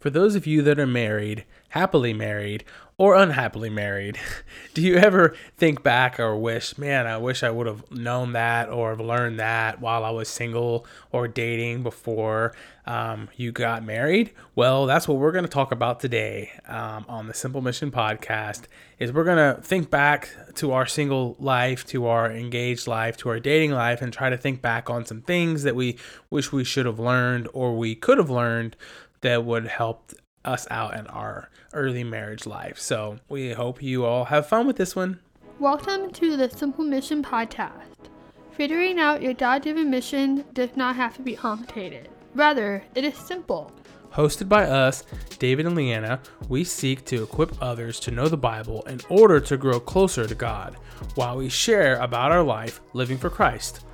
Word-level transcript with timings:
For 0.00 0.08
those 0.08 0.34
of 0.34 0.46
you 0.46 0.62
that 0.62 0.78
are 0.78 0.86
married, 0.86 1.44
happily 1.68 2.14
married, 2.14 2.64
or 2.96 3.14
unhappily 3.14 3.68
married, 3.68 4.18
do 4.74 4.80
you 4.80 4.96
ever 4.96 5.36
think 5.58 5.82
back 5.82 6.18
or 6.18 6.34
wish, 6.38 6.78
man, 6.78 7.06
I 7.06 7.18
wish 7.18 7.42
I 7.42 7.50
would 7.50 7.66
have 7.66 7.90
known 7.90 8.32
that 8.32 8.70
or 8.70 8.96
learned 8.96 9.38
that 9.40 9.78
while 9.78 10.02
I 10.02 10.08
was 10.08 10.30
single 10.30 10.86
or 11.12 11.28
dating 11.28 11.82
before 11.82 12.54
um, 12.86 13.28
you 13.36 13.52
got 13.52 13.84
married? 13.84 14.30
Well, 14.54 14.86
that's 14.86 15.06
what 15.06 15.18
we're 15.18 15.32
going 15.32 15.44
to 15.44 15.50
talk 15.50 15.70
about 15.70 16.00
today 16.00 16.50
um, 16.66 17.04
on 17.06 17.26
the 17.26 17.34
Simple 17.34 17.60
Mission 17.60 17.90
podcast. 17.90 18.62
Is 18.98 19.12
we're 19.12 19.24
going 19.24 19.54
to 19.54 19.60
think 19.60 19.90
back 19.90 20.30
to 20.54 20.72
our 20.72 20.86
single 20.86 21.36
life, 21.38 21.86
to 21.88 22.06
our 22.06 22.30
engaged 22.30 22.86
life, 22.86 23.18
to 23.18 23.28
our 23.28 23.38
dating 23.38 23.72
life, 23.72 24.00
and 24.00 24.14
try 24.14 24.30
to 24.30 24.38
think 24.38 24.62
back 24.62 24.88
on 24.88 25.04
some 25.04 25.20
things 25.20 25.62
that 25.64 25.76
we 25.76 25.98
wish 26.30 26.52
we 26.52 26.64
should 26.64 26.86
have 26.86 26.98
learned 26.98 27.48
or 27.52 27.76
we 27.76 27.94
could 27.94 28.16
have 28.16 28.30
learned 28.30 28.76
that 29.22 29.44
would 29.44 29.66
help 29.66 30.12
us 30.44 30.66
out 30.70 30.98
in 30.98 31.06
our 31.08 31.50
early 31.72 32.04
marriage 32.04 32.46
life. 32.46 32.78
So 32.78 33.18
we 33.28 33.52
hope 33.52 33.82
you 33.82 34.04
all 34.04 34.26
have 34.26 34.46
fun 34.46 34.66
with 34.66 34.76
this 34.76 34.96
one. 34.96 35.20
Welcome 35.58 36.10
to 36.12 36.36
the 36.36 36.48
Simple 36.48 36.84
Mission 36.84 37.22
Podcast. 37.22 38.08
Figuring 38.52 38.98
out 38.98 39.22
your 39.22 39.34
God 39.34 39.62
given 39.62 39.90
mission 39.90 40.44
does 40.54 40.74
not 40.76 40.96
have 40.96 41.14
to 41.16 41.22
be 41.22 41.36
complicated. 41.36 42.08
Rather, 42.34 42.82
it 42.94 43.04
is 43.04 43.16
simple. 43.16 43.72
Hosted 44.12 44.48
by 44.48 44.64
us, 44.64 45.04
David 45.38 45.66
and 45.66 45.76
Leanna, 45.76 46.20
we 46.48 46.64
seek 46.64 47.04
to 47.04 47.22
equip 47.22 47.62
others 47.62 48.00
to 48.00 48.10
know 48.10 48.26
the 48.26 48.36
Bible 48.36 48.82
in 48.82 49.00
order 49.08 49.38
to 49.38 49.56
grow 49.56 49.78
closer 49.78 50.26
to 50.26 50.34
God, 50.34 50.76
while 51.14 51.36
we 51.36 51.48
share 51.48 51.96
about 51.96 52.32
our 52.32 52.42
life 52.42 52.80
living 52.92 53.18
for 53.18 53.30
Christ. 53.30 53.84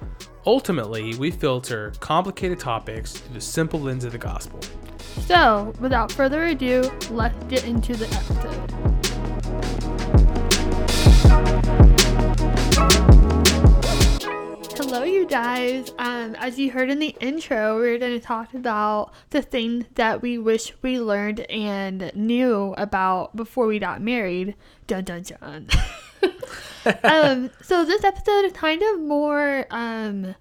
Ultimately, 0.46 1.14
we 1.16 1.30
filter 1.30 1.92
complicated 2.00 2.58
topics 2.58 3.12
through 3.12 3.34
the 3.34 3.40
simple 3.40 3.80
lens 3.80 4.04
of 4.04 4.12
the 4.12 4.18
gospel. 4.18 4.60
So, 5.22 5.72
without 5.80 6.12
further 6.12 6.44
ado, 6.44 6.90
let's 7.10 7.42
get 7.44 7.64
into 7.64 7.94
the 7.94 8.06
episode. 8.06 8.86
Hello, 14.76 15.02
you 15.02 15.26
guys. 15.26 15.92
Um, 15.98 16.36
as 16.36 16.58
you 16.58 16.70
heard 16.70 16.90
in 16.90 17.00
the 17.00 17.16
intro, 17.20 17.76
we're 17.76 17.98
going 17.98 18.18
to 18.18 18.24
talk 18.24 18.54
about 18.54 19.12
the 19.30 19.42
things 19.42 19.86
that 19.96 20.22
we 20.22 20.38
wish 20.38 20.72
we 20.80 21.00
learned 21.00 21.40
and 21.50 22.12
knew 22.14 22.74
about 22.78 23.34
before 23.34 23.66
we 23.66 23.78
got 23.78 24.00
married. 24.00 24.54
Dun 24.86 25.04
dun 25.04 25.22
dun. 25.22 25.68
um, 27.02 27.50
so 27.62 27.84
this 27.84 28.04
episode 28.04 28.44
is 28.44 28.52
kind 28.52 28.82
of 28.82 29.00
more 29.00 29.66
um, 29.70 30.34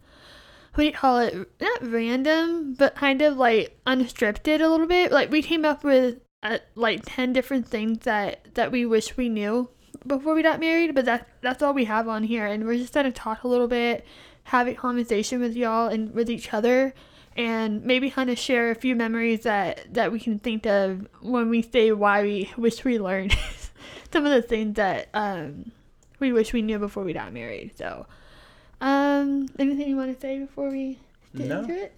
what 0.75 0.81
do 0.81 0.87
you 0.87 0.93
call 0.93 1.19
it? 1.19 1.33
Not 1.61 1.89
random, 1.89 2.73
but 2.73 2.95
kind 2.95 3.21
of 3.21 3.37
like 3.37 3.79
unscripted 3.87 4.59
a 4.59 4.67
little 4.67 4.87
bit. 4.87 5.09
Like 5.09 5.31
we 5.31 5.41
came 5.41 5.63
up 5.63 5.85
with 5.85 6.19
uh, 6.43 6.57
like 6.75 7.03
ten 7.05 7.31
different 7.31 7.65
things 7.65 7.99
that 7.99 8.53
that 8.55 8.73
we 8.73 8.85
wish 8.85 9.15
we 9.15 9.29
knew 9.29 9.69
before 10.05 10.35
we 10.35 10.43
got 10.43 10.59
married, 10.59 10.93
but 10.93 11.05
that 11.05 11.29
that's 11.41 11.63
all 11.63 11.73
we 11.73 11.85
have 11.85 12.09
on 12.09 12.23
here, 12.23 12.45
and 12.45 12.65
we're 12.65 12.75
just 12.75 12.93
gonna 12.93 13.13
talk 13.13 13.43
a 13.43 13.47
little 13.47 13.69
bit, 13.69 14.05
have 14.43 14.67
a 14.67 14.73
conversation 14.73 15.39
with 15.39 15.55
y'all 15.55 15.87
and 15.87 16.13
with 16.13 16.29
each 16.29 16.53
other, 16.53 16.93
and 17.37 17.85
maybe 17.85 18.09
kind 18.09 18.29
of 18.29 18.37
share 18.37 18.69
a 18.69 18.75
few 18.75 18.97
memories 18.97 19.43
that 19.43 19.93
that 19.93 20.11
we 20.11 20.19
can 20.19 20.39
think 20.39 20.65
of 20.65 21.07
when 21.21 21.49
we 21.49 21.61
say 21.61 21.93
why 21.93 22.21
we 22.21 22.51
wish 22.57 22.83
we 22.83 22.99
learned 22.99 23.33
some 24.11 24.25
of 24.25 24.31
the 24.33 24.41
things 24.41 24.75
that 24.75 25.07
um 25.13 25.71
we 26.19 26.33
wish 26.33 26.51
we 26.51 26.61
knew 26.61 26.79
before 26.79 27.05
we 27.05 27.13
got 27.13 27.31
married. 27.31 27.71
So. 27.77 28.05
Um, 28.81 29.47
anything 29.57 29.87
you 29.89 29.95
want 29.95 30.13
to 30.13 30.19
say 30.19 30.39
before 30.39 30.69
we 30.69 30.99
get 31.35 31.47
No. 31.47 31.59
into 31.61 31.73
it? 31.83 31.93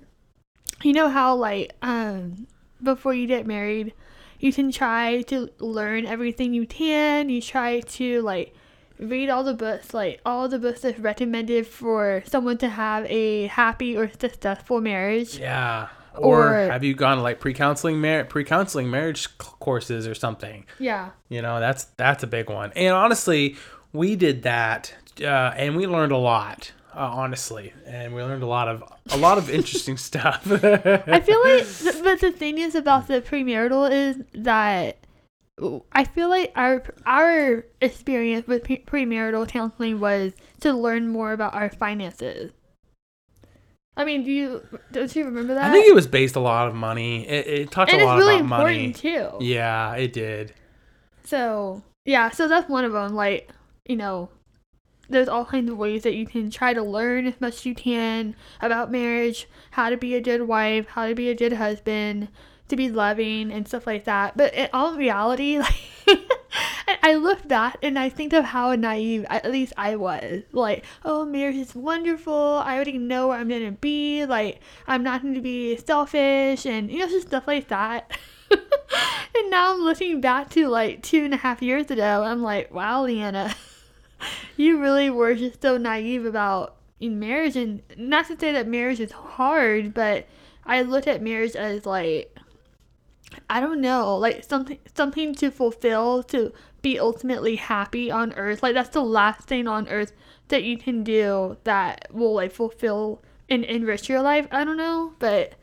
You 0.84 0.94
know 0.94 1.10
how 1.10 1.36
like 1.36 1.74
um 1.82 2.48
before 2.84 3.14
you 3.14 3.26
get 3.28 3.48
married, 3.48 3.94
you 4.40 4.54
can 4.54 4.72
try 4.72 5.24
to 5.24 5.50
learn 5.60 6.06
everything 6.06 6.54
you 6.54 6.68
can. 6.68 7.30
You 7.30 7.42
try 7.42 7.80
to 7.82 8.22
like 8.22 8.54
read 9.00 9.30
all 9.30 9.44
the 9.44 9.54
books, 9.56 9.94
like 9.94 10.22
all 10.26 10.48
the 10.48 10.60
books 10.60 10.82
that's 10.82 11.00
recommended 11.00 11.66
for 11.66 12.24
someone 12.28 12.58
to 12.60 12.70
have 12.70 13.06
a 13.10 13.48
happy 13.48 13.98
or 13.98 14.10
successful 14.20 14.80
marriage. 14.82 15.40
Yeah. 15.40 15.88
Or, 16.16 16.50
Or- 16.66 16.72
have 16.72 16.84
you 16.84 16.96
gone 16.96 17.18
to 17.18 17.24
like 17.24 17.40
pre-counseling 17.40 18.02
mar- 18.02 18.24
pre-counseling 18.26 18.90
marriage 18.90 19.28
c- 19.28 19.30
courses 19.60 20.08
or 20.08 20.16
something? 20.16 20.66
Yeah. 20.80 21.10
You 21.30 21.42
know, 21.44 21.60
that's 21.60 21.86
that's 21.98 22.24
a 22.24 22.28
big 22.28 22.50
one. 22.50 22.72
And 22.76 22.94
honestly, 22.96 23.56
we 23.94 24.16
did 24.16 24.42
that, 24.44 24.94
uh, 25.22 25.54
and 25.56 25.76
we 25.76 25.88
learned 25.88 26.12
a 26.12 26.18
lot. 26.18 26.72
Uh, 26.94 27.12
honestly, 27.14 27.74
and 27.86 28.16
we 28.16 28.24
learned 28.24 28.42
a 28.42 28.48
lot 28.48 28.68
of 28.68 28.84
a 29.12 29.18
lot 29.18 29.38
of 29.38 29.52
interesting 29.52 29.98
stuff. 30.10 30.42
I 30.52 31.20
feel 31.20 31.44
like, 31.44 31.68
th- 31.80 32.04
but 32.04 32.20
the 32.22 32.32
thing 32.32 32.58
is 32.58 32.74
about 32.74 33.08
the 33.08 33.22
premarital 33.22 33.92
is 33.92 34.18
that 34.34 34.98
I 35.92 36.06
feel 36.06 36.30
like 36.30 36.52
our 36.56 36.84
our 37.06 37.66
experience 37.82 38.48
with 38.48 38.64
pre- 38.64 38.84
premarital 38.84 39.48
counseling 39.48 40.00
was 40.00 40.34
to 40.62 40.74
learn 40.74 41.08
more 41.08 41.34
about 41.34 41.54
our 41.54 41.70
finances. 41.70 42.52
I 43.96 44.06
mean, 44.06 44.24
do 44.24 44.32
you 44.32 44.62
don't 44.92 45.16
you 45.16 45.26
remember 45.26 45.56
that? 45.56 45.66
I 45.66 45.72
think 45.72 45.88
it 45.88 45.96
was 45.96 46.06
based 46.08 46.36
a 46.36 46.40
lot 46.40 46.68
of 46.68 46.76
money. 46.76 47.28
It, 47.28 47.48
it 47.48 47.72
talked 47.72 47.92
and 47.92 48.02
a 48.02 48.06
lot 48.06 48.18
really 48.18 48.36
about 48.36 48.46
money. 48.46 48.94
too. 48.94 49.32
Yeah, 49.40 49.94
it 49.94 50.14
did. 50.14 50.54
So 51.24 51.82
yeah, 52.06 52.30
so 52.30 52.48
that's 52.48 52.70
one 52.70 52.86
of 52.86 52.92
them. 52.92 53.16
Like 53.16 53.50
you 53.88 53.96
know, 53.96 54.30
there's 55.10 55.28
all 55.30 55.46
kinds 55.46 55.70
of 55.72 55.78
ways 55.78 56.04
that 56.04 56.16
you 56.16 56.26
can 56.26 56.50
try 56.50 56.74
to 56.74 56.82
learn 56.82 57.26
as 57.28 57.40
much 57.40 57.56
as 57.56 57.66
you 57.66 57.76
can 57.76 58.36
about 58.62 58.92
marriage, 58.92 59.48
how 59.72 59.90
to 59.90 59.98
be 59.98 60.16
a 60.16 60.22
good 60.22 60.44
wife, 60.44 60.88
how 60.90 61.08
to 61.08 61.16
be 61.16 61.30
a 61.30 61.36
good 61.36 61.54
husband, 61.54 62.28
to 62.68 62.76
be 62.76 62.90
loving 62.90 63.52
and 63.52 63.68
stuff 63.68 63.88
like 63.88 64.04
that. 64.06 64.36
But 64.36 64.54
in 64.54 64.70
all 64.74 64.96
reality, 64.96 65.58
like 65.60 65.76
I- 67.04 67.16
look 67.16 67.48
back 67.48 67.78
and 67.82 67.98
I 67.98 68.10
think 68.10 68.34
of 68.34 68.46
how 68.46 68.76
naive, 68.76 69.26
at 69.30 69.50
least 69.50 69.74
I 69.78 69.96
was. 69.96 70.44
Like, 70.52 70.84
oh, 71.04 71.26
marriage 71.26 71.56
is 71.56 71.74
wonderful. 71.76 72.62
I 72.64 72.76
already 72.76 72.98
know 72.98 73.30
where 73.30 73.40
I'm 73.40 73.48
gonna 73.48 73.72
be. 73.72 74.26
Like, 74.26 74.60
I'm 74.88 75.04
not 75.04 75.22
to 75.24 75.42
be 75.42 75.78
selfish 75.78 76.66
and 76.66 76.92
you 76.92 77.00
know 77.00 77.08
just 77.08 77.28
stuff 77.28 77.48
like 77.48 77.70
that. 77.70 78.12
and 78.52 79.50
now 79.50 79.74
I'm 79.74 79.82
looking 79.82 80.22
back 80.22 80.50
to 80.52 80.68
like 80.68 81.02
two 81.04 81.24
and 81.24 81.34
a 81.34 81.38
half 81.38 81.62
years 81.62 81.90
ago. 81.92 82.24
I'm 82.24 82.42
like, 82.42 82.74
wow, 82.74 83.04
Leanna, 83.04 83.54
you 84.58 84.80
really 84.80 85.10
were 85.10 85.36
just 85.36 85.62
so 85.62 85.78
naive 85.78 86.26
about 86.26 86.78
in 87.00 87.20
marriage. 87.20 87.56
And 87.56 87.82
not 87.98 88.28
to 88.28 88.40
say 88.40 88.52
that 88.52 88.68
marriage 88.68 89.00
is 89.00 89.12
hard, 89.12 89.94
but 89.94 90.28
I 90.66 90.82
looked 90.82 91.08
at 91.08 91.22
marriage 91.22 91.56
as 91.56 91.86
like, 91.86 92.36
I 93.50 93.60
don't 93.60 93.82
know, 93.82 94.18
like 94.18 94.44
something 94.44 94.80
something 94.96 95.36
to 95.36 95.52
fulfill 95.52 96.24
to 96.24 96.54
be 96.82 97.00
ultimately 97.00 97.58
happy 97.58 98.10
on 98.10 98.34
earth. 98.34 98.64
Like 98.64 98.74
that's 98.74 98.90
the 98.90 99.04
last 99.04 99.48
thing 99.48 99.68
on 99.68 99.88
earth 99.90 100.14
that 100.48 100.64
you 100.64 100.78
can 100.78 101.04
do 101.04 101.58
that 101.64 102.08
will 102.12 102.34
like 102.34 102.52
fulfill 102.52 103.22
and 103.50 103.64
enrich 103.66 104.10
your 104.10 104.22
life. 104.22 104.48
I 104.52 104.64
don't 104.64 104.78
know, 104.78 105.14
but 105.20 105.54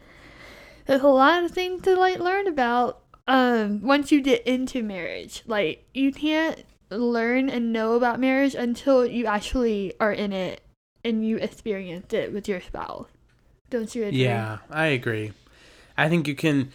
there's 0.87 1.03
a 1.03 1.09
lot 1.09 1.43
of 1.43 1.51
things 1.51 1.83
to 1.83 1.97
like 1.97 2.19
learn 2.19 2.47
about 2.47 3.01
um 3.27 3.81
once 3.83 4.13
you 4.13 4.21
get 4.21 4.47
into 4.47 4.83
marriage. 4.83 5.43
Like 5.47 5.87
you 5.95 6.13
can't 6.13 6.65
learn 6.91 7.49
and 7.49 7.73
know 7.73 7.95
about 7.95 8.21
marriage 8.21 8.55
until 8.55 9.07
you 9.07 9.27
actually 9.27 9.95
are 10.01 10.13
in 10.13 10.33
it 10.33 10.63
and 11.05 11.27
you 11.27 11.37
experience 11.37 12.13
it 12.13 12.33
with 12.33 12.49
your 12.49 12.61
spouse. 12.61 13.09
Don't 13.71 13.95
you 13.95 14.05
agree? 14.05 14.23
Yeah, 14.25 14.59
I 14.71 14.87
agree. 14.87 15.33
I 15.97 16.09
think 16.09 16.27
you 16.27 16.35
can, 16.35 16.71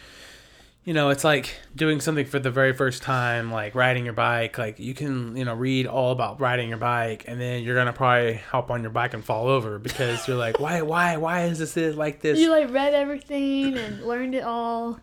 you 0.84 0.94
know, 0.94 1.10
it's 1.10 1.24
like 1.24 1.56
doing 1.76 2.02
something 2.02 2.26
for 2.26 2.40
the 2.40 2.52
very 2.52 2.74
first 2.74 3.02
time, 3.02 3.52
like 3.52 3.76
riding 3.76 4.06
your 4.06 4.14
bike. 4.14 4.58
Like 4.58 4.80
you 4.80 4.94
can, 4.94 5.36
you 5.36 5.46
know, 5.46 5.54
read 5.54 5.88
all 5.88 6.12
about 6.12 6.40
riding 6.40 6.70
your 6.70 6.78
bike, 6.78 7.26
and 7.28 7.40
then 7.40 7.64
you're 7.64 7.76
gonna 7.76 7.94
probably 7.94 8.36
hop 8.36 8.72
on 8.72 8.82
your 8.82 8.92
bike 8.92 9.14
and 9.14 9.24
fall 9.24 9.48
over 9.48 9.80
because 9.80 10.28
you're 10.28 10.38
like, 10.38 10.60
why, 10.60 10.82
why, 10.82 11.18
why 11.18 11.46
is 11.46 11.60
this 11.60 11.78
is 11.78 11.96
like 11.96 12.22
this? 12.22 12.40
You 12.40 12.50
like 12.52 12.72
read 12.72 12.94
everything 12.94 13.78
and 13.78 14.04
learned 14.04 14.36
it 14.36 14.44
all. 14.44 15.00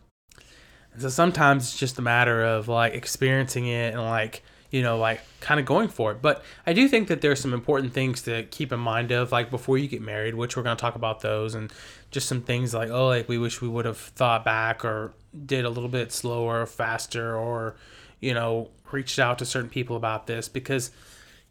And 0.93 1.03
so 1.03 1.09
sometimes 1.09 1.65
it's 1.65 1.79
just 1.79 1.99
a 1.99 2.03
matter 2.03 2.43
of 2.43 2.69
like 2.69 2.95
experiencing 2.95 3.67
it 3.67 3.93
and 3.93 4.03
like 4.03 4.43
you 4.71 4.83
know 4.83 4.99
like 4.99 5.21
kind 5.41 5.61
of 5.61 5.67
going 5.67 5.89
for 5.89 6.13
it. 6.13 6.23
But 6.23 6.45
I 6.67 6.73
do 6.73 6.89
think 6.89 7.09
that 7.09 7.21
there's 7.21 7.41
some 7.41 7.55
important 7.55 7.93
things 7.93 8.23
to 8.23 8.45
keep 8.45 8.73
in 8.73 8.81
mind 8.81 9.13
of 9.13 9.33
like 9.33 9.51
before 9.51 9.79
you 9.79 9.89
get 9.89 10.03
married, 10.03 10.35
which 10.35 10.57
we're 10.57 10.63
gonna 10.63 10.77
talk 10.77 10.95
about 10.95 11.21
those 11.21 11.55
and 11.55 11.73
just 12.11 12.29
some 12.29 12.43
things 12.43 12.75
like 12.75 12.91
oh 12.91 13.09
like 13.09 13.29
we 13.29 13.39
wish 13.39 13.61
we 13.61 13.69
would 13.69 13.85
have 13.85 13.99
thought 13.99 14.45
back 14.45 14.85
or 14.85 15.13
did 15.45 15.65
a 15.65 15.71
little 15.71 15.89
bit 15.89 16.13
slower, 16.13 16.67
faster, 16.67 17.37
or 17.37 17.77
you 18.21 18.35
know 18.35 18.71
reached 18.93 19.19
out 19.19 19.39
to 19.39 19.45
certain 19.45 19.71
people 19.71 19.97
about 19.97 20.27
this 20.27 20.49
because 20.49 20.91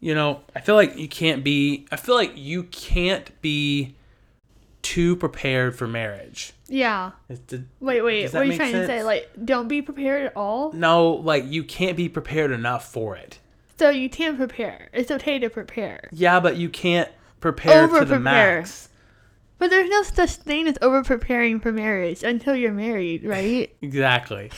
you 0.00 0.14
know 0.14 0.40
I 0.54 0.60
feel 0.60 0.74
like 0.74 0.96
you 0.96 1.08
can't 1.08 1.44
be 1.44 1.86
I 1.90 1.96
feel 1.96 2.14
like 2.14 2.32
you 2.36 2.64
can't 2.64 3.30
be 3.42 3.94
too 4.86 5.16
prepared 5.16 5.76
for 5.76 5.88
marriage. 5.88 6.52
Yeah. 6.68 7.10
Wait, 7.80 8.02
wait. 8.02 8.32
What 8.32 8.42
are 8.42 8.44
you 8.44 8.54
trying 8.56 8.72
to 8.72 8.86
say? 8.86 9.02
Like, 9.02 9.28
don't 9.44 9.66
be 9.66 9.82
prepared 9.82 10.26
at 10.26 10.36
all. 10.36 10.72
No, 10.72 11.10
like 11.10 11.44
you 11.44 11.64
can't 11.64 11.96
be 11.96 12.08
prepared 12.08 12.52
enough 12.52 12.92
for 12.92 13.16
it. 13.16 13.40
So 13.80 13.90
you 13.90 14.08
can 14.08 14.36
prepare. 14.36 14.88
It's 14.92 15.10
okay 15.10 15.40
to 15.40 15.50
prepare. 15.50 16.08
Yeah, 16.12 16.38
but 16.38 16.56
you 16.56 16.68
can't 16.68 17.10
prepare 17.40 17.88
to 17.88 18.04
the 18.04 18.20
max. 18.20 18.88
But 19.58 19.70
there's 19.70 19.90
no 19.90 20.04
such 20.04 20.36
thing 20.36 20.68
as 20.68 20.78
over 20.80 21.02
preparing 21.02 21.58
for 21.58 21.72
marriage 21.72 22.22
until 22.22 22.54
you're 22.54 22.72
married, 22.72 23.24
right? 23.24 23.74
Exactly. 23.82 24.52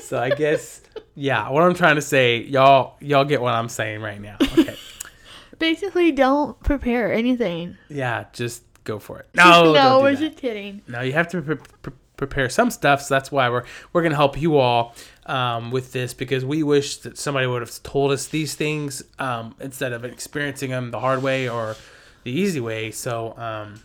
so 0.00 0.22
I 0.22 0.30
guess 0.30 0.80
yeah, 1.16 1.48
what 1.48 1.64
I'm 1.64 1.74
trying 1.74 1.96
to 1.96 2.02
say, 2.02 2.38
y'all 2.38 2.96
y'all 3.00 3.24
get 3.24 3.42
what 3.42 3.52
I'm 3.52 3.68
saying 3.68 4.00
right 4.00 4.20
now. 4.20 4.36
Okay. 4.40 4.76
Basically, 5.58 6.12
don't 6.12 6.58
prepare 6.60 7.12
anything. 7.12 7.76
yeah, 7.88 8.26
just 8.32 8.62
go 8.86 8.98
for 8.98 9.18
it. 9.18 9.28
No, 9.34 9.44
no, 9.64 9.74
don't 9.74 9.98
do 9.98 10.02
we're 10.04 10.14
that. 10.14 10.20
just 10.20 10.38
kidding. 10.38 10.80
No, 10.88 11.02
you 11.02 11.12
have 11.12 11.28
to 11.28 11.42
pre- 11.42 11.56
pre- 11.56 11.92
prepare 12.16 12.48
some 12.48 12.70
stuff. 12.70 13.02
So 13.02 13.14
that's 13.14 13.30
why 13.30 13.50
we're 13.50 13.64
we're 13.92 14.02
gonna 14.02 14.14
help 14.16 14.40
you 14.40 14.56
all 14.56 14.94
um, 15.26 15.70
with 15.70 15.92
this 15.92 16.14
because 16.14 16.44
we 16.44 16.62
wish 16.62 16.96
that 16.98 17.18
somebody 17.18 17.46
would 17.46 17.60
have 17.60 17.82
told 17.82 18.12
us 18.12 18.28
these 18.28 18.54
things 18.54 19.02
um, 19.18 19.54
instead 19.60 19.92
of 19.92 20.04
experiencing 20.04 20.70
them 20.70 20.90
the 20.90 21.00
hard 21.00 21.22
way 21.22 21.48
or 21.48 21.76
the 22.24 22.30
easy 22.32 22.60
way. 22.60 22.90
So 22.90 23.34
um, 23.36 23.82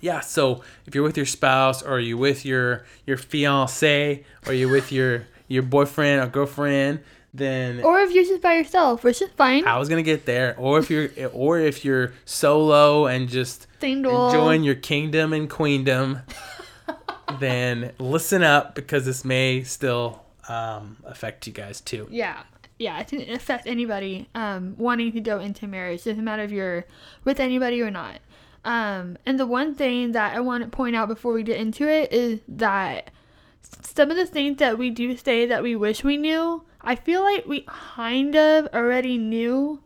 yeah, 0.00 0.20
so 0.20 0.62
if 0.86 0.94
you're 0.94 1.04
with 1.04 1.16
your 1.16 1.26
spouse 1.26 1.82
or 1.82 2.00
you 2.00 2.18
with 2.18 2.44
your 2.44 2.84
your 3.06 3.16
fiance 3.16 4.24
or 4.46 4.52
you're 4.52 4.70
with 4.70 4.90
your 4.90 5.26
your 5.48 5.62
boyfriend 5.62 6.20
or 6.20 6.26
girlfriend, 6.26 7.00
then 7.36 7.82
Or 7.82 8.00
if 8.00 8.12
you're 8.12 8.24
just 8.24 8.42
by 8.42 8.54
yourself, 8.54 9.04
which 9.04 9.20
is 9.22 9.30
fine. 9.36 9.66
I 9.66 9.78
was 9.78 9.88
gonna 9.88 10.02
get 10.02 10.26
there. 10.26 10.54
Or 10.58 10.78
if 10.78 10.90
you're 10.90 11.08
or 11.32 11.58
if 11.58 11.84
you're 11.84 12.12
solo 12.24 13.06
and 13.06 13.28
just 13.28 13.66
Single. 13.80 14.26
enjoying 14.28 14.62
your 14.62 14.74
kingdom 14.74 15.32
and 15.32 15.48
queendom, 15.48 16.20
then 17.40 17.92
listen 17.98 18.42
up 18.42 18.74
because 18.74 19.04
this 19.04 19.24
may 19.24 19.62
still 19.62 20.22
um, 20.48 20.96
affect 21.04 21.46
you 21.46 21.52
guys 21.52 21.80
too. 21.80 22.06
Yeah. 22.10 22.42
Yeah, 22.78 23.00
it 23.00 23.08
can 23.08 23.30
affect 23.30 23.66
anybody 23.66 24.28
um, 24.34 24.74
wanting 24.76 25.12
to 25.12 25.20
go 25.20 25.38
into 25.40 25.66
marriage. 25.66 26.04
Doesn't 26.04 26.22
matter 26.22 26.42
if 26.42 26.50
you're 26.50 26.84
with 27.24 27.40
anybody 27.40 27.80
or 27.80 27.90
not. 27.90 28.18
Um, 28.66 29.16
and 29.24 29.40
the 29.40 29.46
one 29.46 29.74
thing 29.74 30.12
that 30.12 30.36
I 30.36 30.40
want 30.40 30.62
to 30.64 30.68
point 30.68 30.94
out 30.94 31.08
before 31.08 31.32
we 31.32 31.42
get 31.42 31.58
into 31.58 31.88
it 31.88 32.12
is 32.12 32.40
that 32.48 33.10
some 33.82 34.10
of 34.10 34.16
the 34.18 34.26
things 34.26 34.58
that 34.58 34.76
we 34.76 34.90
do 34.90 35.16
say 35.16 35.46
that 35.46 35.62
we 35.62 35.74
wish 35.74 36.04
we 36.04 36.18
knew, 36.18 36.64
I 36.86 36.94
feel 36.94 37.22
like 37.22 37.46
we 37.46 37.66
kind 37.66 38.36
of 38.36 38.68
already 38.72 39.18
knew 39.18 39.82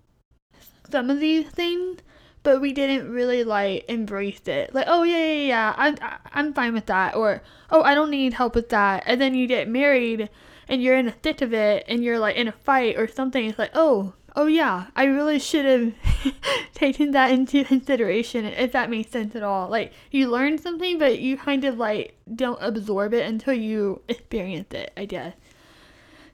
some 0.91 1.09
of 1.09 1.19
these 1.19 1.47
things, 1.47 2.01
but 2.43 2.61
we 2.61 2.75
didn't 2.75 3.11
really 3.11 3.43
like 3.43 3.87
embrace 3.89 4.47
it. 4.47 4.75
Like, 4.75 4.85
oh 4.87 5.03
yeah, 5.05 5.17
yeah, 5.17 5.47
yeah, 5.47 5.75
I'm 5.79 5.97
I'm 6.33 6.53
fine 6.53 6.75
with 6.75 6.85
that, 6.87 7.17
or 7.17 7.43
oh 7.71 7.83
I 7.83 7.95
don't 7.95 8.11
need 8.11 8.35
help 8.35 8.55
with 8.55 8.69
that. 8.69 9.05
And 9.07 9.19
then 9.19 9.35
you 9.35 9.47
get 9.47 9.67
married, 9.67 10.29
and 10.69 10.83
you're 10.83 10.97
in 10.97 11.07
the 11.07 11.13
thick 11.13 11.41
of 11.41 11.55
it, 11.55 11.87
and 11.89 12.05
you're 12.05 12.19
like 12.19 12.37
in 12.37 12.49
a 12.49 12.53
fight 12.53 12.99
or 12.99 13.09
something. 13.09 13.47
It's 13.47 13.59
like, 13.59 13.73
oh, 13.73 14.13
oh 14.37 14.47
yeah, 14.47 14.89
I 14.95 15.05
really 15.05 15.39
should 15.39 15.65
have 15.65 16.35
taken 16.75 17.13
that 17.13 17.31
into 17.31 17.65
consideration. 17.65 18.45
If 18.45 18.73
that 18.73 18.91
makes 18.91 19.11
sense 19.11 19.35
at 19.35 19.43
all. 19.43 19.71
Like 19.71 19.95
you 20.11 20.29
learn 20.29 20.59
something, 20.59 20.99
but 20.99 21.19
you 21.19 21.39
kind 21.39 21.65
of 21.65 21.79
like 21.79 22.19
don't 22.35 22.59
absorb 22.61 23.15
it 23.15 23.27
until 23.27 23.55
you 23.55 24.03
experience 24.07 24.75
it. 24.75 24.93
I 24.99 25.07
guess. 25.07 25.35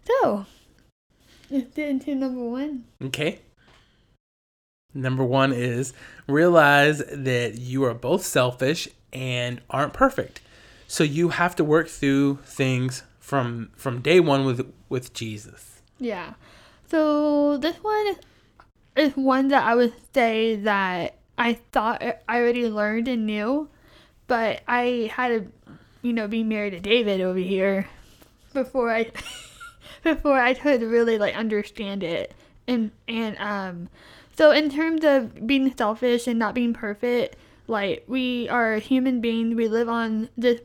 So, 0.04 0.46
into 1.50 2.14
number 2.14 2.42
one. 2.42 2.84
Okay. 3.02 3.40
Number 4.94 5.24
one 5.24 5.52
is 5.52 5.92
realize 6.26 7.02
that 7.12 7.58
you 7.58 7.84
are 7.84 7.94
both 7.94 8.24
selfish 8.24 8.88
and 9.12 9.60
aren't 9.68 9.92
perfect. 9.92 10.40
So 10.88 11.04
you 11.04 11.30
have 11.30 11.56
to 11.56 11.64
work 11.64 11.88
through 11.88 12.38
things 12.44 13.02
from 13.18 13.70
from 13.76 14.00
day 14.00 14.20
one 14.20 14.44
with 14.44 14.72
with 14.88 15.12
Jesus. 15.12 15.82
Yeah. 15.98 16.34
So 16.88 17.56
this 17.58 17.76
one 17.76 18.06
is, 18.06 18.18
is 18.96 19.16
one 19.16 19.48
that 19.48 19.64
I 19.64 19.74
would 19.74 19.92
say 20.14 20.56
that 20.56 21.18
I 21.36 21.54
thought 21.72 22.02
I 22.02 22.16
already 22.28 22.68
learned 22.68 23.08
and 23.08 23.26
knew, 23.26 23.68
but 24.26 24.62
I 24.68 25.10
had 25.12 25.28
to, 25.28 25.72
you 26.02 26.12
know, 26.12 26.28
be 26.28 26.44
married 26.44 26.70
to 26.70 26.80
David 26.80 27.20
over 27.20 27.38
here 27.38 27.88
before 28.54 28.90
I 28.90 29.10
before 30.02 30.38
I 30.38 30.54
could 30.54 30.82
really 30.82 31.18
like 31.18 31.34
understand 31.34 32.02
it. 32.02 32.34
And 32.66 32.90
and 33.08 33.36
um 33.38 33.88
so 34.36 34.50
in 34.50 34.70
terms 34.70 35.04
of 35.04 35.46
being 35.46 35.74
selfish 35.76 36.26
and 36.26 36.38
not 36.38 36.54
being 36.54 36.74
perfect, 36.74 37.36
like 37.66 38.04
we 38.06 38.48
are 38.48 38.76
human 38.76 39.20
beings, 39.20 39.54
we 39.54 39.68
live 39.68 39.88
on 39.88 40.28
this 40.36 40.60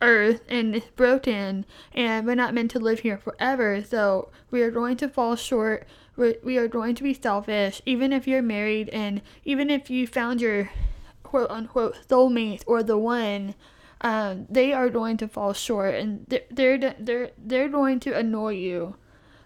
earth 0.00 0.42
and 0.48 0.76
it's 0.76 0.86
broken 0.90 1.64
and 1.92 2.26
we're 2.26 2.34
not 2.34 2.54
meant 2.54 2.70
to 2.72 2.78
live 2.78 3.00
here 3.00 3.18
forever. 3.18 3.82
So 3.82 4.30
we 4.50 4.62
are 4.62 4.70
going 4.70 4.96
to 4.98 5.08
fall 5.08 5.36
short. 5.36 5.86
We 6.16 6.36
we 6.42 6.58
are 6.58 6.68
going 6.68 6.94
to 6.96 7.02
be 7.02 7.14
selfish. 7.14 7.80
Even 7.86 8.12
if 8.12 8.26
you're 8.26 8.42
married 8.42 8.88
and 8.90 9.22
even 9.44 9.70
if 9.70 9.90
you 9.90 10.06
found 10.06 10.40
your 10.40 10.70
quote 11.22 11.50
unquote 11.50 11.96
soulmate 12.08 12.62
or 12.66 12.82
the 12.82 12.98
one 12.98 13.54
um, 14.00 14.46
they 14.48 14.72
are 14.72 14.88
going 14.88 15.16
to 15.16 15.28
fall 15.28 15.52
short 15.52 15.94
and 15.94 16.24
they're 16.28 16.42
they're 16.50 16.94
they're, 16.98 17.30
they're 17.36 17.68
going 17.68 18.00
to 18.00 18.16
annoy 18.16 18.54
you 18.54 18.96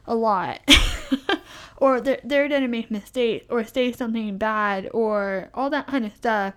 a 0.06 0.14
lot 0.14 0.60
or 1.76 2.00
they're, 2.00 2.20
they're 2.24 2.48
going 2.48 2.62
to 2.62 2.68
make 2.68 2.90
mistakes 2.90 3.46
or 3.48 3.64
say 3.64 3.92
something 3.92 4.36
bad 4.36 4.88
or 4.92 5.50
all 5.54 5.70
that 5.70 5.86
kind 5.86 6.04
of 6.04 6.14
stuff 6.14 6.54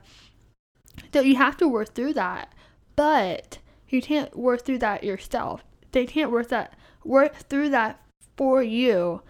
so 1.14 1.22
you 1.22 1.36
have 1.36 1.56
to 1.56 1.68
work 1.68 1.94
through 1.94 2.14
that 2.14 2.52
but 2.96 3.60
you 3.88 4.02
can't 4.02 4.36
work 4.38 4.66
through 4.66 4.80
that 4.80 5.04
yourself. 5.04 5.64
They 5.92 6.06
can't 6.06 6.32
work 6.32 6.50
that 6.50 6.74
work 7.04 7.36
through 7.36 7.70
that 7.70 8.02
for 8.36 8.64
you. 8.64 9.22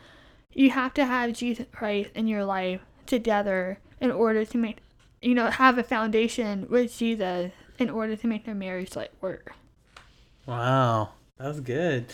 You 0.52 0.72
have 0.72 0.94
to 0.96 1.06
have 1.06 1.34
Jesus 1.34 1.68
Christ 1.72 2.12
in 2.16 2.28
your 2.28 2.46
life 2.46 2.82
together 3.06 3.80
in 4.00 4.12
order 4.12 4.46
to 4.46 4.58
make 4.58 4.78
you 5.22 5.36
know 5.36 5.50
have 5.50 5.78
a 5.78 5.84
foundation 5.84 6.68
with 6.70 6.98
Jesus 6.98 7.52
in 7.80 7.90
order 7.90 8.16
to 8.16 8.28
make 8.28 8.46
their 8.46 8.56
marriage 8.56 8.96
like 8.96 9.12
work. 9.22 9.54
Wow, 10.46 11.10
that 11.38 11.48
was 11.48 11.60
good. 11.60 12.06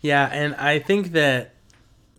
Yeah, 0.00 0.28
and 0.32 0.54
I 0.54 0.78
think 0.78 1.12
that 1.12 1.54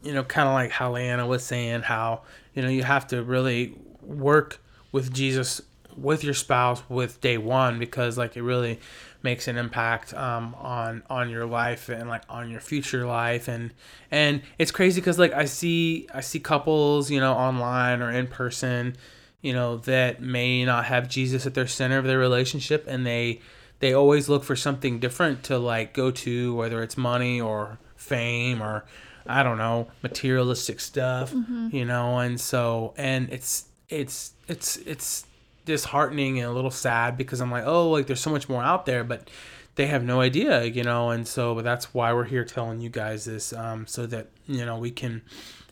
you 0.03 0.13
know, 0.13 0.23
kind 0.23 0.47
of 0.47 0.53
like 0.53 0.71
how 0.71 0.93
Leanna 0.93 1.27
was 1.27 1.43
saying, 1.43 1.81
how 1.81 2.21
you 2.53 2.61
know 2.61 2.69
you 2.69 2.83
have 2.83 3.07
to 3.07 3.23
really 3.23 3.75
work 4.01 4.61
with 4.91 5.13
Jesus 5.13 5.61
with 5.97 6.23
your 6.23 6.33
spouse 6.33 6.81
with 6.89 7.21
day 7.21 7.37
one 7.37 7.77
because 7.79 8.17
like 8.17 8.37
it 8.37 8.43
really 8.43 8.79
makes 9.23 9.47
an 9.47 9.57
impact 9.57 10.13
um, 10.13 10.55
on 10.55 11.03
on 11.09 11.29
your 11.29 11.45
life 11.45 11.89
and 11.89 12.09
like 12.09 12.23
on 12.29 12.49
your 12.49 12.59
future 12.59 13.05
life 13.05 13.47
and 13.47 13.71
and 14.09 14.41
it's 14.57 14.71
crazy 14.71 14.99
because 14.99 15.19
like 15.19 15.33
I 15.33 15.45
see 15.45 16.07
I 16.13 16.21
see 16.21 16.39
couples 16.39 17.11
you 17.11 17.19
know 17.19 17.33
online 17.33 18.01
or 18.01 18.09
in 18.09 18.27
person 18.27 18.95
you 19.41 19.53
know 19.53 19.77
that 19.77 20.21
may 20.21 20.63
not 20.65 20.85
have 20.85 21.09
Jesus 21.09 21.45
at 21.45 21.53
their 21.53 21.67
center 21.67 21.97
of 21.97 22.05
their 22.05 22.19
relationship 22.19 22.85
and 22.87 23.05
they 23.05 23.41
they 23.79 23.93
always 23.93 24.29
look 24.29 24.43
for 24.43 24.55
something 24.55 24.99
different 24.99 25.43
to 25.43 25.57
like 25.57 25.93
go 25.93 26.11
to 26.11 26.53
whether 26.55 26.83
it's 26.83 26.97
money 26.97 27.41
or 27.41 27.79
fame 27.95 28.61
or 28.61 28.85
I 29.25 29.43
don't 29.43 29.57
know 29.57 29.87
materialistic 30.03 30.79
stuff 30.79 31.33
you 31.73 31.85
know? 31.85 32.19
And 32.19 32.39
so 32.39 32.93
and 32.97 33.29
it's 33.31 33.65
it's 33.89 34.33
it's 34.47 34.77
it's 34.77 35.25
disheartening 35.65 36.39
and 36.39 36.47
a 36.47 36.51
little 36.51 36.71
sad 36.71 37.17
because 37.17 37.39
I'm 37.41 37.51
like, 37.51 37.65
oh, 37.65 37.89
like 37.91 38.07
there's 38.07 38.19
so 38.19 38.31
much 38.31 38.49
more 38.49 38.63
out 38.63 38.85
there, 38.85 39.03
but 39.03 39.29
they 39.75 39.87
have 39.87 40.03
no 40.03 40.19
idea, 40.21 40.63
you 40.65 40.83
know, 40.83 41.11
and 41.11 41.27
so 41.27 41.55
but 41.55 41.63
that's 41.63 41.93
why 41.93 42.13
we're 42.13 42.25
here 42.25 42.43
telling 42.43 42.81
you 42.81 42.89
guys 42.89 43.25
this, 43.25 43.53
um, 43.53 43.87
so 43.87 44.05
that 44.07 44.27
you 44.47 44.65
know 44.65 44.77
we 44.77 44.91
can 44.91 45.21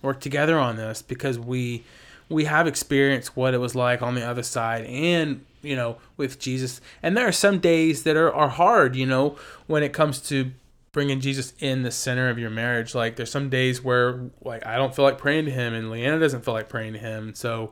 work 0.02 0.20
together 0.22 0.58
on 0.58 0.76
this 0.78 1.02
because 1.02 1.38
we 1.38 1.84
we 2.30 2.46
have 2.46 2.68
experienced 2.68 3.36
what 3.36 3.54
it 3.54 3.58
was 3.58 3.76
like 3.76 4.02
on 4.02 4.16
the 4.16 4.24
other 4.24 4.44
side 4.44 4.86
and 4.86 5.44
you 5.62 5.76
know 5.76 5.98
with 6.16 6.40
Jesus. 6.40 6.80
And 7.04 7.18
there 7.18 7.28
are 7.28 7.34
some 7.34 7.60
days 7.60 8.04
that 8.04 8.16
are, 8.16 8.32
are 8.32 8.50
hard 8.50 8.96
you 8.96 9.06
know 9.06 9.36
when 9.68 9.84
it 9.84 9.92
comes 9.92 10.22
to 10.30 10.52
bringing 10.92 11.20
Jesus 11.20 11.54
in 11.60 11.84
the 11.84 11.92
center 11.92 12.30
of 12.30 12.40
your 12.40 12.50
marriage. 12.50 12.96
Like 12.96 13.16
there's 13.16 13.32
some 13.32 13.50
days 13.50 13.84
where 13.84 14.30
like 14.42 14.66
I 14.66 14.78
don't 14.78 14.96
feel 14.96 15.06
like 15.06 15.18
praying 15.18 15.46
to 15.46 15.52
him 15.52 15.74
and 15.74 15.90
Leanna 15.90 16.20
doesn't 16.20 16.46
feel 16.46 16.54
like 16.54 16.70
praying 16.70 16.94
to 16.94 17.00
him. 17.00 17.34
So 17.34 17.72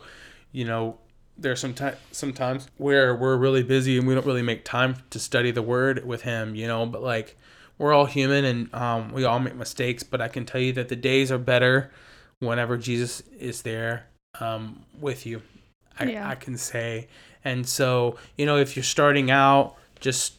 you 0.51 0.65
know 0.65 0.97
there's 1.37 1.59
some 1.59 1.75
time 1.75 1.95
sometimes 2.11 2.67
where 2.77 3.15
we're 3.15 3.37
really 3.37 3.61
busy 3.61 3.97
and 3.97 4.07
we 4.07 4.15
don't 4.15 4.25
really 4.25 4.41
make 4.41 4.65
time 4.65 4.95
to 5.11 5.19
study 5.19 5.51
the 5.51 5.61
word 5.61 6.05
with 6.05 6.23
him 6.23 6.55
you 6.55 6.67
know. 6.67 6.85
But 6.85 7.03
like 7.03 7.37
we're 7.77 7.93
all 7.93 8.05
human 8.05 8.43
and 8.43 8.73
um, 8.73 9.13
we 9.13 9.23
all 9.23 9.39
make 9.39 9.55
mistakes. 9.55 10.01
But 10.01 10.19
i 10.19 10.27
can 10.27 10.45
tell 10.45 10.61
you 10.61 10.73
that 10.73 10.89
the 10.89 10.95
days 10.95 11.31
are 11.31 11.37
better 11.37 11.91
whenever 12.39 12.77
jesus 12.77 13.21
is 13.39 13.63
there 13.63 14.05
um, 14.39 14.83
with 14.99 15.25
you 15.25 15.41
I, 15.99 16.05
Yeah. 16.05 16.29
I 16.29 16.35
can 16.35 16.57
say. 16.57 17.07
And 17.43 17.67
so 17.67 18.17
you 18.37 18.45
know 18.45 18.57
if 18.57 18.75
you're 18.75 18.83
starting 18.83 19.31
out 19.31 19.75
just 19.99 20.33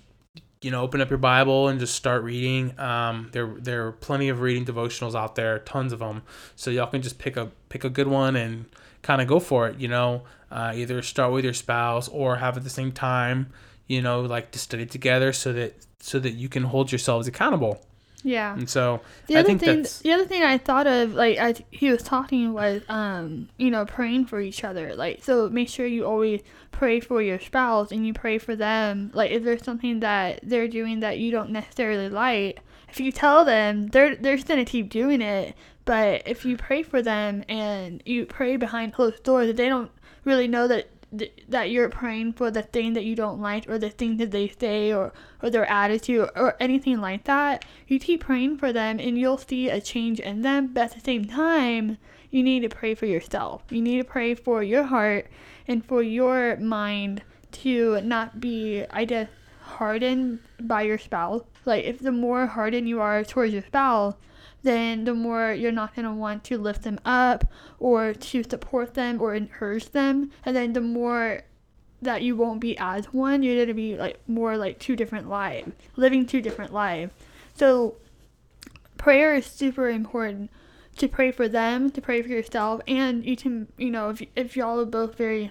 you 0.60 0.70
know 0.70 0.82
open 0.82 1.00
up 1.00 1.08
your 1.08 1.18
bible 1.18 1.68
and 1.68 1.78
just 1.78 1.94
start 1.94 2.22
reading. 2.22 2.78
Um, 2.78 3.28
there 3.32 3.46
there 3.58 3.86
are 3.86 3.92
plenty 3.92 4.28
of 4.28 4.40
reading 4.40 4.64
devotionals 4.64 5.14
out 5.14 5.34
there 5.34 5.60
tons 5.60 5.92
of 5.92 6.00
them 6.00 6.22
so 6.56 6.70
y'all 6.70 6.86
can 6.86 7.02
just 7.02 7.18
pick 7.18 7.36
a 7.36 7.50
pick 7.68 7.84
a 7.84 7.90
good 7.90 8.08
one 8.08 8.36
and 8.36 8.66
kind 9.02 9.20
of 9.22 9.28
go 9.28 9.38
for 9.38 9.68
it 9.68 9.78
you 9.78 9.88
know? 9.88 10.22
Uh, 10.50 10.72
either 10.74 11.02
start 11.02 11.30
with 11.30 11.44
your 11.44 11.52
spouse 11.52 12.08
or 12.08 12.36
have 12.36 12.56
at 12.56 12.64
the 12.64 12.70
same 12.70 12.90
time 12.90 13.52
you 13.86 14.00
know 14.00 14.22
like 14.22 14.50
to 14.50 14.58
study 14.58 14.86
together 14.86 15.32
so 15.32 15.52
that 15.52 15.74
so 16.00 16.18
that 16.18 16.30
you 16.32 16.48
can 16.48 16.64
hold 16.64 16.90
yourselves 16.90 17.28
accountable 17.28 17.84
Yeah. 18.24 18.54
And 18.54 18.68
so 18.68 19.00
The 19.26 19.36
I 19.36 19.40
other 19.40 19.56
thing, 19.58 19.86
the 20.02 20.12
other 20.12 20.26
thing 20.26 20.42
I 20.42 20.58
thought 20.58 20.86
of, 20.86 21.14
like 21.14 21.38
as 21.38 21.62
he 21.70 21.90
was 21.90 22.02
talking, 22.02 22.52
was 22.52 22.82
um, 22.88 23.48
you 23.56 23.70
know, 23.70 23.84
praying 23.84 24.26
for 24.26 24.40
each 24.40 24.64
other. 24.64 24.94
Like, 24.94 25.22
so 25.22 25.48
make 25.48 25.68
sure 25.68 25.86
you 25.86 26.04
always 26.04 26.42
pray 26.72 27.00
for 27.00 27.22
your 27.22 27.38
spouse 27.38 27.92
and 27.92 28.06
you 28.06 28.12
pray 28.12 28.38
for 28.38 28.56
them. 28.56 29.10
Like, 29.14 29.30
if 29.30 29.44
there's 29.44 29.64
something 29.64 30.00
that 30.00 30.40
they're 30.42 30.68
doing 30.68 31.00
that 31.00 31.18
you 31.18 31.30
don't 31.30 31.50
necessarily 31.50 32.08
like, 32.08 32.60
if 32.88 33.00
you 33.00 33.12
tell 33.12 33.44
them, 33.44 33.88
they're 33.88 34.16
they're 34.16 34.36
just 34.36 34.48
gonna 34.48 34.64
keep 34.64 34.90
doing 34.90 35.22
it. 35.22 35.54
But 35.84 36.22
if 36.26 36.44
you 36.44 36.56
pray 36.56 36.82
for 36.82 37.00
them 37.00 37.44
and 37.48 38.02
you 38.04 38.26
pray 38.26 38.56
behind 38.56 38.92
closed 38.92 39.22
doors, 39.22 39.46
that 39.46 39.56
they 39.56 39.68
don't 39.68 39.90
really 40.24 40.48
know 40.48 40.68
that 40.68 40.88
th- 41.16 41.32
that 41.48 41.70
you're 41.70 41.88
praying 41.88 42.32
for 42.32 42.50
the 42.50 42.62
thing 42.62 42.92
that 42.92 43.04
you 43.04 43.14
don't 43.14 43.40
like 43.40 43.68
or 43.68 43.78
the 43.78 43.90
thing 43.90 44.16
that 44.18 44.30
they 44.30 44.48
say 44.48 44.92
or 44.92 45.12
or 45.42 45.50
their 45.50 45.68
attitude 45.70 46.28
or, 46.34 46.56
anything 46.60 47.00
like 47.00 47.24
that 47.24 47.64
you 47.86 47.98
keep 47.98 48.20
praying 48.20 48.58
for 48.58 48.72
them 48.72 48.98
and 48.98 49.18
you'll 49.18 49.38
see 49.38 49.68
a 49.68 49.80
change 49.80 50.20
in 50.20 50.42
them. 50.42 50.68
But 50.72 50.84
at 50.84 50.94
the 50.94 51.00
same 51.00 51.24
time 51.26 51.98
you 52.30 52.42
need 52.42 52.60
to 52.60 52.68
pray 52.68 52.94
for 52.94 53.06
yourself. 53.06 53.62
You 53.70 53.80
need 53.80 53.98
to 53.98 54.04
pray 54.04 54.34
for 54.34 54.62
your 54.62 54.84
heart 54.84 55.28
and 55.66 55.84
for 55.84 56.02
your 56.02 56.56
mind 56.56 57.22
to 57.50 58.00
not 58.02 58.40
be 58.40 58.84
i 58.90 59.06
guess 59.06 59.28
hardened 59.60 60.40
by 60.60 60.82
your 60.82 60.98
spouse. 60.98 61.44
Like 61.64 61.84
if 61.84 62.00
the 62.00 62.12
more 62.12 62.46
hardened 62.46 62.88
you 62.88 63.00
are 63.00 63.24
towards 63.24 63.52
your 63.52 63.62
spouse 63.62 64.14
then 64.62 65.04
the 65.04 65.14
more 65.14 65.52
you're 65.52 65.72
not 65.72 65.94
going 65.94 66.04
to 66.04 66.12
want 66.12 66.44
to 66.44 66.58
lift 66.58 66.82
them 66.82 66.98
up 67.04 67.44
or 67.78 68.12
to 68.12 68.42
support 68.42 68.94
them 68.94 69.20
or 69.20 69.34
encourage 69.34 69.90
them. 69.90 70.30
And 70.44 70.56
then 70.56 70.72
the 70.72 70.80
more 70.80 71.42
that 72.00 72.22
you 72.22 72.36
won't 72.36 72.60
be 72.60 72.78
as 72.78 73.06
one 73.06 73.42
you're 73.42 73.56
going 73.56 73.66
to 73.66 73.74
be 73.74 73.96
like 73.96 74.20
more 74.28 74.56
like 74.56 74.78
two 74.78 74.94
different 74.94 75.28
lives 75.28 75.72
living 75.96 76.24
two 76.24 76.40
different 76.40 76.72
lives 76.72 77.12
so 77.54 77.96
prayer 78.96 79.34
is 79.34 79.44
super 79.44 79.88
important 79.88 80.48
to 80.96 81.08
pray 81.08 81.32
for 81.32 81.48
them 81.48 81.90
to 81.90 82.00
pray 82.00 82.22
for 82.22 82.28
yourself 82.28 82.80
and 82.86 83.24
you 83.24 83.36
can 83.36 83.66
you 83.76 83.90
know 83.90 84.10
if, 84.10 84.22
if 84.36 84.56
y'all 84.56 84.78
are 84.78 84.84
both 84.84 85.16
very 85.16 85.50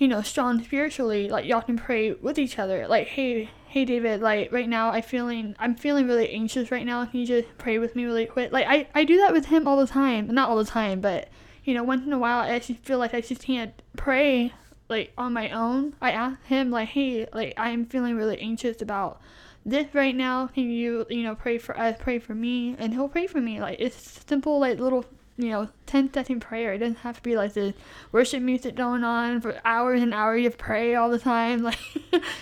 you 0.00 0.08
know 0.08 0.22
strong 0.22 0.64
spiritually 0.64 1.28
like 1.28 1.44
y'all 1.44 1.60
can 1.60 1.76
pray 1.76 2.12
with 2.12 2.38
each 2.38 2.58
other. 2.58 2.88
Like 2.88 3.06
hey 3.08 3.50
hey 3.70 3.84
david 3.84 4.20
like 4.20 4.50
right 4.50 4.68
now 4.68 4.90
i 4.90 5.00
feeling 5.00 5.54
i'm 5.60 5.76
feeling 5.76 6.04
really 6.08 6.28
anxious 6.32 6.72
right 6.72 6.84
now. 6.84 7.04
Can 7.04 7.20
you 7.20 7.26
just 7.26 7.56
pray 7.56 7.78
with 7.78 7.94
me 7.94 8.04
really 8.04 8.26
quick? 8.26 8.50
Like 8.50 8.66
i, 8.66 8.88
I 8.96 9.04
do 9.04 9.16
that 9.18 9.32
with 9.32 9.46
him 9.46 9.68
all 9.68 9.76
the 9.76 9.86
time. 9.86 10.26
Not 10.26 10.48
all 10.48 10.56
the 10.56 10.64
time 10.64 11.00
but 11.00 11.28
you 11.62 11.72
know 11.72 11.84
once 11.84 12.04
in 12.04 12.12
a 12.12 12.18
while 12.18 12.40
i 12.40 12.58
just 12.58 12.80
feel 12.80 12.98
like 12.98 13.14
i 13.14 13.20
just 13.20 13.42
can't 13.42 13.72
pray 13.96 14.52
like 14.88 15.12
on 15.16 15.32
my 15.32 15.50
own. 15.50 15.94
I 16.00 16.10
ask 16.10 16.44
him 16.46 16.72
like 16.72 16.88
hey 16.88 17.28
like 17.32 17.54
i'm 17.56 17.86
feeling 17.86 18.16
really 18.16 18.40
anxious 18.40 18.82
about 18.82 19.20
this 19.64 19.94
right 19.94 20.16
now. 20.16 20.48
Can 20.48 20.68
you 20.68 21.06
you 21.08 21.22
know 21.22 21.36
pray 21.36 21.56
for 21.56 21.78
us 21.78 21.96
pray 22.00 22.18
for 22.18 22.34
me? 22.34 22.74
And 22.76 22.92
he'll 22.92 23.08
pray 23.08 23.28
for 23.28 23.40
me. 23.40 23.60
Like 23.60 23.76
it's 23.78 24.24
simple 24.26 24.58
like 24.58 24.80
little 24.80 25.04
you 25.42 25.50
know 25.50 25.68
10 25.86 26.12
second 26.12 26.40
prayer 26.40 26.72
it 26.74 26.78
doesn't 26.78 26.98
have 26.98 27.16
to 27.16 27.22
be 27.22 27.36
like 27.36 27.52
the 27.54 27.74
worship 28.12 28.42
music 28.42 28.74
going 28.74 29.04
on 29.04 29.40
for 29.40 29.60
hours 29.64 30.02
and 30.02 30.12
hours 30.14 30.42
you 30.42 30.50
pray 30.50 30.94
all 30.94 31.10
the 31.10 31.18
time 31.18 31.62
like 31.70 31.78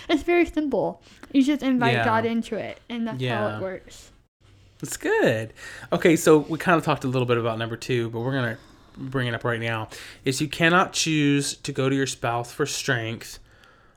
it's 0.09 0.23
very 0.23 0.45
simple 0.45 1.01
you 1.31 1.43
just 1.43 1.63
invite 1.63 1.93
Yeah. 1.93 2.05
god 2.05 2.25
into 2.25 2.55
it 2.57 2.79
and 2.89 3.07
that's 3.07 3.23
how 3.23 3.57
it 3.57 3.61
works 3.61 4.11
It's 4.81 4.95
good. 4.95 5.53
Okay, 5.91 6.15
so 6.15 6.37
we 6.37 6.57
kind 6.57 6.77
of 6.77 6.85
talked 6.85 7.03
a 7.03 7.07
little 7.09 7.25
bit 7.25 7.37
about 7.37 7.57
number 7.59 7.75
two, 7.75 8.09
but 8.11 8.21
we're 8.21 8.31
gonna 8.31 8.57
bring 8.97 9.27
it 9.27 9.33
up 9.33 9.43
right 9.43 9.59
now. 9.59 9.89
Is 10.23 10.39
you 10.39 10.47
cannot 10.47 10.93
choose 10.93 11.55
to 11.57 11.73
go 11.73 11.89
to 11.89 11.95
your 11.95 12.07
spouse 12.07 12.53
for 12.53 12.65
strength 12.65 13.39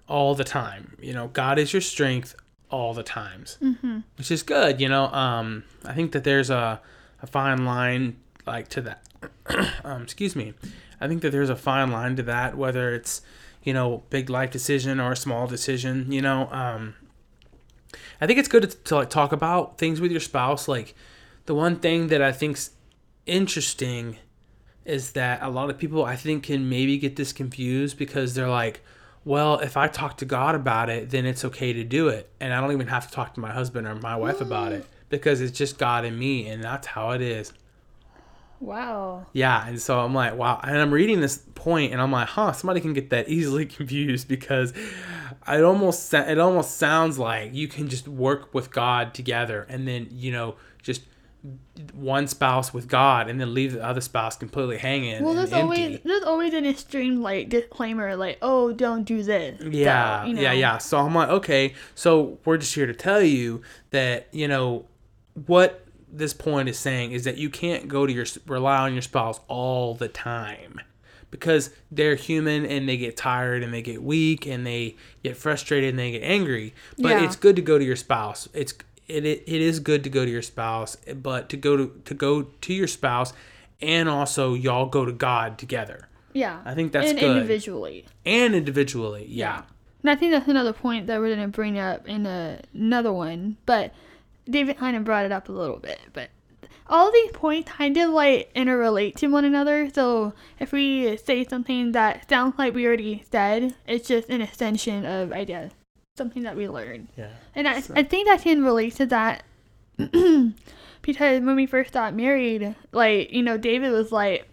all 0.09 0.35
the 0.35 0.43
time. 0.43 0.97
You 1.01 1.13
know, 1.13 1.29
God 1.29 1.61
is 1.61 1.73
your 1.73 1.83
strength 1.83 2.35
all 2.69 2.95
the 2.95 3.05
times, 3.05 3.59
mm-hmm. 3.63 4.01
which 4.19 4.33
is 4.33 4.43
good. 4.43 4.81
You 4.81 4.89
know, 4.89 5.05
um, 5.07 5.63
I 5.85 5.93
think 5.95 6.11
that 6.13 6.25
there's 6.25 6.51
a 6.51 6.81
a 7.23 7.27
fine 7.29 7.65
line 7.65 8.17
like 8.47 8.69
to 8.69 8.81
that. 8.83 9.03
um, 9.85 10.03
excuse 10.03 10.35
me. 10.37 10.55
I 11.01 11.09
think 11.09 11.23
that 11.23 11.31
there's 11.31 11.51
a 11.51 11.57
fine 11.57 11.91
line 11.91 12.17
to 12.17 12.23
that, 12.25 12.57
whether 12.57 12.95
it's 12.95 13.23
you 13.63 13.73
know 13.73 14.03
big 14.11 14.31
life 14.31 14.51
decision 14.51 15.01
or 15.01 15.13
a 15.13 15.17
small 15.17 15.47
decision. 15.47 16.11
You 16.11 16.23
know, 16.23 16.49
um, 16.51 16.95
I 18.21 18.27
think 18.27 18.39
it's 18.39 18.49
good 18.49 18.63
to, 18.63 18.77
to 18.77 18.95
like 18.97 19.11
talk 19.11 19.33
about 19.33 19.79
things 19.79 20.01
with 20.01 20.11
your 20.11 20.21
spouse. 20.21 20.69
Like 20.69 20.95
the 21.47 21.55
one 21.55 21.77
thing 21.77 22.09
that 22.09 22.23
I 22.23 22.33
think's 22.33 22.71
interesting 23.27 24.17
is 24.85 25.13
that 25.13 25.43
a 25.43 25.49
lot 25.49 25.71
of 25.71 25.79
people 25.79 26.05
I 26.05 26.17
think 26.17 26.45
can 26.45 26.69
maybe 26.69 26.99
get 26.99 27.17
this 27.17 27.33
confused 27.33 27.97
because 27.99 28.35
they're 28.35 28.49
like, 28.49 28.81
well, 29.25 29.61
if 29.61 29.77
I 29.77 29.87
talk 29.87 30.17
to 30.19 30.25
God 30.25 30.57
about 30.57 30.91
it, 30.91 31.11
then 31.11 31.27
it's 31.27 31.45
okay 31.45 31.73
to 31.73 31.85
do 31.85 32.09
it, 32.09 32.29
and 32.41 32.53
I 32.53 32.61
don't 32.61 32.73
even 32.73 32.89
have 32.89 33.07
to 33.07 33.13
talk 33.13 33.35
to 33.35 33.41
my 33.41 33.53
husband 33.53 33.87
or 33.87 33.95
my 33.95 34.17
wife 34.17 34.41
about 34.41 34.73
it 34.73 34.85
because 35.09 35.41
it's 35.41 35.57
just 35.57 35.79
God 35.79 36.05
and 36.05 36.19
me, 36.19 36.49
and 36.49 36.65
that's 36.65 36.89
how 36.89 37.11
it 37.11 37.21
is. 37.21 37.53
Wow 38.63 39.27
Yeah, 39.33 39.67
and 39.67 39.81
so 39.81 39.99
I'm 40.01 40.15
like, 40.15 40.37
wow, 40.37 40.61
and 40.63 40.79
I'm 40.79 40.93
reading 40.93 41.21
this 41.21 41.39
point, 41.55 41.93
and 41.93 42.01
I'm 42.01 42.13
like, 42.13 42.29
huh, 42.29 42.53
somebody 42.53 42.81
can 42.81 42.93
get 42.93 43.11
that 43.11 43.29
easily 43.29 43.67
confused 43.79 44.29
because 44.29 44.73
it 45.49 45.65
almost 45.65 46.13
it 46.15 46.39
almost 46.39 46.77
sounds 46.79 47.19
like 47.19 47.53
you 47.55 47.69
can 47.69 47.89
just 47.89 48.07
work 48.09 48.55
with 48.55 48.71
God 48.71 49.15
together, 49.15 49.67
and 49.69 49.87
then 49.87 50.09
you 50.11 50.33
know 50.33 50.55
just 50.83 51.03
one 51.93 52.29
spouse 52.29 52.73
with 52.73 52.87
God, 52.87 53.29
and 53.29 53.41
then 53.41 53.53
leave 53.53 53.73
the 53.73 53.85
other 53.85 54.01
spouse 54.01 54.37
completely 54.37 54.79
hanging 54.79 55.25
well 55.25 55.35
there's 55.35 55.53
always 55.53 55.99
there's 56.05 56.23
always 56.23 56.55
an 56.55 56.65
extreme 56.65 57.21
like 57.21 57.49
disclaimer 57.49 58.15
like 58.15 58.39
oh 58.43 58.73
don't 58.73 59.03
do 59.03 59.23
this 59.25 59.61
So, 59.61 59.67
Yeah, 59.67 60.25
you 60.25 60.35
know. 60.35 60.41
yeah, 60.41 60.53
yeah. 60.53 60.79
So 60.79 60.99
I'm 60.99 61.15
like, 61.15 61.29
okay, 61.31 61.75
so 61.97 62.39
we're 62.45 62.59
just 62.59 62.75
here 62.75 62.87
to 62.87 62.95
tell 62.95 63.23
you 63.23 63.63
that 63.91 64.29
you 64.31 64.47
know 64.47 64.85
what 65.47 65.82
this 66.13 66.35
point 66.35 66.69
is 66.69 66.79
saying 66.79 67.13
is 67.13 67.25
that 67.25 67.39
you 67.39 67.49
can't 67.51 67.89
go 67.89 68.07
to 68.07 68.13
your 68.13 68.27
rely 68.47 68.79
on 68.81 68.93
your 68.93 69.03
spouse 69.03 69.41
all 69.49 69.95
the 69.95 70.09
time 70.09 70.81
because 71.31 71.71
they're 71.91 72.15
human 72.15 72.67
and 72.67 72.89
they 72.89 72.97
get 72.99 73.17
tired 73.17 73.63
and 73.63 73.73
they 73.73 73.81
get 73.83 74.03
weak 74.03 74.47
and 74.47 74.67
they 74.67 74.95
get 75.23 75.37
frustrated 75.37 75.91
and 75.91 75.99
they 75.99 76.11
get 76.13 76.23
angry. 76.23 76.75
But 76.99 77.11
Yeah. 77.13 77.25
it's 77.25 77.37
good 77.37 77.57
to 77.57 77.63
go 77.63 77.79
to 77.79 77.85
your 77.85 77.97
spouse. 77.97 78.49
It's 78.53 78.75
it, 79.09 79.25
it, 79.25 79.43
it 79.47 79.61
is 79.61 79.81
good 79.81 80.05
to 80.05 80.11
go 80.11 80.25
to 80.25 80.31
your 80.31 80.43
spouse, 80.43 80.97
but 81.17 81.49
to 81.49 81.57
go 81.57 81.77
to 81.77 82.01
to 82.05 82.15
go 82.15 82.43
to 82.43 82.73
your 82.75 82.87
spouse 82.87 83.33
and 83.81 84.09
also 84.09 84.55
y'all 84.55 84.87
go 84.87 85.05
to 85.05 85.11
God 85.13 85.59
together 85.59 86.09
yeah 86.35 86.61
I 86.65 86.75
think 86.75 86.93
that's 86.93 87.11
and 87.11 87.19
good. 87.19 87.37
individually 87.39 88.07
and 88.25 88.55
individually. 88.55 89.27
Yeah. 89.29 89.63
And 90.03 90.11
I 90.11 90.17
think 90.17 90.33
that's 90.33 90.49
another 90.49 90.73
point 90.73 91.07
that 91.09 91.21
we're 91.21 91.35
going 91.35 91.47
to 91.51 91.55
bring 91.55 91.79
up 91.79 92.09
in 92.09 92.27
a, 92.27 92.61
another 92.75 93.13
one. 93.13 93.57
But 93.67 93.93
David 94.49 94.77
kind 94.79 94.97
of 94.97 95.05
brought 95.05 95.25
it 95.25 95.33
up 95.33 95.49
a 95.49 95.53
little 95.53 95.79
bit. 95.79 96.01
But 96.13 96.31
all 96.89 97.11
these 97.13 97.31
points 97.33 97.71
kind 97.71 97.97
of 97.97 98.11
like 98.11 98.53
interrelate 98.55 99.15
to 99.17 99.29
one 99.29 99.45
another. 99.45 99.89
So 99.95 100.35
if 100.59 100.73
we 100.73 101.17
say 101.17 101.45
something 101.45 101.93
that 101.93 102.29
sounds 102.29 102.59
like 102.59 102.75
we 102.75 102.87
already 102.87 103.25
said, 103.31 103.75
it's 103.87 104.09
just 104.09 104.29
an 104.29 104.43
extension 104.43 105.07
of 105.07 105.33
ideas, 105.33 105.73
something 106.19 106.43
that 106.43 106.57
we 106.57 106.69
learned. 106.69 107.09
Yeah. 107.17 107.31
And 107.55 107.67
I, 107.69 107.81
So- 107.81 107.95
I 107.97 108.03
think 108.03 108.27
that 108.29 108.43
can 108.43 108.63
relate 108.65 108.97
to 108.97 109.07
that 109.07 109.45
because 111.03 111.41
when 111.43 111.57
we 111.57 111.67
first 111.67 111.93
got 111.93 112.15
married, 112.15 112.75
like, 112.93 113.33
you 113.33 113.43
know, 113.43 113.57
David 113.57 113.93
was 113.93 114.13
like, 114.13 114.49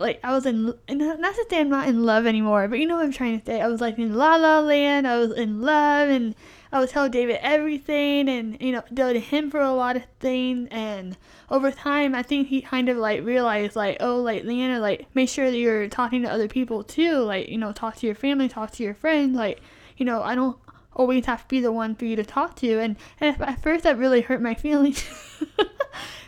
like 0.00 0.20
I 0.22 0.32
was 0.32 0.46
in, 0.46 0.74
and 0.86 0.98
not 0.98 1.34
to 1.34 1.46
say 1.50 1.60
I'm 1.60 1.68
not 1.68 1.88
in 1.88 2.04
love 2.04 2.26
anymore, 2.26 2.68
but 2.68 2.78
you 2.78 2.86
know 2.86 2.96
what 2.96 3.04
I'm 3.04 3.12
trying 3.12 3.38
to 3.40 3.44
say. 3.44 3.60
I 3.60 3.66
was 3.66 3.80
like 3.80 3.98
in 3.98 4.14
La 4.14 4.36
La 4.36 4.60
Land. 4.60 5.08
I 5.08 5.18
was 5.18 5.32
in 5.32 5.60
love, 5.60 6.08
and 6.08 6.36
I 6.70 6.80
was 6.80 6.90
telling 6.90 7.10
David 7.10 7.38
everything, 7.40 8.28
and 8.28 8.60
you 8.60 8.72
know, 8.72 8.82
go 8.92 9.12
to 9.12 9.20
him 9.20 9.50
for 9.50 9.60
a 9.60 9.72
lot 9.72 9.96
of 9.96 10.04
things. 10.20 10.68
And 10.70 11.16
over 11.50 11.70
time, 11.70 12.14
I 12.14 12.22
think 12.22 12.48
he 12.48 12.60
kind 12.60 12.88
of 12.88 12.96
like 12.96 13.24
realized, 13.24 13.76
like, 13.76 13.98
oh, 14.00 14.20
like 14.20 14.44
Leanna, 14.44 14.80
like 14.80 15.06
make 15.14 15.28
sure 15.28 15.50
that 15.50 15.56
you're 15.56 15.88
talking 15.88 16.22
to 16.22 16.30
other 16.30 16.48
people 16.48 16.84
too. 16.84 17.18
Like, 17.18 17.48
you 17.48 17.58
know, 17.58 17.72
talk 17.72 17.96
to 17.96 18.06
your 18.06 18.14
family, 18.14 18.48
talk 18.48 18.70
to 18.72 18.82
your 18.82 18.94
friends. 18.94 19.36
Like, 19.36 19.60
you 19.96 20.04
know, 20.04 20.22
I 20.22 20.34
don't 20.34 20.58
always 20.92 21.26
have 21.26 21.42
to 21.42 21.48
be 21.48 21.60
the 21.60 21.72
one 21.72 21.94
for 21.94 22.04
you 22.04 22.16
to 22.16 22.24
talk 22.24 22.56
to. 22.56 22.78
And, 22.80 22.96
and 23.20 23.40
at 23.40 23.62
first, 23.62 23.84
that 23.84 23.96
really 23.96 24.20
hurt 24.20 24.42
my 24.42 24.54
feelings. 24.66 25.04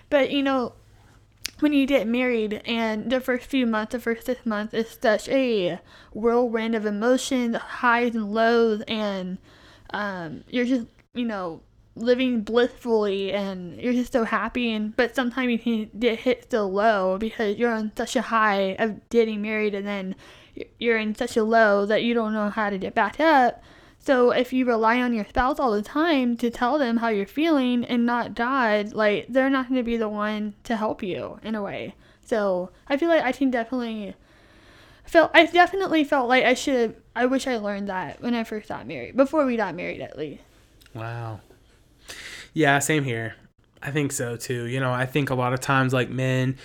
but 0.08 0.30
you 0.30 0.42
know, 0.42 0.74
when 1.60 1.72
you 1.72 1.86
get 1.86 2.06
married 2.06 2.62
and 2.64 3.10
the 3.10 3.20
first 3.20 3.46
few 3.46 3.66
months, 3.66 3.92
the 3.92 4.00
first 4.00 4.26
six 4.26 4.46
months 4.46 4.72
is 4.72 4.98
such 5.00 5.28
a 5.28 5.78
whirlwind 6.12 6.74
of 6.74 6.86
emotions, 6.86 7.56
highs 7.56 8.14
and 8.14 8.32
lows, 8.32 8.82
and 8.88 9.38
um, 9.92 10.44
you're 10.48 10.64
just, 10.64 10.86
you 11.14 11.24
know, 11.24 11.62
living 11.96 12.40
blissfully 12.42 13.32
and 13.32 13.80
you're 13.80 13.92
just 13.92 14.12
so 14.12 14.24
happy. 14.24 14.72
And 14.72 14.96
but 14.96 15.14
sometimes 15.14 15.50
you 15.50 15.58
can 15.58 15.90
get 15.98 16.20
hit 16.20 16.50
so 16.50 16.66
low 16.66 17.18
because 17.18 17.56
you're 17.56 17.72
on 17.72 17.92
such 17.96 18.16
a 18.16 18.22
high 18.22 18.76
of 18.78 19.08
getting 19.10 19.42
married, 19.42 19.74
and 19.74 19.86
then 19.86 20.14
you're 20.78 20.98
in 20.98 21.14
such 21.14 21.36
a 21.36 21.44
low 21.44 21.86
that 21.86 22.02
you 22.02 22.14
don't 22.14 22.32
know 22.32 22.50
how 22.50 22.70
to 22.70 22.78
get 22.78 22.94
back 22.94 23.20
up. 23.20 23.62
So 24.02 24.30
if 24.30 24.52
you 24.52 24.64
rely 24.64 25.00
on 25.02 25.12
your 25.12 25.26
spouse 25.26 25.60
all 25.60 25.72
the 25.72 25.82
time 25.82 26.36
to 26.38 26.50
tell 26.50 26.78
them 26.78 26.96
how 26.96 27.08
you're 27.08 27.26
feeling 27.26 27.84
and 27.84 28.06
not 28.06 28.34
God, 28.34 28.92
like 28.94 29.26
they're 29.28 29.50
not 29.50 29.68
going 29.68 29.76
to 29.76 29.82
be 29.82 29.98
the 29.98 30.08
one 30.08 30.54
to 30.64 30.76
help 30.76 31.02
you 31.02 31.38
in 31.42 31.54
a 31.54 31.62
way. 31.62 31.94
So 32.24 32.70
I 32.88 32.96
feel 32.96 33.08
like 33.08 33.22
I 33.22 33.32
can 33.32 33.50
definitely 33.50 34.14
felt 35.04 35.30
I 35.34 35.46
definitely 35.46 36.04
felt 36.04 36.28
like 36.28 36.44
I 36.44 36.54
should 36.54 36.96
I 37.14 37.26
wish 37.26 37.46
I 37.46 37.56
learned 37.56 37.88
that 37.88 38.22
when 38.22 38.34
I 38.34 38.44
first 38.44 38.68
got 38.68 38.86
married 38.86 39.16
before 39.16 39.44
we 39.44 39.56
got 39.56 39.74
married 39.74 40.00
at 40.00 40.16
least. 40.16 40.42
Wow. 40.94 41.40
Yeah, 42.52 42.78
same 42.78 43.04
here. 43.04 43.34
I 43.82 43.90
think 43.90 44.12
so 44.12 44.36
too. 44.36 44.66
You 44.66 44.80
know, 44.80 44.92
I 44.92 45.06
think 45.06 45.30
a 45.30 45.34
lot 45.34 45.52
of 45.52 45.60
times, 45.60 45.92
like 45.92 46.10
men, 46.10 46.56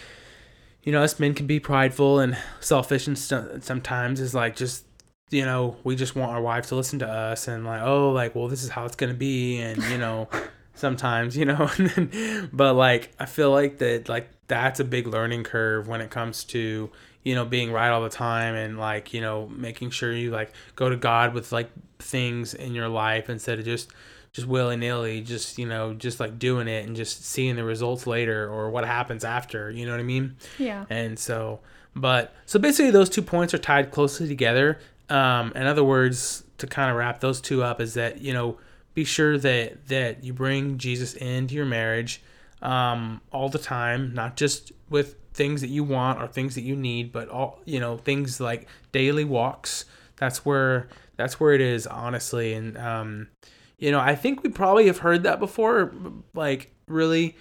you 0.83 0.91
know, 0.91 1.01
us 1.01 1.19
men 1.19 1.33
can 1.33 1.47
be 1.47 1.59
prideful 1.59 2.19
and 2.19 2.37
selfish, 2.59 3.07
and 3.07 3.17
st- 3.17 3.63
sometimes 3.63 4.19
is 4.19 4.33
like 4.33 4.55
just, 4.55 4.85
you 5.29 5.45
know, 5.45 5.77
we 5.83 5.95
just 5.95 6.15
want 6.15 6.31
our 6.31 6.41
wife 6.41 6.67
to 6.67 6.75
listen 6.75 6.99
to 6.99 7.07
us, 7.07 7.47
and 7.47 7.65
like, 7.65 7.81
oh, 7.81 8.11
like, 8.11 8.35
well, 8.35 8.47
this 8.47 8.63
is 8.63 8.69
how 8.69 8.85
it's 8.85 8.95
gonna 8.95 9.13
be, 9.13 9.59
and 9.59 9.81
you 9.83 9.97
know, 9.97 10.27
sometimes, 10.75 11.37
you 11.37 11.45
know, 11.45 11.69
but 12.53 12.73
like, 12.73 13.11
I 13.19 13.25
feel 13.25 13.51
like 13.51 13.77
that, 13.79 14.09
like, 14.09 14.29
that's 14.47 14.79
a 14.79 14.83
big 14.83 15.07
learning 15.07 15.43
curve 15.43 15.87
when 15.87 16.01
it 16.01 16.09
comes 16.09 16.43
to, 16.45 16.89
you 17.25 17.33
know, 17.33 17.43
being 17.43 17.71
right 17.71 17.89
all 17.89 18.03
the 18.03 18.09
time 18.09 18.55
and 18.55 18.79
like, 18.79 19.13
you 19.13 19.19
know, 19.19 19.47
making 19.47 19.89
sure 19.89 20.13
you 20.13 20.29
like 20.29 20.53
go 20.75 20.87
to 20.89 20.95
God 20.95 21.33
with 21.33 21.51
like 21.51 21.69
things 21.99 22.53
in 22.53 22.73
your 22.73 22.87
life 22.87 23.29
instead 23.29 23.59
of 23.59 23.65
just 23.65 23.91
just 24.31 24.47
willy 24.47 24.77
nilly, 24.77 25.21
just 25.21 25.57
you 25.57 25.65
know, 25.65 25.93
just 25.95 26.19
like 26.19 26.37
doing 26.37 26.67
it 26.67 26.85
and 26.85 26.95
just 26.95 27.25
seeing 27.25 27.55
the 27.55 27.63
results 27.63 28.05
later 28.05 28.47
or 28.47 28.69
what 28.69 28.85
happens 28.85 29.25
after. 29.25 29.71
You 29.71 29.85
know 29.85 29.91
what 29.91 29.99
I 29.99 30.03
mean? 30.03 30.35
Yeah. 30.59 30.85
And 30.89 31.17
so, 31.17 31.61
but 31.95 32.35
so 32.45 32.59
basically, 32.59 32.91
those 32.91 33.09
two 33.09 33.23
points 33.23 33.55
are 33.55 33.57
tied 33.57 33.91
closely 33.91 34.27
together. 34.27 34.77
Um, 35.09 35.51
in 35.55 35.65
other 35.65 35.83
words, 35.83 36.43
to 36.59 36.67
kind 36.67 36.91
of 36.91 36.97
wrap 36.97 37.21
those 37.21 37.41
two 37.41 37.63
up, 37.63 37.81
is 37.81 37.95
that 37.95 38.21
you 38.21 38.33
know, 38.33 38.59
be 38.93 39.03
sure 39.03 39.39
that 39.39 39.87
that 39.87 40.23
you 40.23 40.31
bring 40.31 40.77
Jesus 40.77 41.15
into 41.15 41.55
your 41.55 41.65
marriage 41.65 42.21
um, 42.61 43.21
all 43.31 43.49
the 43.49 43.57
time, 43.57 44.13
not 44.13 44.37
just 44.37 44.71
with 44.91 45.15
things 45.35 45.61
that 45.61 45.67
you 45.69 45.83
want 45.83 46.21
or 46.21 46.27
things 46.27 46.55
that 46.55 46.61
you 46.63 46.75
need, 46.75 47.11
but 47.11 47.29
all 47.29 47.59
you 47.65 47.79
know, 47.79 47.97
things 47.97 48.39
like 48.39 48.67
daily 48.91 49.23
walks. 49.25 49.85
That's 50.17 50.45
where 50.45 50.87
that's 51.17 51.39
where 51.39 51.53
it 51.53 51.61
is, 51.61 51.85
honestly, 51.85 52.53
and 52.53 52.77
um, 52.77 53.27
you 53.77 53.91
know, 53.91 53.99
I 53.99 54.15
think 54.15 54.43
we 54.43 54.49
probably 54.49 54.87
have 54.87 54.99
heard 54.99 55.23
that 55.23 55.39
before, 55.39 55.93
like 56.33 56.71
really 56.87 57.35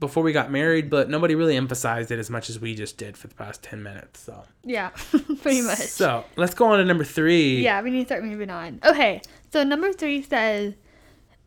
before 0.00 0.22
we 0.22 0.32
got 0.32 0.50
married, 0.50 0.88
but 0.88 1.10
nobody 1.10 1.34
really 1.34 1.56
emphasized 1.56 2.10
it 2.12 2.18
as 2.20 2.30
much 2.30 2.48
as 2.48 2.60
we 2.60 2.72
just 2.74 2.96
did 2.98 3.16
for 3.16 3.26
the 3.26 3.34
past 3.34 3.64
10 3.64 3.82
minutes. 3.82 4.20
So, 4.20 4.44
Yeah, 4.64 4.90
pretty 5.42 5.60
much. 5.60 5.78
so 5.78 6.24
let's 6.36 6.54
go 6.54 6.66
on 6.66 6.78
to 6.78 6.84
number 6.84 7.02
three. 7.02 7.60
Yeah, 7.62 7.82
we 7.82 7.90
need 7.90 8.02
to 8.02 8.06
start 8.06 8.24
moving 8.24 8.48
on. 8.48 8.78
Okay, 8.84 9.20
so 9.52 9.64
number 9.64 9.92
three 9.92 10.22
says, 10.22 10.74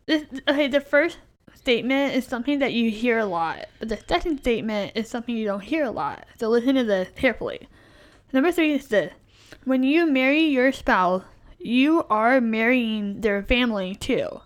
this, 0.04 0.24
okay, 0.46 0.68
the 0.68 0.82
first 0.82 1.16
statement 1.62 2.14
is 2.14 2.26
something 2.26 2.58
that 2.58 2.72
you 2.72 2.90
hear 2.90 3.18
a 3.18 3.24
lot, 3.24 3.66
but 3.78 3.88
the 3.88 3.98
second 4.08 4.38
statement 4.38 4.92
is 4.96 5.08
something 5.08 5.36
you 5.36 5.46
don't 5.46 5.60
hear 5.60 5.84
a 5.84 5.90
lot. 5.90 6.26
So 6.38 6.48
listen 6.48 6.74
to 6.74 6.84
this 6.84 7.08
carefully. 7.14 7.68
Number 8.32 8.50
three 8.50 8.72
is 8.72 8.88
this 8.88 9.12
when 9.64 9.84
you 9.84 10.10
marry 10.10 10.42
your 10.42 10.72
spouse, 10.72 11.22
you 11.58 12.04
are 12.10 12.40
marrying 12.40 13.20
their 13.20 13.42
family 13.42 13.94
too. 13.94 14.40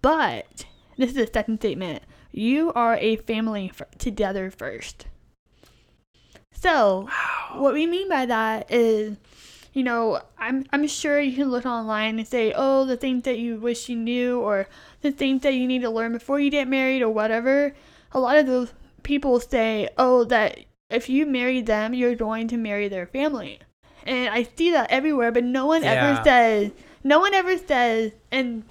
But, 0.00 0.64
this 0.96 1.10
is 1.10 1.16
the 1.16 1.26
second 1.32 1.58
statement, 1.58 2.04
you 2.30 2.72
are 2.74 2.96
a 2.96 3.16
family 3.16 3.72
f- 3.74 3.90
together 3.98 4.50
first. 4.50 5.06
So, 6.52 7.08
what 7.54 7.74
we 7.74 7.86
mean 7.86 8.08
by 8.08 8.26
that 8.26 8.70
is, 8.70 9.16
you 9.72 9.82
know, 9.84 10.20
I'm 10.38 10.66
I'm 10.72 10.86
sure 10.86 11.20
you 11.20 11.36
can 11.36 11.50
look 11.50 11.66
online 11.66 12.18
and 12.18 12.26
say, 12.26 12.52
oh, 12.56 12.84
the 12.84 12.96
things 12.96 13.24
that 13.24 13.38
you 13.38 13.56
wish 13.56 13.88
you 13.88 13.96
knew, 13.96 14.40
or 14.40 14.66
the 15.02 15.12
things 15.12 15.42
that 15.42 15.54
you 15.54 15.66
need 15.66 15.82
to 15.82 15.90
learn 15.90 16.12
before 16.12 16.40
you 16.40 16.50
get 16.50 16.68
married, 16.68 17.02
or 17.02 17.10
whatever. 17.10 17.74
A 18.12 18.18
lot 18.20 18.36
of 18.36 18.46
those 18.46 18.72
people 19.02 19.38
say, 19.40 19.88
oh, 19.96 20.24
that 20.24 20.58
if 20.90 21.08
you 21.08 21.24
marry 21.26 21.60
them, 21.60 21.94
you're 21.94 22.16
going 22.16 22.48
to 22.48 22.56
marry 22.56 22.88
their 22.88 23.06
family, 23.06 23.60
and 24.04 24.28
I 24.34 24.42
see 24.42 24.72
that 24.72 24.90
everywhere, 24.90 25.30
but 25.30 25.44
no 25.44 25.66
one 25.66 25.82
Yeah. 25.84 25.92
ever 25.92 26.24
says, 26.24 26.72
no 27.04 27.20
one 27.20 27.32
ever 27.34 27.56
says, 27.56 28.12
and 28.32 28.64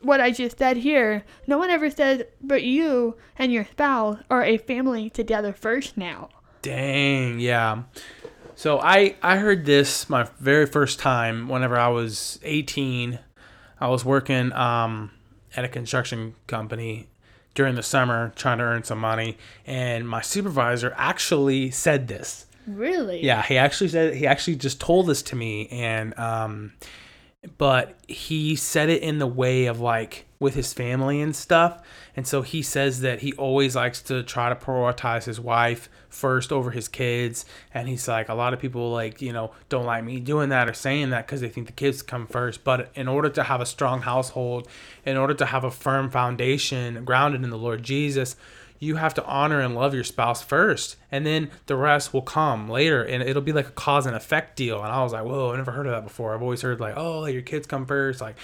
what 0.00 0.20
I 0.20 0.30
just 0.30 0.56
said 0.58 0.78
here, 0.78 1.24
no 1.46 1.58
one 1.58 1.68
ever 1.68 1.90
says, 1.90 2.22
but 2.40 2.62
you 2.62 3.16
and 3.38 3.52
your 3.52 3.64
spouse 3.64 4.18
are 4.30 4.44
a 4.44 4.56
family 4.56 5.10
together 5.10 5.52
first 5.52 5.96
now. 5.98 6.28
Dang, 6.62 7.40
yeah. 7.40 7.82
So 8.56 8.80
I 8.80 9.14
I 9.22 9.36
heard 9.36 9.64
this 9.64 10.10
my 10.10 10.28
very 10.40 10.66
first 10.66 10.98
time 10.98 11.48
whenever 11.48 11.78
I 11.78 11.88
was 11.88 12.40
18. 12.42 13.18
I 13.78 13.88
was 13.88 14.04
working 14.04 14.52
um 14.52 15.12
at 15.54 15.64
a 15.64 15.68
construction 15.68 16.34
company 16.46 17.08
during 17.54 17.74
the 17.74 17.82
summer 17.82 18.32
trying 18.34 18.58
to 18.58 18.64
earn 18.64 18.82
some 18.82 18.98
money 18.98 19.38
and 19.64 20.08
my 20.08 20.20
supervisor 20.20 20.92
actually 20.96 21.70
said 21.70 22.08
this. 22.08 22.46
Really? 22.66 23.22
Yeah, 23.22 23.42
he 23.42 23.56
actually 23.58 23.88
said 23.88 24.14
he 24.14 24.26
actually 24.26 24.56
just 24.56 24.80
told 24.80 25.06
this 25.06 25.22
to 25.22 25.36
me, 25.36 25.68
and 25.68 26.18
um, 26.18 26.72
but 27.58 27.96
he 28.08 28.56
said 28.56 28.88
it 28.88 29.02
in 29.02 29.18
the 29.18 29.26
way 29.26 29.66
of 29.66 29.78
like 29.80 30.26
with 30.40 30.54
his 30.54 30.72
family 30.72 31.20
and 31.20 31.34
stuff, 31.34 31.80
and 32.16 32.26
so 32.26 32.42
he 32.42 32.62
says 32.62 33.02
that 33.02 33.20
he 33.20 33.32
always 33.34 33.76
likes 33.76 34.02
to 34.02 34.24
try 34.24 34.48
to 34.48 34.56
prioritize 34.56 35.24
his 35.24 35.38
wife 35.38 35.88
first 36.16 36.52
over 36.52 36.70
his 36.70 36.88
kids, 36.88 37.44
and 37.72 37.88
he's 37.88 38.08
like 38.08 38.28
a 38.28 38.34
lot 38.34 38.54
of 38.54 38.60
people 38.60 38.90
like 38.90 39.22
you 39.22 39.32
know 39.32 39.52
don't 39.68 39.86
like 39.86 40.04
me 40.04 40.18
doing 40.20 40.48
that 40.48 40.68
or 40.68 40.74
saying 40.74 41.10
that 41.10 41.26
because 41.26 41.40
they 41.40 41.48
think 41.48 41.66
the 41.66 41.72
kids 41.72 42.02
come 42.02 42.26
first, 42.26 42.64
but 42.64 42.90
in 42.94 43.08
order 43.08 43.28
to 43.28 43.42
have 43.44 43.60
a 43.60 43.66
strong 43.66 44.02
household, 44.02 44.68
in 45.04 45.16
order 45.16 45.34
to 45.34 45.46
have 45.46 45.64
a 45.64 45.70
firm 45.70 46.10
foundation 46.10 47.04
grounded 47.04 47.44
in 47.44 47.50
the 47.50 47.58
Lord 47.58 47.82
Jesus 47.82 48.36
you 48.78 48.96
have 48.96 49.14
to 49.14 49.24
honor 49.24 49.60
and 49.60 49.74
love 49.74 49.94
your 49.94 50.04
spouse 50.04 50.42
first 50.42 50.96
and 51.10 51.24
then 51.24 51.50
the 51.66 51.76
rest 51.76 52.12
will 52.12 52.22
come 52.22 52.68
later 52.68 53.02
and 53.02 53.22
it'll 53.22 53.42
be 53.42 53.52
like 53.52 53.68
a 53.68 53.72
cause 53.72 54.06
and 54.06 54.16
effect 54.16 54.56
deal. 54.56 54.82
And 54.82 54.92
i 54.92 55.02
was 55.02 55.12
like 55.12 55.24
whoa 55.24 55.52
i 55.52 55.56
never 55.56 55.72
heard 55.72 55.86
of 55.86 55.92
that 55.92 56.04
before. 56.04 56.34
I've 56.34 56.42
always 56.42 56.62
heard 56.62 56.80
like 56.80 56.94
oh 56.96 57.26
your 57.26 57.42
kids 57.42 57.66
come 57.66 57.86
first 57.86 58.20
like 58.20 58.36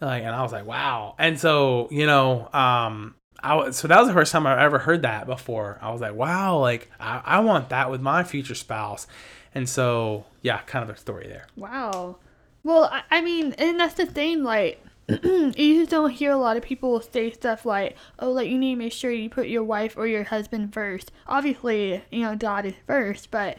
like 0.00 0.22
and 0.22 0.34
i 0.34 0.42
was 0.42 0.52
like 0.52 0.66
wow. 0.66 1.14
And 1.18 1.38
so 1.38 1.88
you 1.90 2.06
know 2.06 2.48
um 2.52 3.14
I, 3.40 3.70
so 3.70 3.88
that 3.88 3.98
was 3.98 4.08
the 4.08 4.14
first 4.14 4.32
time 4.32 4.46
i 4.46 4.62
ever 4.62 4.78
heard 4.78 5.02
that 5.02 5.26
before 5.26 5.78
i 5.82 5.90
was 5.90 6.00
like 6.00 6.14
wow 6.14 6.58
like 6.58 6.90
I, 7.00 7.22
I 7.24 7.40
want 7.40 7.68
that 7.70 7.90
with 7.90 8.00
my 8.00 8.22
future 8.24 8.54
spouse 8.54 9.06
and 9.54 9.68
so 9.68 10.24
yeah 10.42 10.58
kind 10.66 10.88
of 10.88 10.94
a 10.94 10.98
story 10.98 11.26
there 11.28 11.46
Wow. 11.56 12.16
Well, 12.64 12.84
I, 12.84 13.02
I 13.10 13.20
mean, 13.22 13.54
and 13.58 13.80
that's 13.80 13.94
the 13.94 14.06
thing, 14.06 14.44
like, 14.44 14.80
you 15.08 15.52
just 15.80 15.90
don't 15.90 16.10
hear 16.10 16.30
a 16.30 16.36
lot 16.36 16.56
of 16.56 16.62
people 16.62 17.00
say 17.00 17.32
stuff 17.32 17.66
like, 17.66 17.96
oh, 18.20 18.30
like, 18.30 18.48
you 18.48 18.56
need 18.56 18.74
to 18.74 18.78
make 18.78 18.92
sure 18.92 19.10
you 19.10 19.28
put 19.28 19.48
your 19.48 19.64
wife 19.64 19.96
or 19.96 20.06
your 20.06 20.22
husband 20.22 20.72
first. 20.72 21.10
Obviously, 21.26 22.04
you 22.12 22.22
know, 22.22 22.36
God 22.36 22.64
is 22.64 22.74
first, 22.86 23.32
but, 23.32 23.58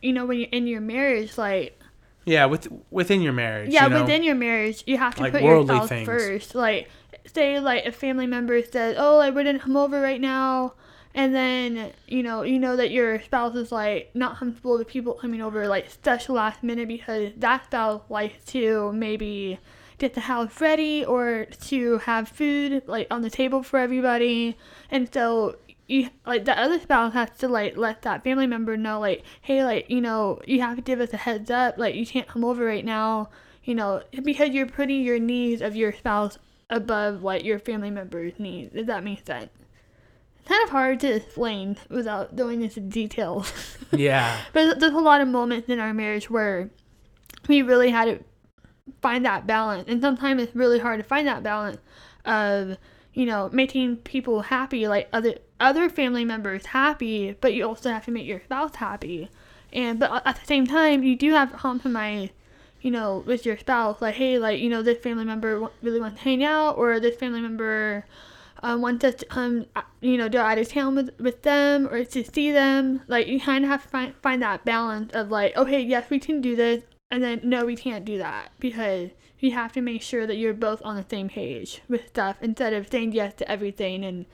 you 0.00 0.12
know, 0.12 0.24
when 0.24 0.38
you're 0.38 0.48
in 0.52 0.68
your 0.68 0.80
marriage, 0.80 1.36
like, 1.36 1.80
yeah 2.26 2.44
with 2.44 2.68
within 2.90 3.22
your 3.22 3.32
marriage 3.32 3.72
yeah, 3.72 3.84
you 3.84 3.90
know? 3.90 4.02
within 4.02 4.22
your 4.22 4.34
marriage, 4.36 4.84
you 4.86 4.98
have 4.98 5.16
to 5.16 5.22
Like 5.22 5.32
put 5.32 5.42
your 5.42 5.56
worldly 5.56 5.74
spouse 5.76 5.88
things. 5.88 6.06
first. 6.06 6.54
Like, 6.54 6.88
say, 7.28 7.60
like, 7.60 7.86
a 7.86 7.92
family 7.92 8.26
member 8.26 8.62
says, 8.62 8.96
oh, 8.98 9.18
I 9.18 9.30
wouldn't 9.30 9.62
come 9.62 9.76
over 9.76 10.00
right 10.00 10.20
now. 10.20 10.74
And 11.14 11.34
then, 11.34 11.92
you 12.06 12.22
know, 12.22 12.42
you 12.42 12.58
know 12.58 12.76
that 12.76 12.90
your 12.90 13.20
spouse 13.22 13.56
is 13.56 13.72
like 13.72 14.10
not 14.14 14.36
comfortable 14.36 14.78
with 14.78 14.86
people 14.86 15.14
coming 15.14 15.40
over 15.42 15.66
like 15.66 15.88
such 16.04 16.28
last 16.28 16.62
minute 16.62 16.86
because 16.86 17.32
that 17.38 17.64
spouse 17.64 18.02
likes 18.08 18.44
to 18.52 18.92
maybe 18.92 19.58
get 19.98 20.14
the 20.14 20.20
house 20.20 20.60
ready 20.60 21.04
or 21.04 21.46
to 21.62 21.98
have 21.98 22.28
food 22.28 22.82
like 22.86 23.08
on 23.10 23.22
the 23.22 23.30
table 23.30 23.62
for 23.62 23.80
everybody. 23.80 24.56
And 24.90 25.12
so 25.12 25.56
you 25.88 26.10
like 26.26 26.44
the 26.44 26.56
other 26.56 26.78
spouse 26.78 27.14
has 27.14 27.30
to 27.38 27.48
like 27.48 27.76
let 27.76 28.02
that 28.02 28.22
family 28.22 28.46
member 28.46 28.76
know 28.76 29.00
like, 29.00 29.24
hey, 29.40 29.64
like, 29.64 29.90
you 29.90 30.00
know, 30.00 30.40
you 30.46 30.60
have 30.60 30.76
to 30.76 30.82
give 30.82 31.00
us 31.00 31.12
a 31.12 31.16
heads 31.16 31.50
up, 31.50 31.78
like 31.78 31.94
you 31.94 32.06
can't 32.06 32.28
come 32.28 32.44
over 32.44 32.64
right 32.64 32.84
now, 32.84 33.30
you 33.64 33.74
know, 33.74 34.02
because 34.22 34.50
you're 34.50 34.66
putting 34.66 35.02
your 35.02 35.18
needs 35.18 35.62
of 35.62 35.74
your 35.74 35.92
spouse 35.92 36.38
above 36.70 37.22
what 37.22 37.44
your 37.44 37.58
family 37.58 37.90
member's 37.90 38.38
need. 38.38 38.74
Does 38.74 38.86
that 38.86 39.04
make 39.04 39.26
sense? 39.26 39.50
It's 40.38 40.48
kind 40.48 40.62
of 40.64 40.70
hard 40.70 41.00
to 41.00 41.14
explain 41.14 41.76
without 41.88 42.36
going 42.36 42.62
into 42.62 42.80
detail. 42.80 43.46
yeah 43.92 44.40
but 44.52 44.78
there's 44.80 44.92
a 44.92 44.98
lot 44.98 45.20
of 45.20 45.28
moments 45.28 45.68
in 45.68 45.78
our 45.78 45.94
marriage 45.94 46.28
where 46.28 46.70
we 47.48 47.62
really 47.62 47.90
had 47.90 48.04
to 48.04 48.24
find 49.00 49.24
that 49.24 49.46
balance. 49.46 49.84
And 49.88 50.00
sometimes 50.00 50.42
it's 50.42 50.54
really 50.54 50.78
hard 50.78 51.00
to 51.00 51.04
find 51.04 51.26
that 51.26 51.42
balance 51.42 51.78
of, 52.24 52.76
you 53.14 53.26
know, 53.26 53.48
making 53.52 53.96
people 53.96 54.42
happy, 54.42 54.88
like 54.88 55.08
other 55.12 55.36
other 55.60 55.88
family 55.90 56.24
members 56.24 56.66
happy, 56.66 57.36
but 57.40 57.52
you 57.52 57.66
also 57.66 57.90
have 57.90 58.04
to 58.04 58.10
make 58.10 58.26
your 58.26 58.40
spouse 58.40 58.76
happy. 58.76 59.28
And 59.72 59.98
but 59.98 60.22
at 60.24 60.40
the 60.40 60.46
same 60.46 60.66
time, 60.66 61.02
you 61.02 61.16
do 61.16 61.32
have 61.32 61.50
to 61.50 61.58
compromise, 61.58 62.30
you 62.80 62.90
know, 62.90 63.22
with 63.26 63.44
your 63.44 63.58
spouse. 63.58 64.00
Like, 64.00 64.14
hey, 64.16 64.38
like 64.38 64.60
you 64.60 64.68
know, 64.68 64.82
this 64.82 64.98
family 64.98 65.24
member 65.24 65.68
really 65.82 66.00
wants 66.00 66.18
to 66.18 66.24
hang 66.24 66.44
out, 66.44 66.76
or 66.76 67.00
this 67.00 67.16
family 67.16 67.40
member 67.40 68.04
um, 68.62 68.82
wants 68.82 69.04
us 69.04 69.14
to 69.16 69.26
come, 69.26 69.66
uh, 69.76 69.82
you 70.00 70.16
know, 70.16 70.28
go 70.28 70.40
out 70.40 70.58
of 70.58 70.68
town 70.68 70.96
with, 70.96 71.10
with 71.20 71.42
them 71.42 71.86
or 71.88 72.04
to 72.04 72.24
see 72.24 72.50
them. 72.50 73.02
Like, 73.06 73.26
you 73.26 73.40
kind 73.40 73.64
of 73.64 73.70
have 73.70 73.84
to 73.84 73.88
find, 73.88 74.14
find 74.22 74.42
that 74.42 74.64
balance 74.64 75.12
of 75.14 75.30
like, 75.30 75.56
okay, 75.56 75.80
yes, 75.80 76.10
we 76.10 76.18
can 76.18 76.40
do 76.40 76.56
this, 76.56 76.82
and 77.10 77.22
then 77.22 77.40
no, 77.42 77.64
we 77.64 77.76
can't 77.76 78.04
do 78.04 78.18
that 78.18 78.50
because 78.58 79.10
you 79.38 79.52
have 79.52 79.72
to 79.72 79.80
make 79.80 80.02
sure 80.02 80.26
that 80.26 80.36
you're 80.36 80.54
both 80.54 80.82
on 80.84 80.96
the 80.96 81.04
same 81.08 81.28
page 81.28 81.82
with 81.88 82.08
stuff 82.08 82.36
instead 82.40 82.72
of 82.72 82.88
saying 82.88 83.12
yes 83.12 83.34
to 83.34 83.48
everything 83.50 84.04
and 84.04 84.26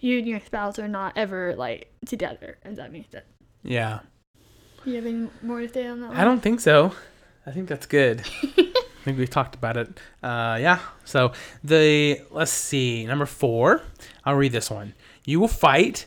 you 0.00 0.18
and 0.18 0.26
your 0.26 0.40
spouse 0.40 0.78
are 0.78 0.88
not 0.88 1.12
ever 1.16 1.54
like 1.56 1.92
together. 2.06 2.56
If 2.64 2.76
that 2.76 2.92
makes 2.92 3.10
sense. 3.10 3.24
yeah 3.62 4.00
You 4.84 4.94
have 4.94 5.06
any 5.06 5.28
more 5.42 5.60
to 5.60 5.68
say 5.68 5.86
on 5.86 6.00
that? 6.00 6.08
One? 6.08 6.16
I 6.16 6.24
don't 6.24 6.40
think 6.40 6.60
so. 6.60 6.92
I 7.46 7.52
think 7.52 7.68
that's 7.68 7.86
good. 7.86 8.22
I 8.42 9.04
think 9.04 9.18
we've 9.18 9.30
talked 9.30 9.54
about 9.54 9.76
it. 9.76 9.88
Uh, 10.22 10.58
yeah. 10.60 10.80
So 11.04 11.32
the 11.62 12.20
let's 12.30 12.50
see, 12.50 13.06
number 13.06 13.26
four. 13.26 13.82
I'll 14.24 14.34
read 14.34 14.52
this 14.52 14.68
one. 14.68 14.94
You 15.24 15.38
will 15.38 15.48
fight, 15.48 16.06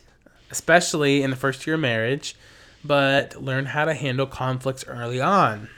especially 0.50 1.22
in 1.22 1.30
the 1.30 1.36
first 1.36 1.66
year 1.66 1.74
of 1.74 1.80
marriage, 1.80 2.36
but 2.84 3.42
learn 3.42 3.64
how 3.66 3.86
to 3.86 3.94
handle 3.94 4.26
conflicts 4.26 4.84
early 4.86 5.20
on. 5.20 5.68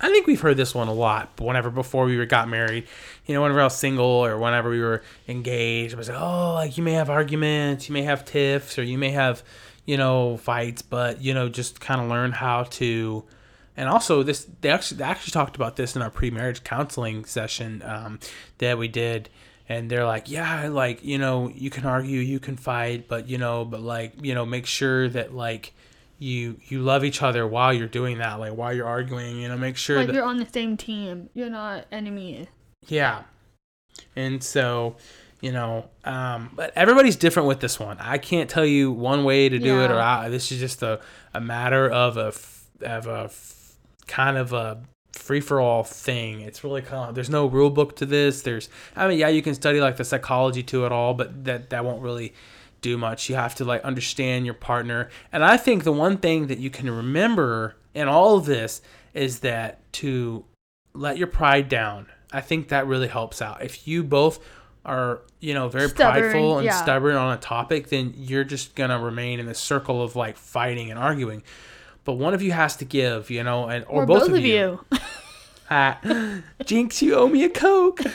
I 0.00 0.10
think 0.10 0.26
we've 0.26 0.40
heard 0.40 0.56
this 0.56 0.74
one 0.74 0.88
a 0.88 0.92
lot. 0.92 1.40
Whenever 1.40 1.70
before 1.70 2.04
we 2.04 2.16
were 2.16 2.26
got 2.26 2.48
married, 2.48 2.86
you 3.26 3.34
know, 3.34 3.42
whenever 3.42 3.60
I 3.60 3.64
was 3.64 3.76
single 3.76 4.04
or 4.04 4.38
whenever 4.38 4.70
we 4.70 4.80
were 4.80 5.02
engaged, 5.26 5.94
I 5.94 5.96
was 5.96 6.08
like, 6.08 6.20
oh, 6.20 6.54
like 6.54 6.76
you 6.76 6.84
may 6.84 6.92
have 6.92 7.10
arguments, 7.10 7.88
you 7.88 7.92
may 7.92 8.02
have 8.02 8.24
tiffs, 8.24 8.78
or 8.78 8.84
you 8.84 8.98
may 8.98 9.10
have, 9.10 9.42
you 9.86 9.96
know, 9.96 10.36
fights, 10.36 10.82
but 10.82 11.20
you 11.20 11.34
know, 11.34 11.48
just 11.48 11.80
kind 11.80 12.00
of 12.00 12.08
learn 12.08 12.32
how 12.32 12.64
to. 12.64 13.24
And 13.78 13.88
also, 13.88 14.22
this 14.24 14.46
they 14.60 14.70
actually 14.70 14.98
they 14.98 15.04
actually 15.04 15.30
talked 15.30 15.54
about 15.56 15.76
this 15.76 15.94
in 15.94 16.02
our 16.02 16.10
pre-marriage 16.10 16.64
counseling 16.64 17.24
session 17.24 17.80
um, 17.86 18.18
that 18.58 18.76
we 18.76 18.88
did, 18.88 19.30
and 19.68 19.88
they're 19.88 20.04
like, 20.04 20.28
yeah, 20.28 20.66
like 20.68 21.04
you 21.04 21.16
know, 21.16 21.48
you 21.48 21.70
can 21.70 21.86
argue, 21.86 22.18
you 22.20 22.40
can 22.40 22.56
fight, 22.56 23.06
but 23.06 23.28
you 23.28 23.38
know, 23.38 23.64
but 23.64 23.80
like 23.80 24.14
you 24.20 24.34
know, 24.34 24.44
make 24.44 24.66
sure 24.66 25.08
that 25.10 25.32
like 25.32 25.72
you 26.18 26.58
you 26.66 26.80
love 26.82 27.04
each 27.04 27.22
other 27.22 27.46
while 27.46 27.72
you're 27.72 27.86
doing 27.86 28.18
that 28.18 28.40
like 28.40 28.52
while 28.52 28.72
you're 28.74 28.88
arguing 28.88 29.38
you 29.38 29.46
know 29.46 29.56
make 29.56 29.76
sure 29.76 29.98
Like 29.98 30.08
that 30.08 30.14
you're 30.16 30.24
on 30.24 30.38
the 30.38 30.46
same 30.52 30.76
team. 30.76 31.30
You're 31.32 31.48
not 31.50 31.86
enemies. 31.92 32.48
yeah 32.88 33.22
and 34.16 34.42
so 34.42 34.96
you 35.40 35.52
know 35.52 35.88
um 36.04 36.50
but 36.56 36.72
everybody's 36.74 37.14
different 37.14 37.46
with 37.46 37.60
this 37.60 37.78
one 37.78 37.96
i 38.00 38.18
can't 38.18 38.50
tell 38.50 38.66
you 38.66 38.90
one 38.90 39.22
way 39.22 39.48
to 39.48 39.60
do 39.60 39.80
it 39.84 39.92
or 39.92 40.00
I, 40.00 40.28
this 40.28 40.50
is 40.50 40.58
just 40.58 40.82
a, 40.82 41.00
a 41.32 41.40
matter 41.40 41.88
of 41.88 42.16
a 42.16 42.32
of 42.84 43.06
a 43.06 43.28
kind 44.08 44.36
of 44.36 44.52
a 44.52 44.82
free 45.12 45.40
for 45.40 45.60
all 45.60 45.84
thing. 45.84 46.40
It's 46.40 46.64
really 46.64 46.82
kind 46.82 47.10
of 47.10 47.14
there's 47.14 47.30
no 47.30 47.46
rule 47.46 47.70
book 47.70 47.96
to 47.96 48.06
this. 48.06 48.42
There's 48.42 48.68
i 48.96 49.06
mean 49.06 49.18
yeah 49.18 49.28
you 49.28 49.42
can 49.42 49.54
study 49.54 49.80
like 49.80 49.96
the 49.96 50.04
psychology 50.04 50.62
to 50.64 50.86
it 50.86 50.92
all 50.92 51.14
but 51.14 51.44
that 51.44 51.70
that 51.70 51.84
won't 51.84 52.02
really 52.02 52.34
do 52.80 52.96
much. 52.96 53.28
You 53.28 53.36
have 53.36 53.54
to 53.56 53.64
like 53.64 53.82
understand 53.82 54.44
your 54.44 54.54
partner. 54.54 55.10
And 55.32 55.44
i 55.44 55.56
think 55.56 55.84
the 55.84 55.92
one 55.92 56.18
thing 56.18 56.48
that 56.48 56.58
you 56.58 56.70
can 56.70 56.90
remember 56.90 57.76
in 57.94 58.08
all 58.08 58.36
of 58.36 58.46
this 58.46 58.80
is 59.14 59.40
that 59.40 59.80
to 59.92 60.44
let 60.94 61.18
your 61.18 61.26
pride 61.26 61.68
down 61.68 62.06
i 62.32 62.40
think 62.40 62.68
that 62.68 62.86
really 62.86 63.08
helps 63.08 63.42
out. 63.42 63.62
If 63.62 63.86
you 63.86 64.02
both 64.02 64.38
are 64.84 65.20
you 65.40 65.52
know 65.54 65.68
very 65.68 65.88
Stubborn, 65.88 66.22
prideful 66.22 66.58
and 66.58 66.64
yeah. 66.64 66.82
stubborn 66.82 67.16
on 67.16 67.36
a 67.36 67.40
topic 67.40 67.88
then 67.88 68.14
you're 68.16 68.44
just 68.44 68.74
gonna 68.74 68.98
remain 68.98 69.38
in 69.38 69.46
the 69.46 69.54
circle 69.54 70.02
of 70.02 70.16
like 70.16 70.36
fighting 70.36 70.90
and 70.90 70.98
arguing 70.98 71.42
but 72.04 72.14
one 72.14 72.34
of 72.34 72.42
you 72.42 72.52
has 72.52 72.76
to 72.76 72.84
give 72.84 73.30
you 73.30 73.42
know 73.42 73.66
and 73.68 73.84
or, 73.86 74.02
Or, 74.02 74.06
both, 74.06 74.28
of 74.30 74.44
you, 74.44 74.80
Ah, 75.70 75.98
jinx 76.64 77.02
you 77.02 77.14
owe 77.14 77.28
me 77.28 77.44
a 77.44 77.48
coke. 77.50 78.00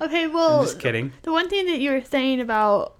Okay, 0.00 0.24
i'm 0.24 0.32
well, 0.32 0.62
just 0.64 0.80
kidding. 0.80 1.12
the 1.22 1.30
one 1.30 1.48
thing 1.48 1.66
that 1.66 1.78
you 1.78 1.92
were 1.92 2.02
saying 2.02 2.40
about 2.40 2.96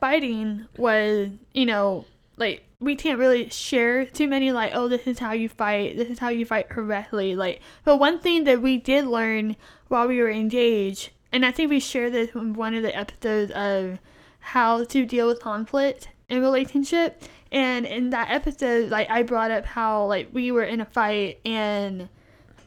fighting 0.00 0.66
was, 0.78 1.28
you 1.52 1.66
know, 1.66 2.06
like 2.36 2.64
we 2.80 2.94
can't 2.94 3.18
really 3.18 3.50
share 3.50 4.06
too 4.06 4.28
many 4.28 4.52
like, 4.52 4.70
oh, 4.74 4.88
this 4.88 5.06
is 5.06 5.18
how 5.18 5.32
you 5.32 5.48
fight, 5.48 5.96
this 5.96 6.08
is 6.08 6.18
how 6.20 6.28
you 6.28 6.46
fight 6.46 6.68
correctly. 6.70 7.34
Like, 7.34 7.60
but 7.84 7.98
one 7.98 8.18
thing 8.20 8.44
that 8.44 8.62
we 8.62 8.78
did 8.78 9.06
learn 9.06 9.56
while 9.88 10.06
we 10.08 10.20
were 10.20 10.30
engaged, 10.30 11.10
and 11.32 11.44
I 11.44 11.50
think 11.50 11.70
we 11.70 11.80
shared 11.80 12.12
this 12.12 12.30
in 12.34 12.54
one 12.54 12.74
of 12.74 12.82
the 12.82 12.96
episodes 12.96 13.50
of 13.52 13.98
how 14.40 14.84
to 14.84 15.04
deal 15.04 15.26
with 15.26 15.40
conflict 15.40 16.08
in 16.28 16.40
relationship. 16.40 17.22
And 17.50 17.86
in 17.86 18.10
that 18.10 18.30
episode, 18.30 18.90
like 18.90 19.10
I 19.10 19.22
brought 19.22 19.50
up 19.50 19.64
how 19.64 20.06
like 20.06 20.28
we 20.32 20.52
were 20.52 20.64
in 20.64 20.80
a 20.80 20.84
fight 20.84 21.40
and 21.44 22.08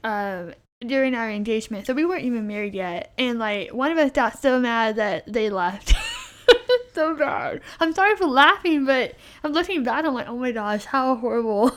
um 0.03 0.53
during 0.79 1.13
our 1.13 1.29
engagement. 1.29 1.85
So 1.85 1.93
we 1.93 2.05
weren't 2.05 2.23
even 2.23 2.47
married 2.47 2.73
yet. 2.73 3.13
And 3.17 3.39
like 3.39 3.71
one 3.73 3.91
of 3.91 3.97
us 3.97 4.11
got 4.11 4.39
so 4.39 4.59
mad 4.59 4.95
that 4.95 5.31
they 5.31 5.49
left. 5.49 5.93
so 6.93 7.15
bad. 7.15 7.61
I'm 7.79 7.93
sorry 7.93 8.15
for 8.15 8.25
laughing, 8.25 8.85
but 8.85 9.15
I'm 9.43 9.53
looking 9.53 9.83
back, 9.83 10.05
I'm 10.05 10.13
like, 10.13 10.27
oh 10.27 10.37
my 10.37 10.51
gosh, 10.51 10.85
how 10.85 11.15
horrible 11.15 11.71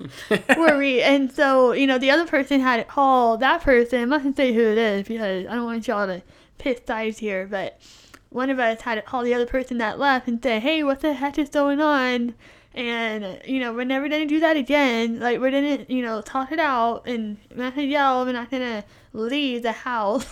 were 0.56 0.78
we? 0.78 1.02
And 1.02 1.30
so, 1.30 1.72
you 1.72 1.86
know, 1.86 1.98
the 1.98 2.10
other 2.10 2.26
person 2.26 2.60
had 2.60 2.78
to 2.78 2.84
call 2.84 3.36
that 3.38 3.62
person. 3.62 4.02
I'm 4.02 4.08
not 4.08 4.22
gonna 4.22 4.34
say 4.34 4.52
who 4.52 4.62
it 4.62 4.78
is 4.78 5.06
because 5.06 5.46
I 5.46 5.54
don't 5.54 5.64
want 5.64 5.86
y'all 5.86 6.06
to 6.06 6.22
piss 6.58 6.80
sides 6.86 7.18
here, 7.18 7.46
but 7.46 7.80
one 8.36 8.50
of 8.50 8.58
us 8.58 8.82
had 8.82 8.96
to 8.96 9.02
call 9.02 9.22
the 9.22 9.32
other 9.32 9.46
person 9.46 9.78
that 9.78 9.98
left 9.98 10.28
and 10.28 10.42
say, 10.42 10.60
hey, 10.60 10.82
what 10.84 11.00
the 11.00 11.14
heck 11.14 11.38
is 11.38 11.48
going 11.48 11.80
on? 11.80 12.34
And, 12.74 13.40
you 13.46 13.58
know, 13.58 13.72
we're 13.72 13.84
never 13.84 14.10
going 14.10 14.28
to 14.28 14.28
do 14.28 14.40
that 14.40 14.58
again. 14.58 15.18
Like, 15.18 15.40
we're 15.40 15.50
going 15.50 15.78
to, 15.78 15.92
you 15.92 16.02
know, 16.02 16.20
talk 16.20 16.52
it 16.52 16.58
out 16.58 17.06
and 17.06 17.38
we're 17.50 17.64
not 17.64 17.74
going 17.74 17.88
to 17.88 17.92
yell. 17.92 18.26
We're 18.26 18.32
not 18.32 18.50
going 18.50 18.62
to 18.62 18.84
leave 19.14 19.62
the 19.62 19.72
house. 19.72 20.26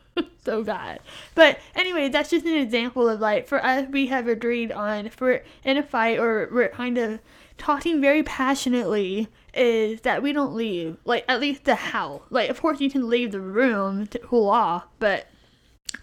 so 0.44 0.62
bad. 0.62 1.00
But 1.34 1.58
anyway, 1.74 2.08
that's 2.08 2.30
just 2.30 2.46
an 2.46 2.54
example 2.54 3.08
of 3.08 3.18
like, 3.18 3.48
for 3.48 3.62
us, 3.64 3.88
we 3.90 4.06
have 4.06 4.28
agreed 4.28 4.70
on 4.70 5.06
if 5.06 5.20
we're 5.20 5.42
in 5.64 5.76
a 5.76 5.82
fight 5.82 6.20
or 6.20 6.48
we're 6.52 6.68
kind 6.68 6.96
of 6.96 7.18
talking 7.56 8.00
very 8.00 8.22
passionately, 8.22 9.26
is 9.52 10.02
that 10.02 10.22
we 10.22 10.32
don't 10.32 10.54
leave. 10.54 10.96
Like, 11.04 11.24
at 11.26 11.40
least 11.40 11.64
the 11.64 11.74
house. 11.74 12.22
Like, 12.30 12.50
of 12.50 12.60
course, 12.60 12.80
you 12.80 12.88
can 12.88 13.08
leave 13.08 13.32
the 13.32 13.40
room 13.40 14.06
to 14.06 14.20
cool 14.20 14.48
off, 14.48 14.86
but 15.00 15.26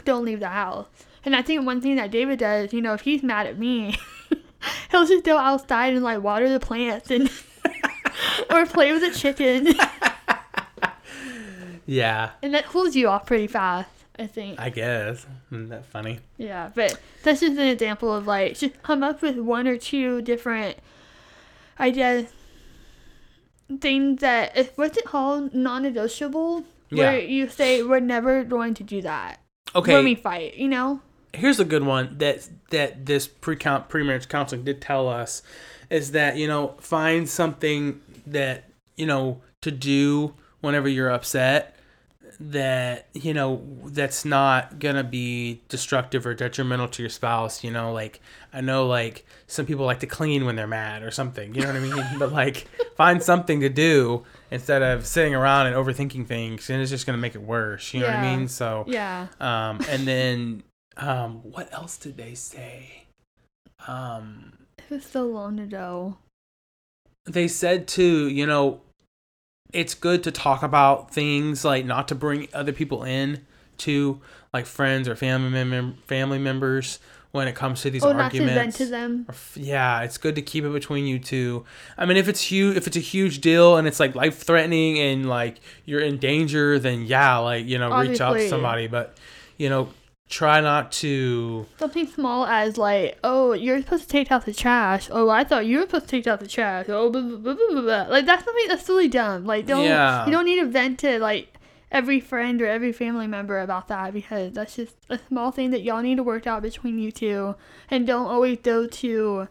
don't 0.03 0.25
leave 0.25 0.41
the 0.41 0.49
house. 0.49 0.87
And 1.25 1.35
I 1.35 1.41
think 1.41 1.65
one 1.65 1.81
thing 1.81 1.95
that 1.95 2.11
David 2.11 2.39
does, 2.39 2.71
you 2.71 2.81
know, 2.81 2.93
if 2.93 3.01
he's 3.01 3.23
mad 3.23 3.47
at 3.47 3.57
me, 3.57 3.97
he'll 4.91 5.05
just 5.05 5.23
go 5.25 5.37
outside 5.37 5.93
and 5.93 6.03
like 6.03 6.21
water 6.23 6.47
the 6.49 6.59
plants 6.59 7.09
and 7.11 7.29
or 8.51 8.65
play 8.67 8.91
with 8.91 9.01
the 9.01 9.11
chicken. 9.17 9.73
yeah 11.87 12.31
and 12.41 12.53
that 12.53 12.65
cools 12.65 12.95
you 12.95 13.07
off 13.07 13.25
pretty 13.27 13.45
fast, 13.47 13.89
I 14.17 14.25
think. 14.25 14.59
i 14.59 14.69
guess 14.69 15.25
isn't 15.51 15.69
that 15.69 15.85
funny 15.85 16.19
Yeah, 16.37 16.71
but 16.73 16.99
that's 17.23 17.41
just 17.41 17.53
an 17.53 17.67
example 17.67 18.13
of 18.13 18.25
like 18.25 18.57
just 18.57 18.81
come 18.81 19.03
up 19.03 19.21
with 19.21 19.37
one 19.37 19.67
or 19.67 19.77
two 19.77 20.21
different 20.23 20.77
ideas 21.79 22.31
things 23.81 24.21
that 24.21 24.71
what's 24.75 24.97
it 24.97 25.05
called? 25.05 25.53
Non-negotiable. 25.53 26.63
Where 26.91 27.19
Yeah. 27.19 27.25
you 27.27 27.49
say 27.49 27.81
we're 27.83 27.99
never 27.99 28.43
going 28.43 28.73
to 28.75 28.83
do 28.83 29.01
that 29.03 29.39
okay 29.75 29.93
when 29.93 30.05
we 30.05 30.15
fight, 30.15 30.55
you 30.55 30.67
know? 30.67 31.01
Here's 31.35 31.59
a 31.59 31.65
good 31.65 31.83
one 31.83 32.17
that 32.17 32.47
that 32.71 33.05
this 33.05 33.27
pre 33.27 33.55
pre-marriage 33.55 34.27
counseling 34.29 34.63
did 34.63 34.81
tell 34.81 35.07
us 35.07 35.41
is 35.89 36.11
that 36.11 36.37
you 36.37 36.47
know 36.47 36.75
find 36.79 37.27
something 37.29 38.01
that 38.25 38.69
you 38.95 39.05
know 39.05 39.41
to 39.61 39.71
do 39.71 40.33
whenever 40.61 40.87
you're 40.87 41.09
upset 41.11 41.71
that 42.39 43.07
you 43.13 43.33
know 43.33 43.63
that's 43.85 44.25
not 44.25 44.77
gonna 44.79 45.03
be 45.03 45.61
destructive 45.69 46.25
or 46.25 46.33
detrimental 46.33 46.87
to 46.87 47.01
your 47.01 47.09
spouse 47.09 47.63
you 47.63 47.71
know 47.71 47.93
like 47.93 48.19
i 48.51 48.59
know 48.59 48.85
like 48.87 49.25
some 49.47 49.65
people 49.65 49.85
like 49.85 50.01
to 50.01 50.07
clean 50.07 50.43
when 50.45 50.55
they're 50.57 50.67
mad 50.67 51.01
or 51.01 51.11
something 51.11 51.55
you 51.55 51.61
know 51.61 51.67
what 51.67 51.77
i 51.77 51.79
mean? 51.79 52.05
But 52.19 52.33
like 52.33 52.67
find 52.97 53.23
something 53.23 53.61
to 53.61 53.69
do 53.69 54.25
instead 54.51 54.81
of 54.81 55.05
sitting 55.05 55.33
around 55.33 55.67
and 55.67 55.75
overthinking 55.77 56.27
things 56.27 56.69
and 56.69 56.81
it's 56.81 56.91
just 56.91 57.05
gonna 57.05 57.17
make 57.17 57.35
it 57.35 57.41
worse 57.41 57.93
you 57.93 58.01
know 58.01 58.07
what 58.07 58.15
i 58.15 58.35
mean? 58.35 58.47
So 58.49 58.83
Yeah. 58.87 59.27
um, 59.39 59.79
and 59.87 60.05
then 60.05 60.63
um, 60.97 61.41
what 61.43 61.71
else 61.73 61.97
did 61.97 62.17
they 62.17 62.33
say? 62.35 63.03
Um, 63.87 64.53
It 64.77 64.89
was 64.89 65.05
so 65.05 65.25
long 65.25 65.59
ago. 65.59 66.17
they 67.25 67.47
said 67.47 67.87
too, 67.87 68.27
you 68.29 68.45
know, 68.45 68.81
it's 69.73 69.93
good 69.93 70.23
to 70.23 70.31
talk 70.31 70.63
about 70.63 71.11
things 71.13 71.65
like 71.65 71.85
not 71.85 72.07
to 72.07 72.15
bring 72.15 72.47
other 72.53 72.71
people 72.71 73.03
in 73.03 73.45
to 73.79 74.21
like 74.53 74.65
friends 74.65 75.07
or 75.07 75.15
family 75.15 75.49
mem- 75.65 75.97
family 76.05 76.39
members 76.39 76.99
when 77.31 77.49
it 77.49 77.55
comes 77.55 77.81
to 77.81 77.89
these 77.89 78.03
to 78.03 78.07
vent 78.07 78.19
arguments. 78.39 78.77
to 78.77 78.85
f- 79.27 79.57
Yeah, 79.59 80.01
it's 80.03 80.17
good 80.17 80.35
to 80.35 80.41
keep 80.41 80.63
it 80.63 80.69
between 80.71 81.05
you 81.05 81.19
two. 81.19 81.65
I 81.97 82.05
mean, 82.05 82.15
if 82.15 82.29
it's 82.29 82.39
huge, 82.39 82.77
if 82.77 82.87
it's 82.87 82.95
a 82.95 83.01
huge 83.01 83.41
deal 83.41 83.75
and 83.75 83.85
it's 83.87 83.99
like 83.99 84.15
life 84.15 84.37
threatening 84.41 84.97
and 84.99 85.27
like 85.27 85.59
you're 85.83 85.99
in 85.99 86.17
danger, 86.19 86.79
then 86.79 87.01
yeah, 87.01 87.35
like 87.39 87.65
you 87.65 87.77
know, 87.77 87.89
reach 88.07 88.21
out 88.21 88.33
to 88.35 88.39
somebody. 88.49 88.87
But 88.87 89.17
you 89.57 89.67
know, 89.67 89.89
try 90.29 90.59
not 90.61 90.91
to. 90.91 91.65
Something 91.77 92.07
small 92.07 92.45
as 92.45 92.77
like, 92.77 93.17
oh, 93.23 93.53
you're 93.53 93.79
supposed 93.81 94.03
to 94.03 94.09
take 94.09 94.31
out 94.31 94.45
the 94.45 94.53
trash. 94.53 95.07
Oh, 95.11 95.29
I 95.29 95.43
thought 95.43 95.65
you 95.65 95.77
were 95.77 95.83
supposed 95.83 96.05
to 96.05 96.11
take 96.11 96.27
out 96.27 96.39
the 96.39 96.47
trash. 96.47 96.85
Oh, 96.89 97.09
blah, 97.09 97.21
blah, 97.21 97.37
blah, 97.37 97.53
blah, 97.53 97.67
blah, 97.71 97.81
blah. 97.81 98.05
like 98.09 98.25
that's 98.25 98.43
something 98.43 98.67
that's 98.67 98.87
really 98.89 99.07
dumb. 99.07 99.45
Like, 99.45 99.65
don't 99.65 99.83
Yeah. 99.85 100.25
you 100.25 100.31
don't 100.31 100.45
need 100.45 100.59
to 100.59 100.65
vent 100.65 100.99
to 100.99 101.19
like 101.19 101.49
every 101.91 102.19
friend 102.19 102.61
or 102.61 102.65
every 102.65 102.91
family 102.91 103.27
member 103.27 103.59
about 103.59 103.87
that 103.87 104.11
because 104.13 104.53
that's 104.53 104.75
just 104.75 104.95
a 105.09 105.17
small 105.29 105.51
thing 105.51 105.71
that 105.71 105.81
y'all 105.83 106.01
need 106.01 106.15
to 106.17 106.23
work 106.23 106.45
out 106.47 106.61
between 106.61 106.99
you 106.99 107.11
two, 107.11 107.55
and 107.89 108.05
don't 108.07 108.27
always 108.27 108.57
go 108.59 108.87
to. 108.87 109.47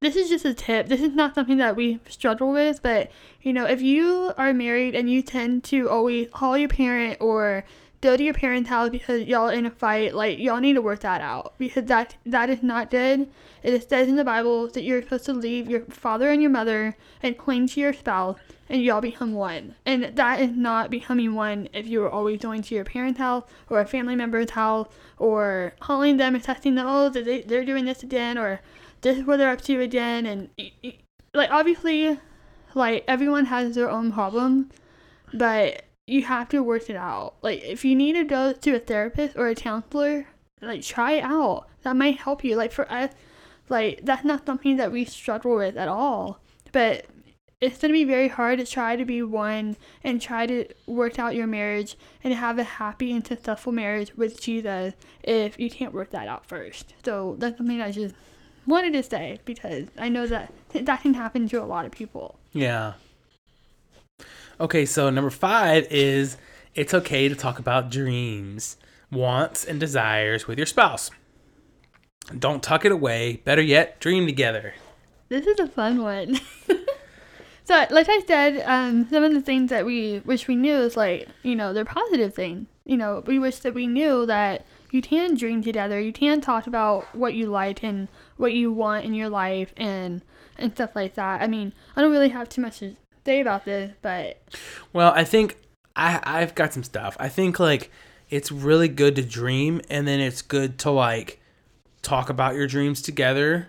This 0.00 0.16
is 0.16 0.28
just 0.28 0.44
a 0.44 0.52
tip. 0.54 0.88
This 0.88 1.00
is 1.00 1.14
not 1.14 1.34
something 1.34 1.56
that 1.58 1.76
we 1.76 1.98
struggle 2.08 2.52
with, 2.52 2.82
but 2.82 3.10
you 3.42 3.52
know, 3.54 3.64
if 3.64 3.80
you 3.80 4.32
are 4.36 4.52
married 4.52 4.94
and 4.94 5.10
you 5.10 5.22
tend 5.22 5.64
to 5.64 5.88
always 5.88 6.28
call 6.30 6.56
your 6.58 6.68
parent 6.68 7.18
or 7.20 7.64
go 8.04 8.16
to 8.18 8.22
your 8.22 8.34
parents' 8.34 8.68
house 8.68 8.90
because 8.90 9.22
y'all 9.22 9.48
in 9.48 9.64
a 9.64 9.70
fight, 9.70 10.14
like 10.14 10.38
y'all 10.38 10.60
need 10.60 10.74
to 10.74 10.82
work 10.82 11.00
that 11.00 11.22
out 11.22 11.54
because 11.58 11.86
that 11.86 12.14
that 12.26 12.50
is 12.50 12.62
not 12.62 12.90
good. 12.90 13.28
It 13.62 13.88
says 13.88 14.08
in 14.08 14.16
the 14.16 14.24
Bible 14.24 14.68
that 14.68 14.84
you're 14.84 15.02
supposed 15.02 15.24
to 15.24 15.32
leave 15.32 15.70
your 15.70 15.80
father 15.86 16.28
and 16.28 16.42
your 16.42 16.50
mother 16.50 16.96
and 17.22 17.38
cling 17.38 17.66
to 17.68 17.80
your 17.80 17.94
spouse, 17.94 18.38
and 18.68 18.82
y'all 18.82 19.00
become 19.00 19.32
one. 19.32 19.74
And 19.86 20.04
that 20.04 20.40
is 20.40 20.54
not 20.54 20.90
becoming 20.90 21.34
one 21.34 21.68
if 21.72 21.86
you 21.86 22.02
are 22.04 22.10
always 22.10 22.40
going 22.40 22.60
to 22.62 22.74
your 22.74 22.84
parents' 22.84 23.18
house 23.18 23.44
or 23.70 23.80
a 23.80 23.86
family 23.86 24.16
member's 24.16 24.50
house 24.50 24.88
or 25.18 25.74
calling 25.80 26.18
them 26.18 26.34
and 26.34 26.44
texting 26.44 26.76
them, 26.76 26.86
oh, 26.86 27.08
they 27.08 27.40
they're 27.40 27.64
doing 27.64 27.86
this 27.86 28.02
again 28.02 28.36
or 28.36 28.60
this 29.00 29.16
is 29.16 29.24
what 29.24 29.38
they're 29.38 29.50
up 29.50 29.62
to 29.62 29.80
again, 29.80 30.26
and 30.26 30.50
like 31.32 31.50
obviously, 31.50 32.18
like 32.74 33.04
everyone 33.08 33.46
has 33.46 33.74
their 33.74 33.90
own 33.90 34.12
problem, 34.12 34.70
but 35.32 35.84
you 36.06 36.22
have 36.22 36.48
to 36.50 36.62
work 36.62 36.90
it 36.90 36.96
out. 36.96 37.34
Like 37.42 37.62
if 37.62 37.84
you 37.84 37.94
need 37.94 38.14
to 38.14 38.24
go 38.24 38.52
to 38.52 38.74
a 38.74 38.78
therapist 38.78 39.36
or 39.36 39.48
a 39.48 39.54
counselor, 39.54 40.26
like 40.60 40.82
try 40.82 41.12
it 41.12 41.24
out. 41.24 41.68
That 41.82 41.96
might 41.96 42.18
help 42.18 42.44
you. 42.44 42.56
Like 42.56 42.72
for 42.72 42.90
us, 42.90 43.12
like 43.68 44.00
that's 44.02 44.24
not 44.24 44.46
something 44.46 44.76
that 44.76 44.92
we 44.92 45.04
struggle 45.04 45.56
with 45.56 45.76
at 45.76 45.88
all. 45.88 46.40
But 46.72 47.06
it's 47.60 47.78
gonna 47.78 47.92
be 47.92 48.04
very 48.04 48.28
hard 48.28 48.58
to 48.58 48.66
try 48.66 48.96
to 48.96 49.04
be 49.04 49.22
one 49.22 49.76
and 50.02 50.20
try 50.20 50.46
to 50.46 50.66
work 50.86 51.18
out 51.18 51.34
your 51.34 51.46
marriage 51.46 51.96
and 52.22 52.34
have 52.34 52.58
a 52.58 52.64
happy 52.64 53.12
and 53.12 53.26
successful 53.26 53.72
marriage 53.72 54.14
with 54.16 54.40
Jesus 54.40 54.94
if 55.22 55.58
you 55.58 55.70
can't 55.70 55.94
work 55.94 56.10
that 56.10 56.28
out 56.28 56.44
first. 56.44 56.92
So 57.04 57.36
that's 57.38 57.56
something 57.56 57.80
I 57.80 57.90
just 57.90 58.14
wanted 58.66 58.92
to 58.94 59.02
say 59.02 59.38
because 59.44 59.88
I 59.98 60.10
know 60.10 60.26
that 60.26 60.52
that 60.74 61.00
can 61.00 61.14
happen 61.14 61.48
to 61.48 61.62
a 61.62 61.64
lot 61.64 61.86
of 61.86 61.92
people. 61.92 62.38
Yeah. 62.52 62.94
Okay, 64.60 64.86
so 64.86 65.10
number 65.10 65.30
five 65.30 65.86
is 65.90 66.36
it's 66.74 66.94
okay 66.94 67.28
to 67.28 67.34
talk 67.34 67.58
about 67.58 67.90
dreams, 67.90 68.76
wants, 69.10 69.64
and 69.64 69.80
desires 69.80 70.46
with 70.46 70.58
your 70.58 70.66
spouse. 70.66 71.10
Don't 72.38 72.62
tuck 72.62 72.84
it 72.84 72.92
away. 72.92 73.36
Better 73.44 73.62
yet, 73.62 74.00
dream 74.00 74.26
together. 74.26 74.74
This 75.28 75.46
is 75.46 75.58
a 75.58 75.66
fun 75.66 76.02
one. 76.02 76.38
so, 77.64 77.86
like 77.90 78.08
I 78.08 78.20
said, 78.26 78.62
um, 78.64 79.08
some 79.10 79.24
of 79.24 79.34
the 79.34 79.40
things 79.40 79.70
that 79.70 79.84
we 79.84 80.20
wish 80.20 80.46
we 80.46 80.56
knew 80.56 80.76
is 80.76 80.96
like, 80.96 81.28
you 81.42 81.56
know, 81.56 81.72
they're 81.72 81.84
positive 81.84 82.34
things. 82.34 82.68
You 82.84 82.96
know, 82.96 83.22
we 83.26 83.38
wish 83.38 83.58
that 83.60 83.74
we 83.74 83.86
knew 83.86 84.24
that 84.26 84.64
you 84.90 85.02
can 85.02 85.34
dream 85.34 85.62
together. 85.62 86.00
You 86.00 86.12
can 86.12 86.40
talk 86.40 86.66
about 86.66 87.12
what 87.14 87.34
you 87.34 87.46
like 87.46 87.82
and 87.82 88.08
what 88.36 88.52
you 88.52 88.72
want 88.72 89.04
in 89.04 89.14
your 89.14 89.28
life 89.28 89.72
and 89.76 90.22
and 90.56 90.72
stuff 90.72 90.94
like 90.94 91.14
that. 91.14 91.42
I 91.42 91.48
mean, 91.48 91.72
I 91.96 92.02
don't 92.02 92.12
really 92.12 92.28
have 92.28 92.48
too 92.48 92.60
much 92.60 92.78
to 92.78 92.94
say 93.24 93.40
about 93.40 93.64
this, 93.64 93.92
but 94.02 94.42
well, 94.92 95.12
I 95.14 95.24
think 95.24 95.56
I 95.96 96.20
I've 96.24 96.54
got 96.54 96.72
some 96.72 96.82
stuff. 96.82 97.16
I 97.18 97.28
think 97.28 97.58
like 97.58 97.90
it's 98.30 98.50
really 98.50 98.88
good 98.88 99.16
to 99.16 99.22
dream, 99.22 99.80
and 99.90 100.06
then 100.06 100.20
it's 100.20 100.42
good 100.42 100.78
to 100.80 100.90
like 100.90 101.40
talk 102.02 102.28
about 102.30 102.54
your 102.54 102.66
dreams 102.66 103.02
together, 103.02 103.68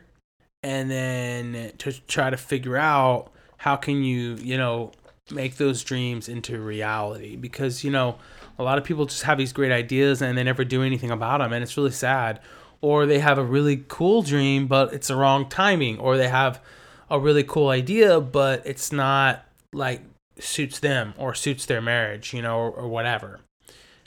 and 0.63 0.89
then 0.89 1.71
to 1.79 1.91
try 2.07 2.29
to 2.29 2.37
figure 2.37 2.77
out 2.77 3.31
how 3.57 3.75
can 3.75 4.03
you 4.03 4.35
you 4.35 4.57
know 4.57 4.91
make 5.31 5.57
those 5.57 5.83
dreams 5.83 6.29
into 6.29 6.59
reality. 6.59 7.35
Because 7.35 7.83
you 7.83 7.91
know 7.91 8.17
a 8.57 8.63
lot 8.63 8.77
of 8.77 8.83
people 8.83 9.05
just 9.05 9.23
have 9.23 9.37
these 9.37 9.53
great 9.53 9.71
ideas 9.71 10.21
and 10.21 10.37
they 10.37 10.43
never 10.43 10.63
do 10.63 10.81
anything 10.81 11.11
about 11.11 11.39
them 11.39 11.53
and 11.53 11.63
it's 11.63 11.77
really 11.77 11.91
sad. 11.91 12.39
Or 12.81 13.05
they 13.05 13.19
have 13.19 13.37
a 13.37 13.43
really 13.43 13.83
cool 13.87 14.21
dream 14.21 14.67
but 14.67 14.93
it's 14.93 15.07
the 15.07 15.15
wrong 15.15 15.49
timing. 15.49 15.99
Or 15.99 16.17
they 16.17 16.29
have 16.29 16.61
a 17.09 17.19
really 17.19 17.43
cool 17.43 17.69
idea 17.69 18.19
but 18.19 18.61
it's 18.65 18.91
not 18.91 19.45
like 19.73 20.01
suits 20.39 20.79
them 20.79 21.13
or 21.17 21.33
suits 21.33 21.65
their 21.65 21.81
marriage, 21.81 22.33
you 22.33 22.41
know, 22.41 22.57
or, 22.57 22.71
or 22.71 22.87
whatever. 22.87 23.39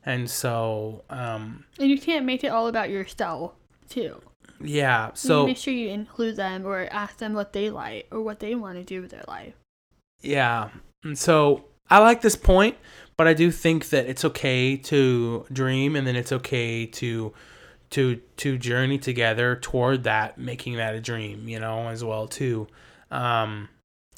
And 0.05 0.29
so, 0.31 1.05
um, 1.11 1.65
and 1.79 1.91
you 1.91 1.99
can't 2.01 2.25
make 2.25 2.45
it 2.45 2.49
all 2.49 2.67
about 2.67 2.91
yourself 2.91 3.53
too. 3.89 4.21
Yeah. 4.61 5.11
So 5.15 5.47
make 5.47 5.57
sure 5.57 5.75
you 5.75 5.91
include 5.91 6.37
them 6.37 6.67
or 6.67 6.89
ask 6.91 7.19
them 7.19 7.35
what 7.35 7.53
they 7.53 7.71
like 7.71 8.09
or 8.11 8.23
what 8.23 8.41
they 8.41 8.55
want 8.55 8.77
to 8.77 8.85
do 8.85 9.01
with 9.03 9.11
their 9.11 9.25
life. 9.29 9.55
Yeah. 10.21 10.71
And 11.05 11.19
so 11.19 11.65
I 11.91 11.99
like 11.99 12.23
this 12.23 12.37
point, 12.37 12.77
but 13.17 13.29
I 13.29 13.35
do 13.35 13.51
think 13.51 13.91
that 13.91 14.07
it's 14.07 14.25
okay 14.25 14.77
to 14.77 15.47
dream 15.53 15.95
and 15.95 16.07
then 16.07 16.17
it's 16.17 16.33
okay 16.33 16.87
to 16.87 17.33
to 17.91 18.17
to 18.37 18.59
journey 18.59 18.99
together 18.99 19.57
toward 19.57 20.05
that 20.05 20.37
making 20.37 20.77
that 20.77 20.95
a 20.95 21.01
dream, 21.01 21.49
you 21.49 21.59
know, 21.59 21.89
as 21.89 22.05
well 22.05 22.27
too. 22.27 22.67
Um 23.11 23.69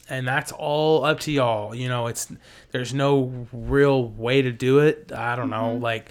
and 0.09 0.27
that's 0.27 0.51
all 0.53 1.05
up 1.05 1.21
to 1.21 1.33
y'all. 1.33 1.75
You 1.75 1.89
know, 1.89 2.09
it's 2.09 2.31
there's 2.73 2.93
no 2.93 3.47
real 3.53 4.09
way 4.09 4.43
to 4.43 4.51
do 4.51 4.81
it. 4.81 5.13
I 5.13 5.37
don't 5.37 5.51
know, 5.51 5.75
mm-hmm. 5.75 5.83
like 5.83 6.11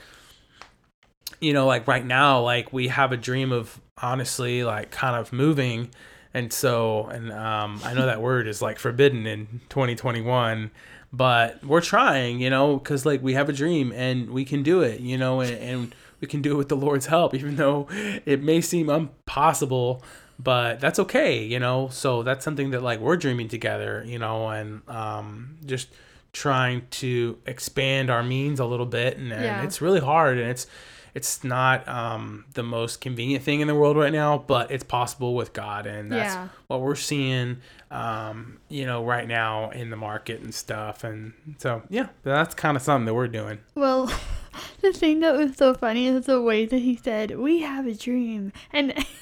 you 1.40 1.54
know, 1.54 1.66
like 1.66 1.88
right 1.88 2.06
now, 2.06 2.42
like 2.42 2.74
we 2.74 2.88
have 2.90 3.12
a 3.12 3.18
dream 3.18 3.52
of 3.52 3.80
honestly, 4.02 4.64
like 4.64 4.92
kind 4.92 5.16
of 5.16 5.32
moving, 5.32 5.90
and 6.34 6.52
so, 6.52 7.06
and 7.06 7.32
um, 7.32 7.80
I 7.84 7.94
know 7.94 8.06
that 8.06 8.22
word 8.22 8.48
is 8.48 8.62
like 8.62 8.80
forbidden 8.80 9.26
in 9.26 9.62
2021, 9.70 10.72
but 11.12 11.64
we're 11.64 11.82
trying, 11.82 12.40
you 12.40 12.50
know, 12.50 12.78
because 12.78 13.06
like 13.06 13.22
we 13.24 13.34
have 13.34 13.50
a 13.50 13.54
dream 13.54 13.92
and 13.94 14.30
we 14.30 14.46
can 14.46 14.64
do 14.64 14.82
it, 14.82 15.00
you 15.00 15.18
know, 15.18 15.42
and, 15.42 15.54
and 15.54 15.96
we 16.20 16.28
can 16.28 16.42
do 16.42 16.52
it 16.52 16.58
with 16.58 16.70
the 16.70 16.76
Lord's 16.76 17.08
help, 17.08 17.34
even 17.34 17.56
though 17.56 17.88
it 18.26 18.44
may 18.44 18.62
seem 18.62 18.90
impossible 18.90 20.04
but 20.40 20.80
that's 20.80 21.00
okay, 21.00 21.44
you 21.44 21.60
know. 21.60 21.90
So 21.90 22.24
that's 22.24 22.46
something 22.46 22.72
that 22.72 22.82
like 22.82 23.00
we're 23.00 23.18
dreaming 23.18 23.50
together, 23.50 24.04
you 24.08 24.18
know, 24.18 24.48
and 24.48 24.82
um, 24.88 25.58
just 25.66 25.90
trying 26.32 26.88
to 26.92 27.38
expand 27.46 28.10
our 28.10 28.24
means 28.24 28.60
a 28.60 28.66
little 28.66 28.86
bit, 28.86 29.18
and, 29.18 29.34
and 29.34 29.44
yeah. 29.44 29.64
it's 29.64 29.82
really 29.82 30.00
hard, 30.00 30.38
and 30.38 30.50
it's 30.50 30.66
it's 31.14 31.44
not 31.44 31.88
um, 31.88 32.46
the 32.54 32.64
most 32.64 33.02
convenient 33.02 33.44
thing 33.44 33.60
in 33.60 33.68
the 33.68 33.76
world 33.76 33.98
right 33.98 34.14
now, 34.14 34.38
but 34.38 34.72
it's 34.72 34.84
possible 34.84 35.36
with 35.36 35.52
God, 35.52 35.86
and 35.86 36.12
that's 36.12 36.36
yeah. 36.36 36.48
what 36.68 36.82
we're 36.82 36.96
seeing, 36.96 37.58
um, 37.92 38.60
you 38.70 38.86
know, 38.86 39.04
right 39.04 39.28
now 39.28 39.72
in 39.72 39.90
the 39.90 39.98
market 39.98 40.40
and 40.42 40.54
stuff. 40.54 41.04
And 41.04 41.34
so, 41.58 41.82
yeah, 41.90 42.08
that's 42.24 42.56
kind 42.56 42.78
of 42.78 42.84
something 42.84 43.06
that 43.06 43.14
we're 43.14 43.28
doing. 43.28 43.60
Well, 43.76 44.06
the 44.82 44.94
thing 44.94 45.20
that 45.22 45.36
was 45.36 45.58
so 45.58 45.74
funny 45.74 46.08
is 46.08 46.28
the 46.28 46.42
way 46.42 46.66
that 46.66 46.80
he 46.80 46.96
said, 46.96 47.38
"We 47.38 47.60
have 47.62 47.86
a 47.86 47.94
dream," 47.94 48.54
and. 48.72 48.94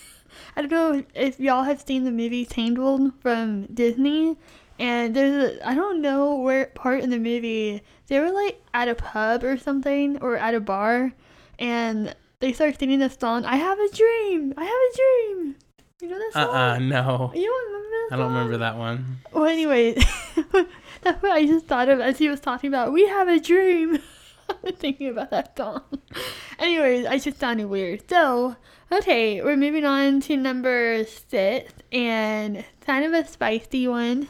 I 0.57 0.61
don't 0.61 0.71
know 0.71 1.03
if 1.13 1.39
y'all 1.39 1.65
have 1.65 1.81
seen 1.81 2.03
the 2.03 2.11
movie 2.11 2.43
Tangled 2.43 3.13
from 3.21 3.67
Disney. 3.67 4.37
And 4.79 5.15
there's 5.15 5.59
a, 5.59 5.67
I 5.67 5.75
don't 5.75 6.01
know 6.01 6.35
where 6.35 6.65
part 6.65 7.01
in 7.01 7.11
the 7.11 7.19
movie 7.19 7.83
they 8.07 8.19
were 8.19 8.31
like 8.31 8.59
at 8.73 8.87
a 8.87 8.95
pub 8.95 9.43
or 9.43 9.57
something 9.57 10.17
or 10.19 10.35
at 10.35 10.55
a 10.55 10.59
bar, 10.59 11.13
and 11.59 12.15
they 12.39 12.53
start 12.53 12.79
singing 12.79 12.97
this 12.99 13.17
song. 13.19 13.45
I 13.45 13.57
have 13.57 13.77
a 13.79 13.89
dream. 13.89 14.53
I 14.57 14.63
have 14.63 14.71
a 14.71 14.97
dream. 14.97 15.55
You 16.01 16.09
know 16.09 16.17
that 16.17 16.33
song? 16.33 16.55
Uh 16.55 16.59
uh 16.59 16.79
no. 16.79 17.31
You 17.35 17.45
don't 17.45 17.67
remember 17.67 17.89
that? 17.89 18.07
I 18.11 18.17
don't 18.17 18.33
remember 18.33 18.57
that 18.57 18.77
one. 18.77 19.17
Well, 19.33 19.45
anyway, 19.45 19.93
that's 21.01 21.21
what 21.21 21.31
I 21.31 21.45
just 21.45 21.67
thought 21.67 21.89
of 21.89 21.99
as 21.99 22.17
he 22.17 22.29
was 22.29 22.39
talking 22.39 22.67
about. 22.67 22.93
We 22.93 23.07
have 23.07 23.27
a 23.27 23.39
dream. 23.39 23.99
thinking 24.77 25.09
about 25.09 25.31
that 25.31 25.57
song. 25.57 25.83
Anyways, 26.59 27.05
I 27.05 27.17
just 27.17 27.39
sounded 27.39 27.67
weird. 27.67 28.09
So, 28.09 28.55
okay, 28.91 29.41
we're 29.41 29.57
moving 29.57 29.85
on 29.85 30.21
to 30.21 30.37
number 30.37 31.03
six, 31.05 31.73
and 31.91 32.63
kind 32.81 33.05
of 33.05 33.13
a 33.13 33.27
spicy 33.27 33.87
one. 33.87 34.27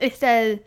It 0.00 0.14
says, 0.14 0.60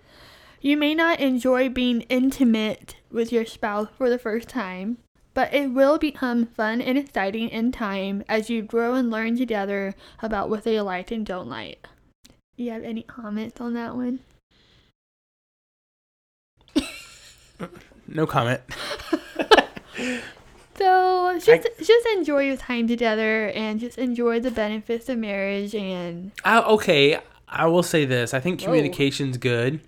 You 0.61 0.77
may 0.77 0.95
not 0.95 1.19
enjoy 1.19 1.69
being 1.69 2.01
intimate 2.01 2.95
with 3.11 3.31
your 3.31 3.45
spouse 3.45 3.89
for 3.97 4.09
the 4.09 4.19
first 4.19 4.49
time, 4.49 4.97
but 5.33 5.53
it 5.53 5.67
will 5.71 5.97
become 5.97 6.45
fun 6.47 6.81
and 6.81 6.97
exciting 6.97 7.49
in 7.49 7.71
time 7.71 8.23
as 8.27 8.49
you 8.49 8.61
grow 8.61 8.95
and 8.95 9.09
learn 9.11 9.37
together 9.37 9.93
about 10.21 10.49
what 10.49 10.63
they 10.63 10.79
like 10.81 11.11
and 11.11 11.25
don't 11.25 11.49
like. 11.49 11.87
You 12.57 12.71
have 12.71 12.83
any 12.83 13.03
comments 13.03 13.61
on 13.61 13.73
that 13.75 13.95
one? 13.95 14.19
no 18.09 18.25
comment. 18.25 18.61
so 20.75 21.39
just 21.39 21.67
I, 21.67 21.83
just 21.83 22.07
enjoy 22.07 22.43
your 22.43 22.57
time 22.57 22.87
together 22.87 23.49
and 23.49 23.79
just 23.79 23.97
enjoy 23.97 24.39
the 24.39 24.51
benefits 24.51 25.09
of 25.09 25.17
marriage 25.17 25.75
and. 25.75 26.31
I, 26.43 26.61
okay, 26.61 27.19
I 27.47 27.65
will 27.67 27.83
say 27.83 28.05
this. 28.05 28.33
I 28.33 28.39
think 28.39 28.59
communication's 28.59 29.37
Whoa. 29.37 29.41
good. 29.41 29.81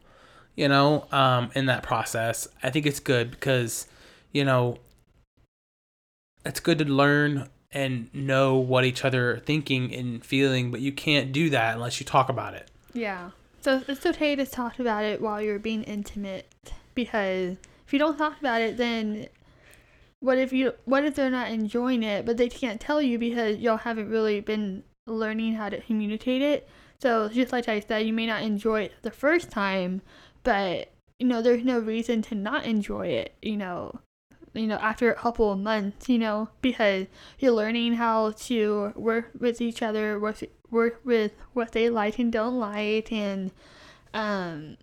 You 0.55 0.67
know, 0.67 1.07
um, 1.11 1.49
in 1.55 1.67
that 1.67 1.81
process, 1.81 2.47
I 2.61 2.69
think 2.69 2.85
it's 2.85 2.99
good 2.99 3.31
because, 3.31 3.87
you 4.31 4.43
know, 4.43 4.77
it's 6.45 6.59
good 6.59 6.77
to 6.79 6.85
learn 6.85 7.47
and 7.71 8.13
know 8.13 8.57
what 8.57 8.83
each 8.83 9.05
other 9.05 9.31
are 9.31 9.39
thinking 9.39 9.93
and 9.93 10.25
feeling, 10.25 10.71
but 10.71 10.81
you 10.81 10.91
can't 10.91 11.31
do 11.31 11.49
that 11.51 11.75
unless 11.75 11.99
you 11.99 12.05
talk 12.05 12.29
about 12.29 12.53
it. 12.53 12.69
Yeah. 12.93 13.31
So 13.61 13.81
it's 13.87 14.05
okay 14.05 14.35
to 14.35 14.45
talk 14.45 14.79
about 14.79 15.05
it 15.05 15.21
while 15.21 15.41
you're 15.41 15.59
being 15.59 15.83
intimate 15.83 16.51
because 16.95 17.57
if 17.91 17.93
you 17.93 17.99
don't 17.99 18.17
talk 18.17 18.39
about 18.39 18.61
it, 18.61 18.77
then 18.77 19.27
what 20.21 20.37
if 20.37 20.53
you 20.53 20.71
what 20.85 21.03
if 21.03 21.13
they're 21.13 21.29
not 21.29 21.51
enjoying 21.51 22.03
it, 22.03 22.25
but 22.25 22.37
they 22.37 22.47
can't 22.47 22.79
tell 22.79 23.01
you 23.01 23.19
because 23.19 23.57
y'all 23.57 23.75
haven't 23.75 24.09
really 24.09 24.39
been 24.39 24.83
learning 25.07 25.55
how 25.55 25.67
to 25.67 25.81
communicate 25.81 26.41
it. 26.41 26.69
So 27.01 27.27
just 27.27 27.51
like 27.51 27.67
I 27.67 27.81
said, 27.81 28.07
you 28.07 28.13
may 28.13 28.27
not 28.27 28.43
enjoy 28.43 28.83
it 28.83 28.93
the 29.01 29.11
first 29.11 29.51
time, 29.51 30.01
but 30.43 30.93
you 31.19 31.27
know 31.27 31.41
there's 31.41 31.65
no 31.65 31.79
reason 31.79 32.21
to 32.21 32.35
not 32.35 32.63
enjoy 32.63 33.07
it. 33.07 33.35
You 33.41 33.57
know, 33.57 33.99
you 34.53 34.67
know, 34.67 34.77
after 34.77 35.11
a 35.11 35.15
couple 35.15 35.51
of 35.51 35.59
months, 35.59 36.07
you 36.07 36.17
know, 36.17 36.47
because 36.61 37.07
you're 37.39 37.51
learning 37.51 37.95
how 37.95 38.31
to 38.31 38.93
work 38.95 39.31
with 39.37 39.59
each 39.59 39.81
other, 39.81 40.17
work, 40.17 40.41
work 40.69 41.01
with 41.03 41.33
what 41.51 41.73
they 41.73 41.89
like 41.89 42.19
and 42.19 42.31
don't 42.31 42.57
like. 42.57 43.11
And 43.11 43.51
um, 44.13 44.77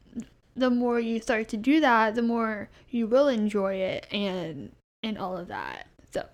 the 0.59 0.71
more 0.71 1.01
you 1.01 1.21
start 1.21 1.49
to 1.49 1.57
do 1.57 1.81
that, 1.81 2.14
the 2.14 2.23
more 2.23 2.68
you 2.90 3.07
will 3.07 3.29
enjoy 3.29 3.75
it 3.75 4.07
and, 4.12 4.73
and 5.03 5.18
all 5.18 5.37
of 5.37 5.49
that. 5.49 5.87
So, 6.12 6.27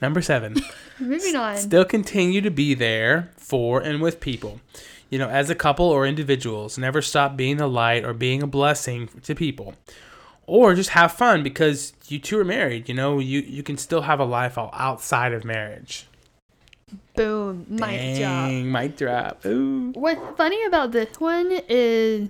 Number 0.00 0.22
seven. 0.22 0.56
moving 1.00 1.36
on. 1.36 1.56
Still 1.56 1.84
continue 1.84 2.40
to 2.40 2.50
be 2.50 2.74
there 2.74 3.30
for 3.36 3.80
and 3.80 4.00
with 4.00 4.20
people. 4.20 4.60
You 5.08 5.18
know, 5.18 5.28
as 5.28 5.50
a 5.50 5.54
couple 5.54 5.86
or 5.86 6.06
individuals, 6.06 6.78
never 6.78 7.02
stop 7.02 7.36
being 7.36 7.60
a 7.60 7.66
light 7.66 8.04
or 8.04 8.12
being 8.12 8.42
a 8.42 8.46
blessing 8.46 9.08
to 9.22 9.34
people. 9.34 9.74
Or 10.46 10.74
just 10.74 10.90
have 10.90 11.12
fun 11.12 11.42
because 11.42 11.92
you 12.08 12.18
two 12.18 12.38
are 12.38 12.44
married. 12.44 12.88
You 12.88 12.94
know, 12.94 13.18
you, 13.18 13.40
you 13.40 13.62
can 13.62 13.76
still 13.76 14.02
have 14.02 14.20
a 14.20 14.24
life 14.24 14.56
all 14.56 14.70
outside 14.72 15.32
of 15.32 15.44
marriage. 15.44 16.06
Boom. 17.14 17.66
Mic 17.68 18.18
drop. 18.18 18.48
Dang, 18.48 18.72
mic 18.72 18.96
drop. 18.96 19.44
Ooh. 19.46 19.92
What's 19.92 20.36
funny 20.36 20.64
about 20.64 20.92
this 20.92 21.20
one 21.20 21.60
is, 21.68 22.28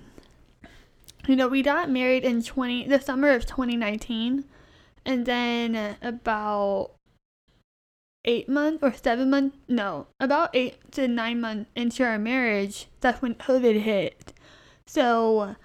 you 1.27 1.35
know, 1.35 1.47
we 1.47 1.61
got 1.61 1.89
married 1.89 2.23
in 2.23 2.43
20, 2.43 2.87
the 2.87 2.99
summer 2.99 3.31
of 3.31 3.45
2019. 3.45 4.45
And 5.05 5.25
then 5.25 5.97
about 6.01 6.91
eight 8.25 8.47
months 8.47 8.83
or 8.83 8.93
seven 8.93 9.29
months, 9.29 9.57
no, 9.67 10.07
about 10.19 10.51
eight 10.53 10.77
to 10.91 11.07
nine 11.07 11.41
months 11.41 11.69
into 11.75 12.03
our 12.03 12.19
marriage, 12.19 12.87
that's 12.99 13.21
when 13.21 13.35
COVID 13.35 13.81
hit. 13.81 14.33
So, 14.85 15.55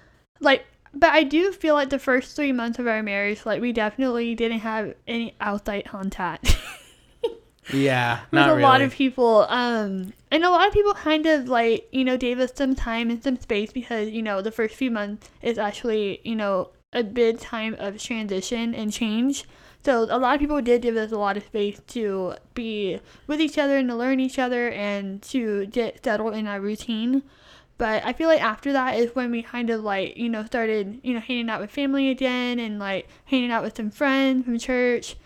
like, 0.40 0.64
but 0.94 1.10
I 1.10 1.24
do 1.24 1.52
feel 1.52 1.74
like 1.74 1.90
the 1.90 1.98
first 1.98 2.34
three 2.34 2.52
months 2.52 2.78
of 2.78 2.86
our 2.86 3.02
marriage, 3.02 3.44
like, 3.44 3.60
we 3.60 3.72
definitely 3.72 4.34
didn't 4.34 4.60
have 4.60 4.94
any 5.06 5.34
outside 5.40 5.84
contact. 5.84 6.56
Yeah, 7.72 8.20
a 8.32 8.36
really. 8.36 8.62
lot 8.62 8.80
of 8.80 8.92
people 8.92 9.46
um 9.48 10.12
and 10.30 10.44
a 10.44 10.50
lot 10.50 10.68
of 10.68 10.72
people 10.72 10.94
kind 10.94 11.26
of 11.26 11.48
like 11.48 11.88
you 11.92 12.04
know 12.04 12.16
gave 12.16 12.38
us 12.38 12.52
some 12.54 12.74
time 12.74 13.10
and 13.10 13.22
some 13.22 13.38
space 13.38 13.72
because 13.72 14.10
you 14.10 14.22
know 14.22 14.40
the 14.42 14.52
first 14.52 14.74
few 14.74 14.90
months 14.90 15.28
is 15.42 15.58
actually 15.58 16.20
you 16.24 16.36
know 16.36 16.70
a 16.92 17.02
big 17.02 17.40
time 17.40 17.74
of 17.78 18.00
transition 18.00 18.74
and 18.74 18.92
change 18.92 19.44
so 19.84 20.02
a 20.04 20.18
lot 20.18 20.34
of 20.34 20.40
people 20.40 20.60
did 20.62 20.82
give 20.82 20.96
us 20.96 21.12
a 21.12 21.18
lot 21.18 21.36
of 21.36 21.44
space 21.44 21.80
to 21.88 22.34
be 22.54 23.00
with 23.26 23.40
each 23.40 23.58
other 23.58 23.78
and 23.78 23.88
to 23.88 23.94
learn 23.94 24.20
each 24.20 24.38
other 24.38 24.70
and 24.70 25.22
to 25.22 25.66
get 25.66 26.02
settled 26.04 26.34
in 26.34 26.46
our 26.46 26.60
routine 26.60 27.22
but 27.78 28.04
I 28.06 28.12
feel 28.12 28.28
like 28.28 28.42
after 28.42 28.72
that 28.72 28.96
is 28.96 29.14
when 29.14 29.30
we 29.30 29.42
kind 29.42 29.68
of 29.68 29.82
like, 29.82 30.16
you 30.16 30.28
know, 30.28 30.44
started, 30.44 30.98
you 31.02 31.12
know, 31.12 31.20
hanging 31.20 31.50
out 31.50 31.60
with 31.60 31.70
family 31.70 32.08
again 32.08 32.58
and 32.58 32.78
like 32.78 33.06
hanging 33.26 33.50
out 33.50 33.62
with 33.62 33.76
some 33.76 33.90
friends 33.90 34.44
from 34.44 34.58
church. 34.58 35.16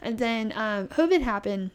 And 0.00 0.18
then 0.18 0.52
um, 0.54 0.86
COVID 0.88 1.22
happened. 1.22 1.72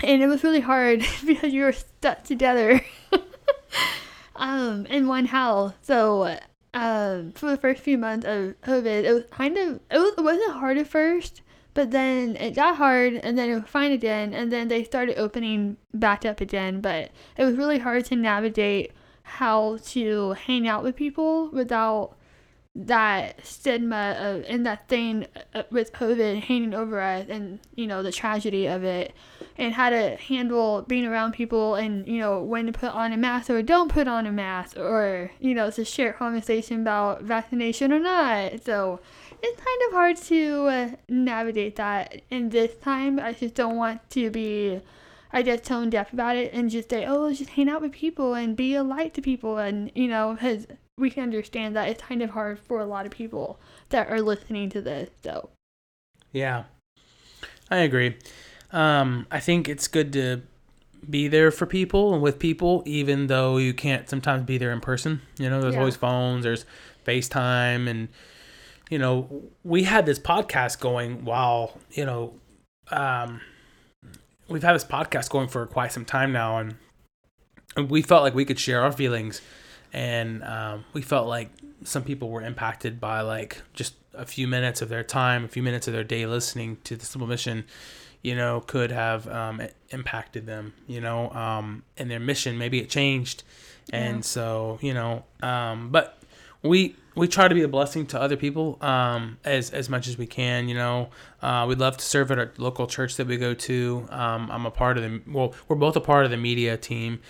And 0.00 0.22
it 0.22 0.26
was 0.26 0.44
really 0.44 0.60
hard 0.60 1.04
because 1.26 1.52
you 1.52 1.64
were 1.64 1.72
stuck 1.72 2.24
together 2.24 2.80
um, 4.36 4.86
in 4.86 5.06
one 5.08 5.26
house. 5.26 5.74
So 5.82 6.38
um, 6.74 7.32
for 7.32 7.50
the 7.50 7.56
first 7.56 7.82
few 7.82 7.98
months 7.98 8.26
of 8.26 8.60
COVID, 8.62 9.04
it 9.04 9.12
was 9.12 9.24
kind 9.30 9.56
of, 9.58 9.80
it, 9.90 9.98
was, 9.98 10.14
it 10.16 10.22
wasn't 10.22 10.52
hard 10.52 10.78
at 10.78 10.86
first. 10.86 11.42
But 11.74 11.92
then 11.92 12.34
it 12.36 12.56
got 12.56 12.76
hard, 12.76 13.14
and 13.14 13.38
then 13.38 13.50
it 13.50 13.54
was 13.54 13.64
fine 13.68 13.92
again, 13.92 14.34
and 14.34 14.52
then 14.52 14.66
they 14.66 14.82
started 14.82 15.16
opening 15.16 15.76
back 15.94 16.24
up 16.24 16.40
again. 16.40 16.80
But 16.80 17.12
it 17.36 17.44
was 17.44 17.54
really 17.54 17.78
hard 17.78 18.04
to 18.06 18.16
navigate 18.16 18.92
how 19.22 19.78
to 19.84 20.32
hang 20.32 20.66
out 20.66 20.82
with 20.82 20.96
people 20.96 21.50
without 21.50 22.16
that 22.74 23.44
stigma 23.44 24.16
of 24.18 24.44
and 24.48 24.64
that 24.64 24.88
thing 24.88 25.26
uh, 25.54 25.62
with 25.70 25.92
COVID 25.92 26.40
hanging 26.40 26.74
over 26.74 27.00
us 27.00 27.26
and 27.28 27.58
you 27.74 27.86
know 27.86 28.02
the 28.02 28.12
tragedy 28.12 28.66
of 28.66 28.84
it 28.84 29.12
and 29.58 29.74
how 29.74 29.90
to 29.90 30.16
handle 30.16 30.82
being 30.82 31.04
around 31.04 31.32
people 31.32 31.74
and 31.74 32.06
you 32.06 32.18
know 32.18 32.40
when 32.40 32.66
to 32.66 32.72
put 32.72 32.92
on 32.94 33.12
a 33.12 33.16
mask 33.16 33.50
or 33.50 33.60
don't 33.60 33.90
put 33.90 34.06
on 34.06 34.26
a 34.26 34.32
mask 34.32 34.76
or 34.76 35.30
you 35.40 35.54
know 35.54 35.70
to 35.70 35.84
share 35.84 36.12
conversation 36.12 36.80
about 36.80 37.22
vaccination 37.22 37.92
or 37.92 37.98
not 37.98 38.64
so 38.64 39.00
it's 39.42 39.60
kind 39.60 39.82
of 39.88 39.92
hard 39.92 40.16
to 40.16 40.66
uh, 40.66 40.88
navigate 41.08 41.76
that 41.76 42.22
in 42.30 42.48
this 42.48 42.74
time 42.76 43.18
I 43.18 43.32
just 43.32 43.54
don't 43.54 43.76
want 43.76 44.08
to 44.10 44.30
be 44.30 44.80
I 45.32 45.42
get 45.42 45.64
tone 45.64 45.90
deaf 45.90 46.12
about 46.12 46.36
it 46.36 46.52
and 46.52 46.70
just 46.70 46.90
say, 46.90 47.04
oh, 47.06 47.32
just 47.32 47.50
hang 47.50 47.68
out 47.68 47.82
with 47.82 47.92
people 47.92 48.34
and 48.34 48.56
be 48.56 48.74
a 48.74 48.82
light 48.82 49.14
to 49.14 49.20
people. 49.20 49.58
And, 49.58 49.92
you 49.94 50.08
know, 50.08 50.34
because 50.34 50.66
we 50.96 51.10
can 51.10 51.22
understand 51.22 51.76
that 51.76 51.88
it's 51.88 52.02
kind 52.02 52.22
of 52.22 52.30
hard 52.30 52.58
for 52.58 52.80
a 52.80 52.86
lot 52.86 53.04
of 53.06 53.12
people 53.12 53.60
that 53.90 54.08
are 54.10 54.22
listening 54.22 54.70
to 54.70 54.80
this. 54.80 55.10
So, 55.22 55.50
Yeah, 56.32 56.64
I 57.70 57.78
agree. 57.78 58.16
Um, 58.72 59.26
I 59.30 59.40
think 59.40 59.68
it's 59.68 59.88
good 59.88 60.12
to 60.14 60.42
be 61.08 61.28
there 61.28 61.50
for 61.50 61.64
people 61.66 62.12
and 62.12 62.22
with 62.22 62.38
people, 62.38 62.82
even 62.84 63.28
though 63.28 63.56
you 63.56 63.72
can't 63.72 64.08
sometimes 64.08 64.42
be 64.44 64.58
there 64.58 64.72
in 64.72 64.80
person. 64.80 65.22
You 65.38 65.48
know, 65.48 65.60
there's 65.60 65.74
Yeah. 65.74 65.80
always 65.80 65.96
phones, 65.96 66.44
there's 66.44 66.64
FaceTime, 67.06 67.88
and 67.88 68.08
you 68.90 68.98
know, 68.98 69.42
we 69.64 69.84
had 69.84 70.06
this 70.06 70.18
podcast 70.18 70.80
going 70.80 71.24
while 71.24 71.78
you 71.90 72.04
know, 72.04 72.34
um, 72.90 73.40
we've 74.48 74.62
had 74.62 74.74
this 74.74 74.84
podcast 74.84 75.30
going 75.30 75.48
for 75.48 75.64
quite 75.66 75.92
some 75.92 76.04
time 76.04 76.32
now, 76.32 76.58
and, 76.58 76.74
and 77.76 77.90
we 77.90 78.02
felt 78.02 78.22
like 78.22 78.34
we 78.34 78.44
could 78.44 78.58
share 78.58 78.82
our 78.82 78.92
feelings, 78.92 79.40
and 79.92 80.42
um, 80.44 80.84
we 80.92 81.02
felt 81.02 81.26
like 81.28 81.50
some 81.84 82.02
people 82.02 82.28
were 82.30 82.42
impacted 82.42 83.00
by 83.00 83.20
like 83.20 83.62
just 83.72 83.94
a 84.14 84.26
few 84.26 84.48
minutes 84.48 84.82
of 84.82 84.88
their 84.88 85.04
time, 85.04 85.44
a 85.44 85.48
few 85.48 85.62
minutes 85.62 85.86
of 85.86 85.94
their 85.94 86.04
day 86.04 86.26
listening 86.26 86.76
to 86.84 86.96
the 86.96 87.06
Simple 87.06 87.28
Mission, 87.28 87.64
you 88.22 88.34
know, 88.34 88.60
could 88.60 88.90
have 88.90 89.28
um, 89.28 89.62
impacted 89.90 90.46
them, 90.46 90.74
you 90.86 91.00
know, 91.00 91.30
um, 91.30 91.82
and 91.96 92.10
their 92.10 92.20
mission. 92.20 92.58
Maybe 92.58 92.78
it 92.80 92.90
changed, 92.90 93.42
and 93.92 94.16
Yeah. 94.18 94.22
so 94.22 94.78
you 94.80 94.94
know, 94.94 95.24
um, 95.42 95.90
but 95.90 96.18
we 96.62 96.96
we 97.14 97.26
try 97.28 97.48
to 97.48 97.54
be 97.54 97.62
a 97.62 97.68
blessing 97.68 98.06
to 98.06 98.20
other 98.20 98.36
people 98.36 98.78
um, 98.80 99.38
as 99.44 99.70
as 99.70 99.88
much 99.88 100.08
as 100.08 100.18
we 100.18 100.26
can. 100.26 100.68
You 100.68 100.74
know, 100.74 101.10
uh, 101.42 101.64
we'd 101.68 101.78
love 101.78 101.96
to 101.96 102.04
serve 102.04 102.30
at 102.30 102.38
our 102.38 102.52
local 102.58 102.86
church 102.86 103.16
that 103.16 103.26
we 103.26 103.36
go 103.36 103.54
to. 103.54 104.06
Um, 104.10 104.50
I'm 104.50 104.66
a 104.66 104.70
part 104.70 104.98
of 104.98 105.04
the 105.04 105.20
well, 105.26 105.54
we're 105.68 105.76
both 105.76 105.96
a 105.96 106.00
part 106.00 106.24
of 106.24 106.30
the 106.30 106.36
media 106.36 106.76
team. 106.76 107.20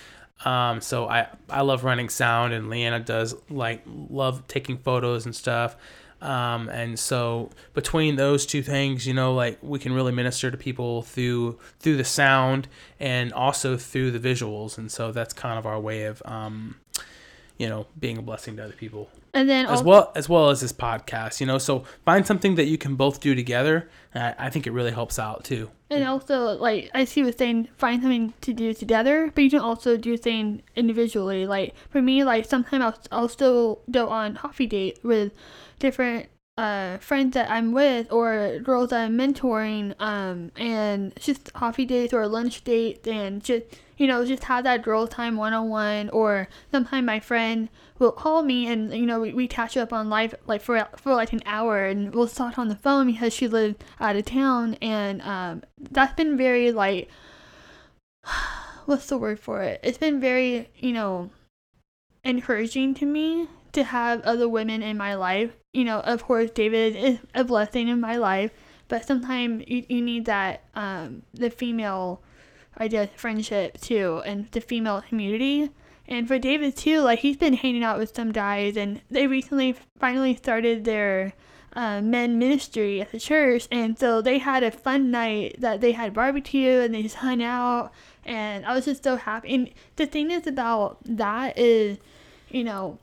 Um, 0.45 0.81
so 0.81 1.09
I 1.09 1.27
I 1.51 1.63
love 1.63 1.85
running 1.85 2.09
sound, 2.09 2.53
and 2.55 2.71
Leanna 2.71 3.01
does 3.01 3.35
like 3.51 3.83
love 3.87 4.47
taking 4.49 4.79
photos 4.79 5.27
and 5.27 5.35
stuff. 5.35 5.77
Um, 6.21 6.69
and 6.69 6.99
so 6.99 7.51
between 7.75 8.17
those 8.17 8.45
two 8.45 8.63
things, 8.63 9.07
you 9.07 9.15
know, 9.15 9.35
like 9.35 9.59
we 9.63 9.79
can 9.79 9.93
really 9.93 10.13
minister 10.13 10.51
to 10.51 10.57
people 10.57 11.03
through 11.03 11.59
through 11.79 11.97
the 11.97 12.05
sound 12.05 12.69
and 12.99 13.33
also 13.33 13.77
through 13.77 14.11
the 14.11 14.19
visuals. 14.19 14.79
And 14.79 14.91
so 14.91 15.13
that's 15.13 15.33
kind 15.33 15.59
of 15.59 15.67
our 15.67 15.79
way 15.79 16.05
of 16.05 16.21
um, 16.25 16.77
you 17.57 17.69
know, 17.69 17.87
being 17.99 18.19
a 18.19 18.23
blessing 18.23 18.57
to 18.57 18.65
other 18.65 18.73
people 18.73 19.11
and 19.35 19.49
then 19.49 19.67
as 19.67 19.83
well 19.83 20.13
as 20.15 20.29
well 20.29 20.51
as 20.51 20.61
this 20.61 20.73
podcast. 20.73 21.41
You 21.41 21.47
know, 21.47 21.59
so 21.59 21.85
find 22.05 22.27
something 22.27 22.55
that 22.57 22.67
you 22.67 22.79
can 22.79 22.97
both 22.97 23.21
do 23.21 23.35
together. 23.35 23.89
I, 24.15 24.35
I 24.39 24.51
think 24.51 24.67
it 24.67 24.73
really 24.73 24.91
helps 24.91 25.19
out 25.19 25.45
too. 25.45 25.71
and 25.91 26.05
also, 26.05 26.59
like, 26.59 26.91
I 26.95 27.05
see 27.05 27.21
you 27.21 27.33
saying 27.33 27.69
find 27.77 28.03
something 28.03 28.35
to 28.43 28.53
do 28.53 28.75
together, 28.75 29.31
but 29.35 29.43
you 29.45 29.51
can 29.51 29.61
also 29.61 29.97
do 29.97 30.17
things 30.17 30.63
individually. 30.77 31.47
Like, 31.47 31.75
for 31.91 32.01
me, 32.03 32.25
like, 32.25 32.45
sometimes 32.45 32.83
I'll, 32.85 32.99
I'll 33.13 33.29
still 33.29 33.81
go 33.91 34.09
on 34.09 34.37
coffee 34.37 34.67
date 34.67 34.99
with 35.03 35.33
different 35.79 36.29
uh, 36.59 36.99
friends 36.99 37.35
that 37.35 37.49
I'm 37.49 37.71
with 37.71 38.11
or 38.11 38.59
girls 38.59 38.91
that 38.91 39.05
I'm 39.05 39.17
mentoring, 39.17 39.95
um, 40.01 40.51
and 40.57 41.15
just 41.21 41.53
coffee 41.53 41.87
dates 41.87 42.13
or 42.13 42.27
lunch 42.27 42.65
dates, 42.65 43.07
and 43.07 43.43
just 43.43 43.65
you 43.97 44.09
know 44.09 44.27
just 44.27 44.45
have 44.45 44.65
that 44.65 44.83
girl 44.83 45.07
time 45.07 45.37
one 45.37 45.53
on 45.53 45.69
one. 45.69 46.11
Or 46.11 46.49
sometimes 46.73 47.07
my 47.07 47.21
friend 47.21 47.69
will 48.01 48.11
call 48.11 48.43
me 48.43 48.67
and 48.67 48.93
you 48.93 49.07
know 49.07 49.21
we, 49.21 49.33
we 49.33 49.47
catch 49.47 49.77
up 49.77 49.93
on 49.93 50.11
life 50.11 50.35
like 50.47 50.61
for 50.61 50.85
for 50.97 51.15
like 51.15 51.33
an 51.33 51.43
hour, 51.47 51.87
and 51.87 52.13
we'll 52.13 52.27
talk 52.27 52.59
on 52.59 52.67
the 52.67 52.75
phone 52.75 53.07
because 53.07 53.33
she 53.33 53.47
lives 53.47 53.77
out 54.01 54.17
of 54.17 54.25
town, 54.25 54.75
and 54.83 55.23
um, 55.23 55.63
that's 55.79 56.15
been 56.15 56.37
very 56.37 56.73
like 56.73 57.09
what's 58.85 59.07
the 59.07 59.17
word 59.17 59.39
for 59.39 59.63
it? 59.63 59.79
It's 59.85 59.99
been 59.99 60.19
very 60.19 60.71
you 60.77 60.93
know 60.93 61.31
encouraging 62.25 62.95
to 62.95 63.07
me 63.07 63.47
to 63.71 63.85
have 63.85 64.23
other 64.23 64.49
women 64.49 64.83
in 64.83 64.97
my 64.97 65.15
life. 65.15 65.53
You 65.73 65.85
know, 65.85 66.01
of 66.01 66.25
course, 66.25 66.51
David 66.51 66.97
is 66.97 67.19
a 67.35 67.45
blessing 67.45 67.89
in 67.89 68.01
my 68.01 68.17
life, 68.17 68.51
but 68.89 69.05
sometimes 69.05 69.65
you, 69.67 69.85
you 69.89 70.01
need 70.01 70.25
that, 70.25 70.63
um, 70.75 71.23
the 71.35 71.51
female, 71.51 72.23
I 72.77 72.89
guess, 72.89 73.11
friendship 73.17 73.79
too, 73.81 74.23
and 74.25 74.51
the 74.53 74.61
female 74.61 75.03
community. 75.03 75.71
And 76.07 76.27
for 76.27 76.39
David 76.39 76.75
too, 76.75 77.01
like 77.01 77.19
he's 77.19 77.37
been 77.37 77.53
hanging 77.53 77.85
out 77.85 77.99
with 77.99 78.17
some 78.17 78.33
guys, 78.33 78.79
and 78.79 79.03
they 79.11 79.27
recently 79.27 79.77
finally 80.01 80.35
started 80.35 80.85
their 80.85 81.35
uh, 81.75 82.01
men 82.01 82.39
ministry 82.39 83.03
at 83.03 83.13
the 83.13 83.21
church, 83.21 83.69
and 83.71 83.99
so 83.99 84.23
they 84.23 84.39
had 84.39 84.63
a 84.63 84.71
fun 84.71 85.11
night 85.11 85.57
that 85.59 85.83
they 85.83 85.93
had 85.93 86.15
barbecue 86.15 86.81
and 86.81 86.95
they 86.95 87.03
just 87.03 87.17
hung 87.17 87.43
out, 87.43 87.93
and 88.25 88.65
I 88.65 88.75
was 88.75 88.87
just 88.87 89.05
so 89.05 89.17
happy. 89.17 89.55
And 89.55 89.71
the 89.97 90.07
thing 90.07 90.31
is 90.31 90.47
about 90.47 90.97
that 91.05 91.59
is, 91.59 91.99
you 92.49 92.65
know, 92.65 92.99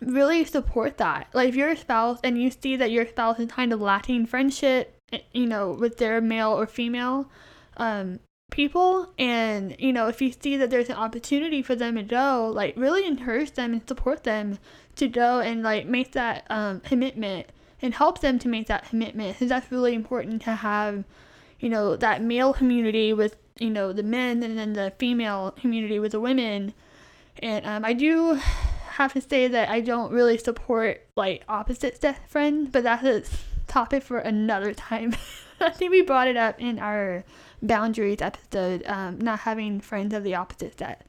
really 0.00 0.44
support 0.44 0.98
that. 0.98 1.28
Like 1.32 1.48
if 1.48 1.54
you're 1.54 1.70
a 1.70 1.76
spouse 1.76 2.18
and 2.24 2.40
you 2.40 2.50
see 2.50 2.76
that 2.76 2.90
your 2.90 3.06
spouse 3.06 3.38
is 3.38 3.50
kind 3.50 3.72
of 3.72 3.80
lacking 3.80 4.26
friendship, 4.26 4.96
eh, 5.12 5.20
you 5.32 5.46
know, 5.46 5.72
with 5.72 5.98
their 5.98 6.20
male 6.20 6.50
or 6.50 6.66
female 6.66 7.30
um, 7.76 8.20
people, 8.50 9.12
and 9.18 9.76
you 9.78 9.92
know, 9.92 10.08
if 10.08 10.20
you 10.20 10.32
see 10.32 10.56
that 10.56 10.70
there's 10.70 10.88
an 10.88 10.96
opportunity 10.96 11.62
for 11.62 11.74
them 11.74 11.96
to 11.96 12.02
go, 12.02 12.50
like 12.52 12.74
really 12.76 13.06
encourage 13.06 13.52
them 13.52 13.72
and 13.72 13.86
support 13.86 14.24
them 14.24 14.58
to 14.96 15.08
go 15.08 15.40
and 15.40 15.62
like 15.62 15.86
make 15.86 16.12
that 16.12 16.44
um, 16.50 16.80
commitment 16.80 17.46
and 17.82 17.94
help 17.94 18.20
them 18.20 18.38
to 18.38 18.48
make 18.48 18.66
that 18.66 18.88
commitment. 18.88 19.34
Because 19.34 19.48
that's 19.48 19.70
really 19.70 19.94
important 19.94 20.42
to 20.42 20.54
have, 20.56 21.04
you 21.58 21.68
know, 21.68 21.96
that 21.96 22.22
male 22.22 22.52
community 22.52 23.12
with 23.12 23.36
you 23.58 23.70
know 23.70 23.92
the 23.92 24.02
men 24.02 24.42
and 24.42 24.58
then 24.58 24.72
the 24.72 24.92
female 24.98 25.52
community 25.52 25.98
with 25.98 26.12
the 26.12 26.20
women. 26.20 26.72
And 27.42 27.64
um, 27.64 27.84
I 27.84 27.92
do 27.92 28.40
have 29.00 29.12
to 29.14 29.20
say 29.20 29.48
that 29.48 29.68
I 29.70 29.80
don't 29.80 30.12
really 30.12 30.36
support 30.38 31.00
like 31.16 31.42
opposite 31.48 32.00
sex 32.00 32.20
friends, 32.28 32.68
but 32.70 32.82
that's 32.82 33.04
a 33.04 33.22
topic 33.66 34.02
for 34.02 34.18
another 34.18 34.74
time. 34.74 35.14
I 35.60 35.70
think 35.70 35.90
we 35.90 36.02
brought 36.02 36.28
it 36.28 36.36
up 36.36 36.60
in 36.60 36.78
our 36.78 37.24
boundaries 37.62 38.22
episode, 38.22 38.82
um, 38.86 39.18
not 39.18 39.40
having 39.40 39.80
friends 39.80 40.14
of 40.14 40.22
the 40.24 40.34
opposite 40.34 40.78
sex. 40.78 41.04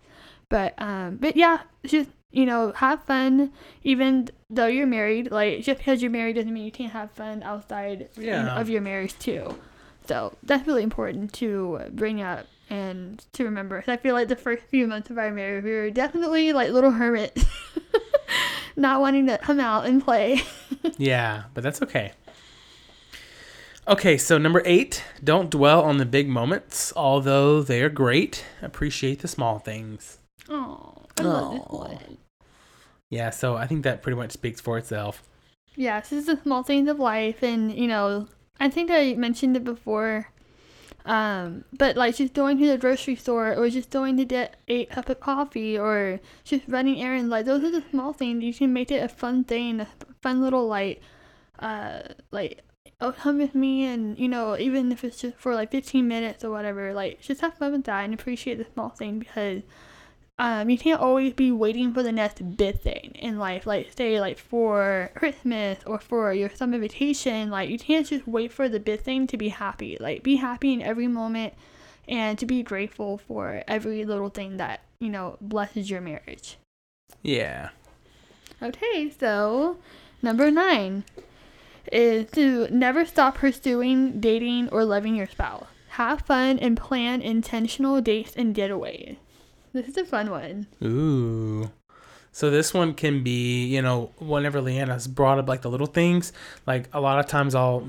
But 0.49 0.73
um, 0.81 1.17
but 1.17 1.35
yeah, 1.35 1.61
just 1.85 2.09
you 2.31 2.45
know, 2.45 2.71
have 2.75 3.03
fun 3.03 3.51
even 3.83 4.29
though 4.49 4.67
you're 4.67 4.87
married. 4.87 5.31
Like 5.31 5.61
just 5.63 5.79
because 5.79 6.01
you're 6.01 6.11
married 6.11 6.35
doesn't 6.37 6.53
mean 6.53 6.65
you 6.65 6.71
can't 6.71 6.93
have 6.93 7.11
fun 7.11 7.43
outside 7.43 8.09
Yeah. 8.17 8.59
of 8.59 8.69
your 8.69 8.81
marriage 8.81 9.17
too. 9.19 9.55
So 10.07 10.35
that's 10.43 10.65
really 10.67 10.83
important 10.83 11.31
to 11.33 11.79
bring 11.91 12.21
up 12.21 12.47
and 12.71 13.23
to 13.33 13.43
remember. 13.43 13.83
I 13.85 13.97
feel 13.97 14.15
like 14.15 14.29
the 14.29 14.35
first 14.35 14.63
few 14.63 14.87
months 14.87 15.09
of 15.09 15.17
our 15.17 15.29
marriage, 15.29 15.65
we 15.65 15.71
were 15.71 15.91
definitely 15.91 16.53
like 16.53 16.71
little 16.71 16.91
hermits, 16.91 17.45
not 18.77 19.01
wanting 19.01 19.27
to 19.27 19.37
come 19.37 19.59
out 19.59 19.85
and 19.85 20.03
play. 20.03 20.41
Yeah, 20.97 21.43
but 21.53 21.63
that's 21.63 21.81
okay. 21.83 22.13
Okay, 23.87 24.17
so 24.17 24.37
number 24.37 24.61
eight, 24.65 25.03
don't 25.23 25.49
dwell 25.49 25.83
on 25.83 25.97
the 25.97 26.05
big 26.05 26.27
moments, 26.27 26.91
although 26.95 27.61
they 27.61 27.81
are 27.81 27.89
great. 27.89 28.45
Appreciate 28.61 29.19
the 29.19 29.27
small 29.27 29.59
things. 29.59 30.17
Oh, 30.49 30.93
I 31.19 31.21
love 31.21 31.53
this 31.53 31.63
one. 31.69 32.17
Yeah, 33.09 33.29
so 33.29 33.55
I 33.55 33.67
think 33.67 33.83
that 33.83 34.01
pretty 34.01 34.15
much 34.15 34.31
speaks 34.31 34.61
for 34.61 34.77
itself. 34.77 35.23
Yes, 35.75 36.09
this 36.09 36.21
is 36.21 36.25
the 36.25 36.41
small 36.41 36.63
things 36.63 36.89
of 36.89 36.99
life, 36.99 37.43
and 37.43 37.75
you 37.75 37.87
know, 37.87 38.27
I 38.59 38.69
think 38.69 38.89
I 38.89 39.13
mentioned 39.13 39.55
it 39.55 39.63
before. 39.63 40.30
Um, 41.05 41.65
but 41.73 41.95
like 41.97 42.15
just 42.15 42.33
going 42.33 42.57
to 42.59 42.67
the 42.67 42.77
grocery 42.77 43.15
store, 43.15 43.53
or 43.55 43.69
just 43.69 43.89
going 43.89 44.17
to 44.17 44.25
get 44.25 44.57
a 44.67 44.85
cup 44.85 45.09
of 45.09 45.19
coffee, 45.19 45.77
or 45.77 46.19
just 46.43 46.63
running 46.67 47.01
errands, 47.01 47.29
like 47.29 47.45
those 47.45 47.63
are 47.63 47.71
the 47.71 47.83
small 47.89 48.13
things. 48.13 48.43
You 48.43 48.53
can 48.53 48.73
make 48.73 48.91
it 48.91 49.03
a 49.03 49.09
fun 49.09 49.43
thing, 49.43 49.81
a 49.81 49.87
fun 50.21 50.41
little 50.41 50.67
like, 50.67 51.01
uh, 51.59 52.01
like 52.31 52.61
oh 52.99 53.11
come 53.11 53.39
with 53.39 53.55
me, 53.55 53.85
and 53.85 54.17
you 54.19 54.29
know, 54.29 54.57
even 54.57 54.91
if 54.91 55.03
it's 55.03 55.21
just 55.21 55.37
for 55.37 55.55
like 55.55 55.71
15 55.71 56.07
minutes 56.07 56.43
or 56.43 56.51
whatever, 56.51 56.93
like 56.93 57.21
just 57.21 57.41
have 57.41 57.55
fun 57.55 57.71
with 57.71 57.85
that 57.85 58.03
and 58.03 58.13
appreciate 58.13 58.57
the 58.57 58.67
small 58.73 58.89
thing 58.89 59.19
because 59.19 59.63
um, 60.39 60.69
you 60.69 60.77
can't 60.77 60.99
always 60.99 61.33
be 61.33 61.51
waiting 61.51 61.93
for 61.93 62.01
the 62.01 62.11
next 62.11 62.57
big 62.57 62.79
thing 62.79 63.11
in 63.15 63.37
life. 63.37 63.67
Like, 63.67 63.91
say, 63.95 64.19
like 64.19 64.37
for 64.37 65.11
Christmas 65.15 65.79
or 65.85 65.99
for 65.99 66.33
your 66.33 66.49
summer 66.49 66.79
vacation, 66.79 67.49
like, 67.49 67.69
you 67.69 67.77
can't 67.77 68.07
just 68.07 68.27
wait 68.27 68.51
for 68.51 68.67
the 68.67 68.79
big 68.79 69.01
thing 69.01 69.27
to 69.27 69.37
be 69.37 69.49
happy. 69.49 69.97
Like, 69.99 70.23
be 70.23 70.37
happy 70.37 70.73
in 70.73 70.81
every 70.81 71.07
moment 71.07 71.53
and 72.07 72.39
to 72.39 72.45
be 72.45 72.63
grateful 72.63 73.19
for 73.19 73.63
every 73.67 74.03
little 74.03 74.29
thing 74.29 74.57
that, 74.57 74.81
you 74.99 75.09
know, 75.09 75.37
blesses 75.39 75.89
your 75.89 76.01
marriage. 76.01 76.57
Yeah. 77.21 77.69
Okay, 78.61 79.11
so 79.19 79.77
number 80.21 80.49
nine 80.49 81.03
is 81.91 82.29
to 82.31 82.67
never 82.69 83.05
stop 83.05 83.35
pursuing, 83.35 84.19
dating, 84.19 84.69
or 84.69 84.85
loving 84.85 85.15
your 85.15 85.27
spouse. 85.27 85.67
Have 85.89 86.21
fun 86.21 86.57
and 86.59 86.77
plan 86.77 87.21
intentional 87.21 88.01
dates 88.01 88.35
and 88.35 88.55
getaways. 88.55 89.17
This 89.73 89.87
is 89.87 89.97
a 89.97 90.05
fun 90.05 90.29
one. 90.29 90.67
Ooh. 90.83 91.71
So 92.33 92.49
this 92.49 92.73
one 92.73 92.93
can 92.93 93.23
be, 93.23 93.65
you 93.65 93.81
know, 93.81 94.11
whenever 94.19 94.61
Leanna's 94.61 95.07
brought 95.07 95.37
up 95.39 95.47
like 95.47 95.61
the 95.61 95.69
little 95.69 95.87
things, 95.87 96.33
like 96.67 96.89
a 96.93 96.99
lot 96.99 97.19
of 97.19 97.27
times 97.27 97.55
I'll 97.55 97.87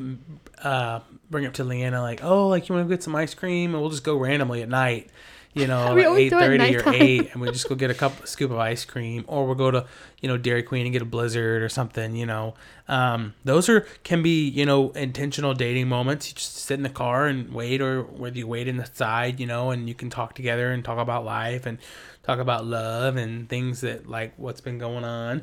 uh, 0.62 1.00
bring 1.30 1.46
up 1.46 1.54
to 1.54 1.64
Leanna 1.64 2.00
like, 2.00 2.22
oh, 2.24 2.48
like 2.48 2.68
you 2.68 2.74
want 2.74 2.88
to 2.88 2.94
get 2.94 3.02
some 3.02 3.14
ice 3.14 3.34
cream, 3.34 3.72
and 3.72 3.80
we'll 3.80 3.90
just 3.90 4.04
go 4.04 4.16
randomly 4.16 4.62
at 4.62 4.68
night, 4.68 5.10
you 5.54 5.66
know, 5.66 5.94
like 5.94 6.06
eight 6.06 6.30
do 6.30 6.38
it 6.38 6.60
at 6.60 6.72
thirty 6.72 6.76
or 6.76 6.94
eight, 6.94 7.32
and 7.32 7.40
we 7.40 7.50
just 7.50 7.68
go 7.68 7.74
get 7.74 7.90
a 7.90 7.94
cup 7.94 8.26
scoop 8.26 8.50
of 8.50 8.58
ice 8.58 8.84
cream, 8.84 9.24
or 9.26 9.46
we'll 9.46 9.54
go 9.54 9.70
to, 9.70 9.86
you 10.20 10.28
know, 10.28 10.36
Dairy 10.38 10.62
Queen 10.62 10.86
and 10.86 10.92
get 10.92 11.02
a 11.02 11.06
Blizzard 11.06 11.62
or 11.62 11.68
something, 11.68 12.16
you 12.16 12.26
know. 12.26 12.54
Um, 12.88 13.34
those 13.44 13.68
are 13.68 13.82
can 14.02 14.22
be, 14.22 14.48
you 14.48 14.64
know, 14.64 14.90
intentional 14.90 15.54
dating 15.54 15.88
moments. 15.88 16.28
You 16.28 16.34
just 16.34 16.56
sit 16.56 16.74
in 16.74 16.82
the 16.82 16.88
car 16.88 17.26
and 17.26 17.52
wait, 17.52 17.80
or 17.80 18.02
whether 18.02 18.38
you 18.38 18.46
wait 18.46 18.66
in 18.68 18.76
the 18.78 18.86
side, 18.86 19.40
you 19.40 19.46
know, 19.46 19.70
and 19.70 19.88
you 19.88 19.94
can 19.94 20.10
talk 20.10 20.34
together 20.34 20.70
and 20.70 20.84
talk 20.84 20.98
about 20.98 21.24
life 21.24 21.66
and 21.66 21.78
talk 22.22 22.38
about 22.38 22.64
love 22.64 23.16
and 23.16 23.48
things 23.48 23.82
that 23.82 24.08
like 24.08 24.32
what's 24.36 24.60
been 24.60 24.78
going 24.78 25.04
on. 25.04 25.42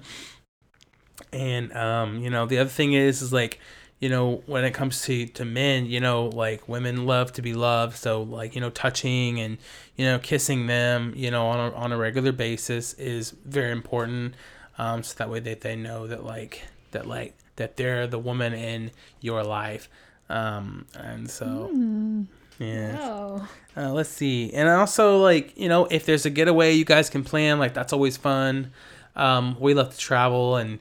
And 1.32 1.72
um, 1.74 2.20
you 2.20 2.30
know, 2.30 2.46
the 2.46 2.58
other 2.60 2.70
thing 2.70 2.94
is 2.94 3.22
is 3.22 3.32
like, 3.32 3.60
you 4.00 4.10
know, 4.10 4.44
when 4.46 4.64
it 4.64 4.72
comes 4.74 5.02
to 5.04 5.26
to 5.28 5.46
men, 5.46 5.86
you 5.86 6.00
know, 6.00 6.26
like 6.28 6.68
women 6.70 7.06
love 7.06 7.34
to 7.34 7.42
be 7.42 7.54
loved, 7.54 7.96
so 7.98 8.22
like, 8.24 8.56
you 8.56 8.62
know, 8.62 8.70
touching 8.70 9.40
and 9.40 9.58
you 9.98 10.06
know, 10.06 10.20
kissing 10.20 10.68
them, 10.68 11.14
you 11.16 11.30
know, 11.32 11.48
on 11.48 11.60
a, 11.60 11.76
on 11.76 11.92
a 11.92 11.98
regular 11.98 12.32
basis 12.32 12.94
is 12.94 13.32
very 13.46 13.72
important. 13.72 14.36
Um, 14.78 15.04
so 15.04 15.16
that 15.18 15.30
way 15.30 15.42
that 15.42 15.62
they 15.62 15.76
know 15.76 16.08
that 16.08 16.24
like 16.24 16.64
that 16.92 17.06
like 17.06 17.36
that 17.58 17.76
they're 17.76 18.08
the 18.08 18.20
woman 18.20 18.54
in 18.54 18.92
your 19.20 19.44
life. 19.44 19.90
Um, 20.30 20.86
and 20.96 21.30
so 21.30 21.70
Hmm. 21.74 22.24
yeah. 22.60 22.98
Wow. 22.98 23.48
Uh, 23.76 23.92
let's 23.94 24.10
see. 24.10 24.52
And 24.54 24.68
also, 24.70 25.18
like, 25.22 25.58
you 25.58 25.70
know, 25.70 25.86
if 25.86 26.06
there's 26.06 26.26
a 26.26 26.30
getaway 26.30 26.74
you 26.74 26.86
guys 26.86 27.10
can 27.10 27.24
plan, 27.24 27.60
like, 27.60 27.74
that's 27.74 27.94
always 27.94 28.18
fun. 28.18 28.72
Um, 29.16 29.56
we 29.60 29.74
love 29.74 29.92
to 29.92 29.98
travel, 29.98 30.56
and 30.58 30.80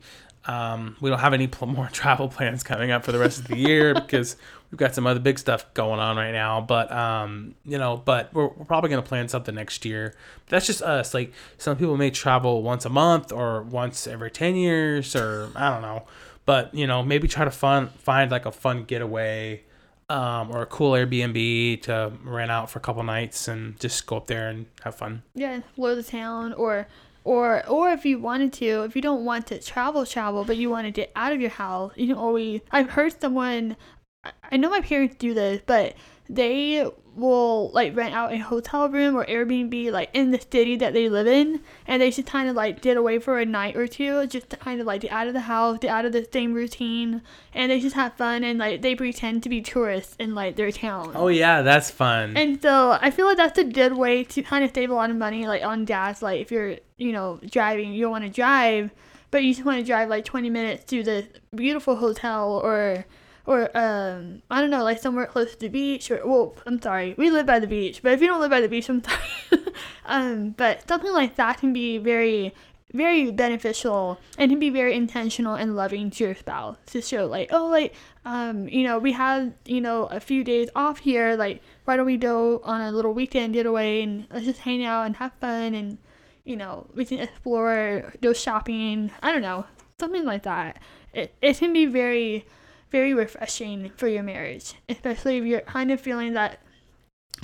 um, 0.48 0.96
we 1.00 1.10
don't 1.10 1.18
have 1.18 1.34
any 1.34 1.46
pl- 1.46 1.68
more 1.68 1.88
travel 1.92 2.28
plans 2.28 2.62
coming 2.62 2.90
up 2.90 3.04
for 3.04 3.12
the 3.12 3.18
rest 3.18 3.38
of 3.38 3.48
the 3.48 3.58
year 3.58 3.94
because 4.06 4.36
we've 4.70 4.78
got 4.78 4.94
some 4.94 5.06
other 5.06 5.20
big 5.20 5.38
stuff 5.38 5.72
going 5.74 6.00
on 6.00 6.16
right 6.16 6.32
now. 6.32 6.60
But, 6.62 6.90
um, 6.90 7.54
you 7.64 7.78
know, 7.78 7.98
but 7.98 8.32
we're, 8.32 8.48
we're 8.48 8.64
probably 8.64 8.88
going 8.90 9.02
to 9.02 9.08
plan 9.08 9.28
something 9.28 9.54
next 9.54 9.84
year. 9.84 10.14
But 10.46 10.50
that's 10.50 10.66
just 10.66 10.82
us. 10.82 11.12
Like, 11.12 11.32
some 11.58 11.76
people 11.76 11.96
may 11.98 12.10
travel 12.10 12.62
once 12.62 12.86
a 12.86 12.88
month 12.88 13.30
or 13.30 13.62
once 13.62 14.06
every 14.06 14.30
10 14.30 14.56
years, 14.56 15.14
or 15.14 15.50
I 15.54 15.70
don't 15.70 15.82
know. 15.82 16.06
But, 16.46 16.74
you 16.74 16.86
know, 16.86 17.02
maybe 17.02 17.28
try 17.28 17.44
to 17.44 17.50
fun, 17.50 17.90
find 17.98 18.30
like 18.30 18.46
a 18.46 18.52
fun 18.52 18.84
getaway 18.84 19.64
um, 20.08 20.50
or 20.50 20.62
a 20.62 20.66
cool 20.66 20.92
Airbnb 20.92 21.82
to 21.82 22.12
rent 22.24 22.50
out 22.50 22.70
for 22.70 22.78
a 22.78 22.82
couple 22.82 23.02
nights 23.02 23.48
and 23.48 23.78
just 23.78 24.06
go 24.06 24.16
up 24.16 24.26
there 24.28 24.48
and 24.48 24.64
have 24.82 24.94
fun. 24.94 25.22
yeah, 25.34 25.58
explore 25.58 25.94
the 25.94 26.02
town 26.02 26.54
or 26.54 26.86
or 27.28 27.66
or 27.68 27.90
if 27.90 28.04
you 28.06 28.18
wanted 28.18 28.52
to, 28.54 28.84
if 28.84 28.96
you 28.96 29.02
don't 29.02 29.24
want 29.24 29.46
to 29.48 29.60
travel 29.60 30.06
travel 30.06 30.44
but 30.44 30.56
you 30.56 30.70
want 30.70 30.86
to 30.86 30.90
get 30.90 31.12
out 31.14 31.32
of 31.32 31.40
your 31.40 31.50
house, 31.50 31.92
you 31.96 32.06
can 32.06 32.16
always 32.16 32.60
I've 32.70 32.90
heard 32.90 33.20
someone 33.20 33.76
I- 34.24 34.32
I 34.52 34.56
know 34.56 34.70
my 34.70 34.80
parents 34.80 35.16
do 35.16 35.34
this, 35.34 35.60
but 35.66 35.94
they 36.28 36.88
will 37.18 37.70
like 37.70 37.96
rent 37.96 38.14
out 38.14 38.32
a 38.32 38.38
hotel 38.38 38.88
room 38.88 39.16
or 39.16 39.26
Airbnb 39.26 39.90
like 39.90 40.08
in 40.12 40.30
the 40.30 40.40
city 40.52 40.76
that 40.76 40.92
they 40.92 41.08
live 41.08 41.26
in 41.26 41.60
and 41.86 42.00
they 42.00 42.12
just 42.12 42.28
kind 42.28 42.48
of 42.48 42.54
like 42.54 42.80
get 42.80 42.96
away 42.96 43.18
for 43.18 43.40
a 43.40 43.44
night 43.44 43.76
or 43.76 43.88
two 43.88 44.24
just 44.28 44.48
to 44.50 44.56
kind 44.56 44.80
of 44.80 44.86
like 44.86 45.00
get 45.00 45.10
out 45.10 45.26
of 45.26 45.34
the 45.34 45.40
house, 45.40 45.78
get 45.80 45.90
out 45.90 46.04
of 46.04 46.12
the 46.12 46.26
same 46.32 46.54
routine 46.54 47.20
and 47.52 47.72
they 47.72 47.80
just 47.80 47.96
have 47.96 48.14
fun 48.14 48.44
and 48.44 48.60
like 48.60 48.82
they 48.82 48.94
pretend 48.94 49.42
to 49.42 49.48
be 49.48 49.60
tourists 49.60 50.14
in 50.20 50.34
like 50.34 50.54
their 50.54 50.70
town. 50.70 51.10
Oh 51.16 51.26
yeah, 51.26 51.62
that's 51.62 51.90
fun. 51.90 52.36
And 52.36 52.62
so 52.62 52.96
I 53.00 53.10
feel 53.10 53.26
like 53.26 53.36
that's 53.36 53.58
a 53.58 53.64
good 53.64 53.94
way 53.94 54.22
to 54.22 54.42
kind 54.42 54.62
of 54.62 54.72
save 54.72 54.90
a 54.90 54.94
lot 54.94 55.10
of 55.10 55.16
money, 55.16 55.46
like 55.48 55.64
on 55.64 55.84
gas. 55.84 56.22
Like 56.22 56.40
if 56.40 56.52
you're, 56.52 56.76
you 56.98 57.10
know, 57.10 57.40
driving, 57.50 57.92
you 57.92 58.02
don't 58.02 58.12
want 58.12 58.24
to 58.24 58.30
drive, 58.30 58.92
but 59.32 59.42
you 59.42 59.52
just 59.54 59.66
want 59.66 59.80
to 59.80 59.84
drive 59.84 60.08
like 60.08 60.24
20 60.24 60.50
minutes 60.50 60.84
to 60.84 61.02
the 61.02 61.26
beautiful 61.52 61.96
hotel 61.96 62.60
or, 62.62 63.04
or 63.48 63.74
um, 63.74 64.42
I 64.50 64.60
don't 64.60 64.68
know, 64.68 64.84
like 64.84 64.98
somewhere 64.98 65.24
close 65.24 65.52
to 65.52 65.58
the 65.58 65.68
beach. 65.68 66.10
Or 66.10 66.20
well, 66.24 66.54
I'm 66.66 66.80
sorry, 66.82 67.14
we 67.16 67.30
live 67.30 67.46
by 67.46 67.58
the 67.58 67.66
beach, 67.66 68.02
but 68.02 68.12
if 68.12 68.20
you 68.20 68.26
don't 68.26 68.40
live 68.40 68.50
by 68.50 68.60
the 68.60 68.68
beach, 68.68 68.90
I'm 68.90 69.02
sorry. 69.02 69.64
um, 70.04 70.50
but 70.50 70.86
something 70.86 71.12
like 71.12 71.36
that 71.36 71.58
can 71.58 71.72
be 71.72 71.96
very 71.96 72.54
very 72.92 73.30
beneficial 73.30 74.18
and 74.38 74.50
can 74.50 74.58
be 74.58 74.70
very 74.70 74.94
intentional 74.94 75.54
and 75.54 75.76
loving 75.76 76.10
to 76.10 76.24
your 76.24 76.34
spouse 76.34 76.78
to 76.86 77.02
show 77.02 77.26
like 77.26 77.50
oh 77.52 77.66
like 77.66 77.92
um 78.24 78.66
you 78.66 78.82
know 78.82 78.98
we 78.98 79.12
have 79.12 79.52
you 79.66 79.78
know 79.78 80.06
a 80.06 80.18
few 80.18 80.42
days 80.42 80.70
off 80.74 80.98
here 81.00 81.36
like 81.36 81.60
why 81.84 81.98
don't 81.98 82.06
we 82.06 82.16
go 82.16 82.62
on 82.64 82.80
a 82.80 82.90
little 82.90 83.12
weekend 83.12 83.52
getaway 83.52 84.00
and 84.00 84.26
let's 84.32 84.46
just 84.46 84.60
hang 84.60 84.86
out 84.86 85.04
and 85.04 85.16
have 85.16 85.30
fun 85.34 85.74
and 85.74 85.98
you 86.46 86.56
know 86.56 86.86
we 86.94 87.04
can 87.04 87.18
explore 87.18 88.10
go 88.22 88.32
shopping 88.32 89.10
i 89.22 89.30
don't 89.30 89.42
know 89.42 89.66
something 90.00 90.24
like 90.24 90.44
that 90.44 90.80
it, 91.12 91.34
it 91.42 91.58
can 91.58 91.74
be 91.74 91.84
very 91.84 92.46
very 92.90 93.12
refreshing 93.14 93.90
for 93.96 94.08
your 94.08 94.22
marriage 94.22 94.74
especially 94.88 95.38
if 95.38 95.44
you're 95.44 95.60
kind 95.60 95.90
of 95.90 96.00
feeling 96.00 96.32
that 96.32 96.60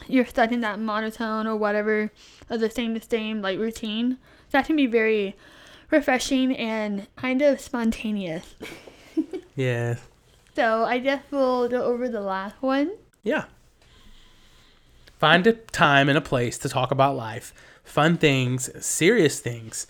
you're 0.09 0.27
stuck 0.27 0.51
in 0.51 0.61
that 0.61 0.79
monotone 0.79 1.47
or 1.47 1.57
whatever 1.57 2.11
of 2.51 2.61
the 2.61 2.71
same 2.71 2.95
the 2.95 3.01
same 3.01 3.43
like 3.43 3.59
routine 3.59 4.19
that 4.51 4.67
can 4.67 4.77
be 4.77 4.87
very 4.87 5.37
refreshing 5.91 6.57
and 6.57 7.07
kind 7.17 7.43
of 7.43 7.61
spontaneous. 7.61 8.55
Yeah. 9.57 9.99
So 10.57 10.83
I 10.83 10.99
guess 10.99 11.23
we'll 11.31 11.69
go 11.69 11.85
over 11.85 12.09
the 12.09 12.21
last 12.21 12.57
one. 12.61 12.91
Yeah. 13.23 13.45
Find 15.17 15.47
a 15.47 15.53
time 15.53 16.09
and 16.09 16.19
a 16.19 16.21
place 16.21 16.59
to 16.59 16.69
talk 16.69 16.91
about 16.91 17.15
life, 17.15 17.55
fun 17.85 18.17
things, 18.17 18.69
serious 18.85 19.39
things. 19.39 19.87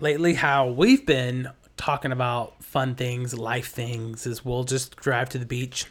Lately, 0.00 0.34
how 0.34 0.66
we've 0.66 1.06
been 1.06 1.50
talking 1.76 2.10
about 2.10 2.57
fun 2.68 2.94
things, 2.94 3.36
life 3.36 3.68
things, 3.68 4.26
is 4.26 4.44
we'll 4.44 4.64
just 4.64 4.96
drive 4.96 5.30
to 5.30 5.38
the 5.38 5.46
beach 5.46 5.86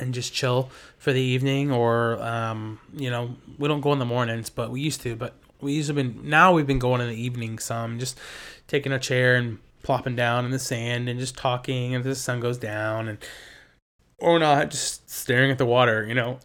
and 0.00 0.14
just 0.14 0.32
chill 0.32 0.70
for 0.96 1.12
the 1.12 1.20
evening, 1.20 1.70
or 1.70 2.20
um, 2.22 2.80
you 2.94 3.10
know, 3.10 3.36
we 3.58 3.68
don't 3.68 3.80
go 3.82 3.92
in 3.92 3.98
the 3.98 4.04
mornings, 4.06 4.48
but 4.50 4.70
we 4.70 4.80
used 4.80 5.02
to. 5.02 5.14
But 5.14 5.34
we 5.60 5.74
usually 5.74 6.02
been 6.02 6.28
now 6.28 6.52
we've 6.52 6.66
been 6.66 6.78
going 6.78 7.00
in 7.00 7.08
the 7.08 7.20
evening 7.20 7.58
some, 7.58 7.98
just 7.98 8.18
taking 8.66 8.92
a 8.92 8.98
chair 8.98 9.36
and 9.36 9.58
plopping 9.82 10.16
down 10.16 10.44
in 10.44 10.50
the 10.50 10.58
sand 10.58 11.08
and 11.08 11.20
just 11.20 11.36
talking 11.36 11.94
until 11.94 12.10
the 12.10 12.16
sun 12.16 12.40
goes 12.40 12.58
down 12.58 13.08
and 13.08 13.18
or 14.18 14.38
not 14.38 14.70
just 14.70 15.08
staring 15.08 15.50
at 15.50 15.58
the 15.58 15.66
water, 15.66 16.04
you 16.06 16.14
know, 16.14 16.38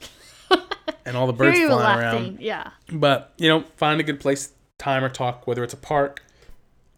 and 1.06 1.18
all 1.18 1.28
the 1.28 1.34
birds 1.34 1.58
Very 1.58 1.70
flying 1.70 1.98
relaxing. 1.98 2.24
around. 2.34 2.40
Yeah. 2.42 2.72
But 2.92 3.34
you 3.38 3.48
know, 3.48 3.64
find 3.78 4.00
a 4.00 4.04
good 4.04 4.20
place, 4.20 4.52
time 4.78 5.04
or 5.04 5.10
talk, 5.10 5.48
whether 5.48 5.64
it's 5.64 5.74
a 5.74 5.78
park, 5.78 6.24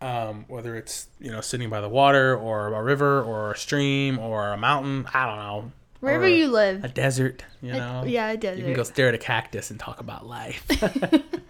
um, 0.05 0.45
whether 0.47 0.75
it's 0.75 1.07
you 1.19 1.31
know 1.31 1.41
sitting 1.41 1.69
by 1.69 1.81
the 1.81 1.89
water 1.89 2.35
or 2.37 2.73
a 2.73 2.83
river 2.83 3.21
or 3.23 3.51
a 3.51 3.57
stream 3.57 4.19
or 4.19 4.51
a 4.51 4.57
mountain. 4.57 5.05
I 5.13 5.25
don't 5.25 5.37
know, 5.37 5.71
Wherever 5.99 6.27
you 6.27 6.47
live. 6.47 6.83
a 6.83 6.87
desert. 6.87 7.43
You 7.61 7.73
know, 7.73 8.03
yeah, 8.05 8.29
a 8.31 8.37
desert. 8.37 8.59
you 8.59 8.65
can 8.65 8.73
go 8.73 8.83
stare 8.83 9.07
at 9.07 9.15
a 9.15 9.17
cactus 9.17 9.71
and 9.71 9.79
talk 9.79 9.99
about 9.99 10.25
life. 10.27 10.63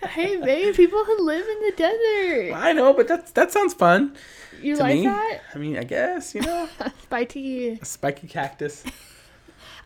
hey, 0.08 0.36
maybe 0.36 0.72
people 0.76 1.04
who 1.04 1.24
live 1.24 1.46
in 1.46 1.60
the 1.62 1.72
desert. 1.76 2.54
I 2.54 2.72
know, 2.72 2.92
but 2.92 3.08
that 3.08 3.34
that 3.34 3.52
sounds 3.52 3.74
fun 3.74 4.16
You 4.60 4.76
to 4.76 4.82
like 4.82 4.96
me. 4.96 5.06
that? 5.06 5.40
I 5.54 5.58
mean, 5.58 5.78
I 5.78 5.84
guess 5.84 6.34
you 6.34 6.40
know, 6.42 6.68
Spiky. 7.04 7.70
a 7.80 7.84
spiky 7.84 8.26
cactus. 8.26 8.84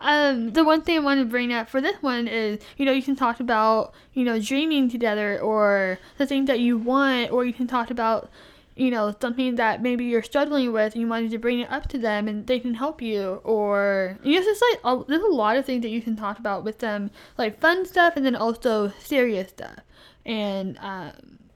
Um, 0.01 0.53
the 0.53 0.64
one 0.64 0.80
thing 0.82 0.96
I 0.96 1.01
want 1.01 1.20
to 1.20 1.26
bring 1.26 1.53
up 1.53 1.68
for 1.68 1.80
this 1.80 1.96
one 2.03 2.26
is, 2.26 2.61
you 2.76 2.86
know, 2.86 2.92
you 2.92 3.03
can 3.03 3.16
talk 3.16 3.38
about, 3.40 3.92
you 4.14 4.24
know, 4.24 4.40
dreaming 4.40 4.88
together 4.88 5.38
or 5.40 5.98
the 6.16 6.26
things 6.26 6.46
that 6.46 6.61
you 6.61 6.78
want, 6.78 7.30
or 7.32 7.44
you 7.44 7.53
can 7.53 7.66
talk 7.66 7.90
about, 7.90 8.30
you 8.76 8.90
know, 8.90 9.14
something 9.20 9.57
that 9.57 9.82
maybe 9.82 10.07
you're 10.07 10.22
struggling 10.22 10.72
with 10.72 10.94
and 10.94 11.03
you 11.03 11.09
wanted 11.09 11.30
to 11.32 11.38
bring 11.38 11.61
it 11.61 11.70
up 11.70 11.86
to 11.88 11.98
them 11.98 12.28
and 12.28 12.46
they 12.46 12.59
can 12.59 12.74
help 12.74 13.03
you, 13.03 13.40
or 13.44 14.18
you 14.22 14.38
know, 14.38 14.44
just 14.44 14.62
like 14.70 14.80
a, 14.84 15.05
there's 15.07 15.22
a 15.22 15.26
lot 15.26 15.57
of 15.57 15.66
things 15.66 15.82
that 15.82 15.90
you 15.90 16.01
can 16.01 16.16
talk 16.16 16.38
about 16.38 16.64
with 16.64 16.78
them, 16.78 17.11
like 17.36 17.61
fun 17.61 17.84
stuff 17.84 18.16
and 18.16 18.24
then 18.24 18.36
also 18.36 18.92
serious 19.01 19.51
stuff, 19.51 19.80
and 20.24 20.78
um, 20.80 21.12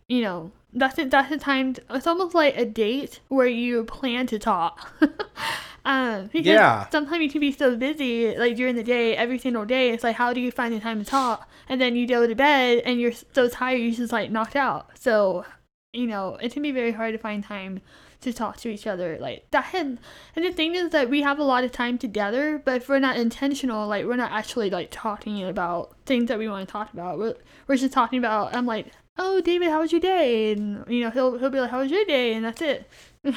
you 0.09 0.21
know, 0.21 0.53
that's 0.75 0.99
it. 0.99 1.11
That's 1.11 1.31
the 1.31 1.39
time. 1.39 1.77
It's 1.91 2.07
almost 2.07 2.35
like 2.35 2.57
a 2.59 2.67
date 2.67 3.21
where 3.29 3.47
you 3.47 3.85
plan 3.85 4.27
to 4.27 4.39
talk. 4.39 4.93
um, 5.85 6.27
because 6.33 6.47
Yeah. 6.47 6.89
sometimes 6.91 7.23
you 7.23 7.31
can 7.31 7.41
be 7.41 7.53
so 7.53 7.77
busy, 7.77 8.37
like 8.37 8.57
during 8.57 8.75
the 8.77 8.83
day, 8.83 9.17
every 9.17 9.39
single 9.39 9.65
day. 9.65 9.91
It's 9.91 10.03
like, 10.05 10.17
how 10.17 10.33
do 10.33 10.41
you 10.41 10.51
find 10.51 10.73
the 10.75 10.81
time 10.81 10.99
to 10.99 11.05
talk? 11.05 11.49
And 11.69 11.81
then 11.81 11.95
you 11.97 12.07
go 12.07 12.27
to 12.27 12.35
bed 12.35 12.83
and 12.85 13.01
you're 13.01 13.13
so 13.13 13.49
tired, 13.49 13.77
you're 13.77 13.93
just 13.93 14.13
like 14.13 14.31
knocked 14.31 14.57
out. 14.57 14.91
So, 14.99 15.45
you 15.93 16.07
know, 16.07 16.37
it 16.41 16.53
can 16.53 16.63
be 16.63 16.73
very 16.73 16.93
hard 16.93 17.13
to 17.13 17.19
find 17.19 17.45
time 17.45 17.81
to 18.23 18.33
talk 18.33 18.57
to 18.57 18.69
each 18.71 18.87
other 18.87 19.19
like 19.21 19.51
that. 19.51 19.75
And, 19.75 19.99
and 20.35 20.45
the 20.45 20.53
thing 20.53 20.75
is 20.75 20.91
that 20.91 21.11
we 21.11 21.21
have 21.21 21.39
a 21.39 21.45
lot 21.45 21.65
of 21.65 21.73
time 21.73 21.99
together, 21.99 22.61
but 22.65 22.77
if 22.77 22.89
we're 22.89 22.99
not 22.99 23.17
intentional, 23.19 23.87
like 23.87 24.07
we're 24.07 24.17
not 24.17 24.33
actually 24.33 24.71
like 24.71 24.89
talking 24.91 25.45
about 25.45 25.95
things 26.07 26.29
that 26.29 26.39
we 26.39 26.49
want 26.49 26.67
to 26.67 26.73
talk 26.73 26.93
about. 26.95 27.19
We're, 27.19 27.35
we're 27.69 27.77
just 27.77 27.93
talking 27.93 28.19
about. 28.19 28.57
I'm 28.57 28.65
like, 28.65 28.87
oh, 29.19 29.43
David, 29.43 29.69
how 29.69 29.81
was 29.81 29.93
your 29.93 30.01
day? 30.01 30.53
And 30.53 30.85
you 30.89 31.05
know, 31.05 31.11
he'll 31.11 31.37
he'll 31.37 31.51
be 31.51 31.61
like, 31.61 31.71
how 31.71 31.81
was 31.81 31.91
your 31.91 32.05
day? 32.07 32.33
And 32.33 32.45
that's 32.47 32.63
it. 32.63 32.89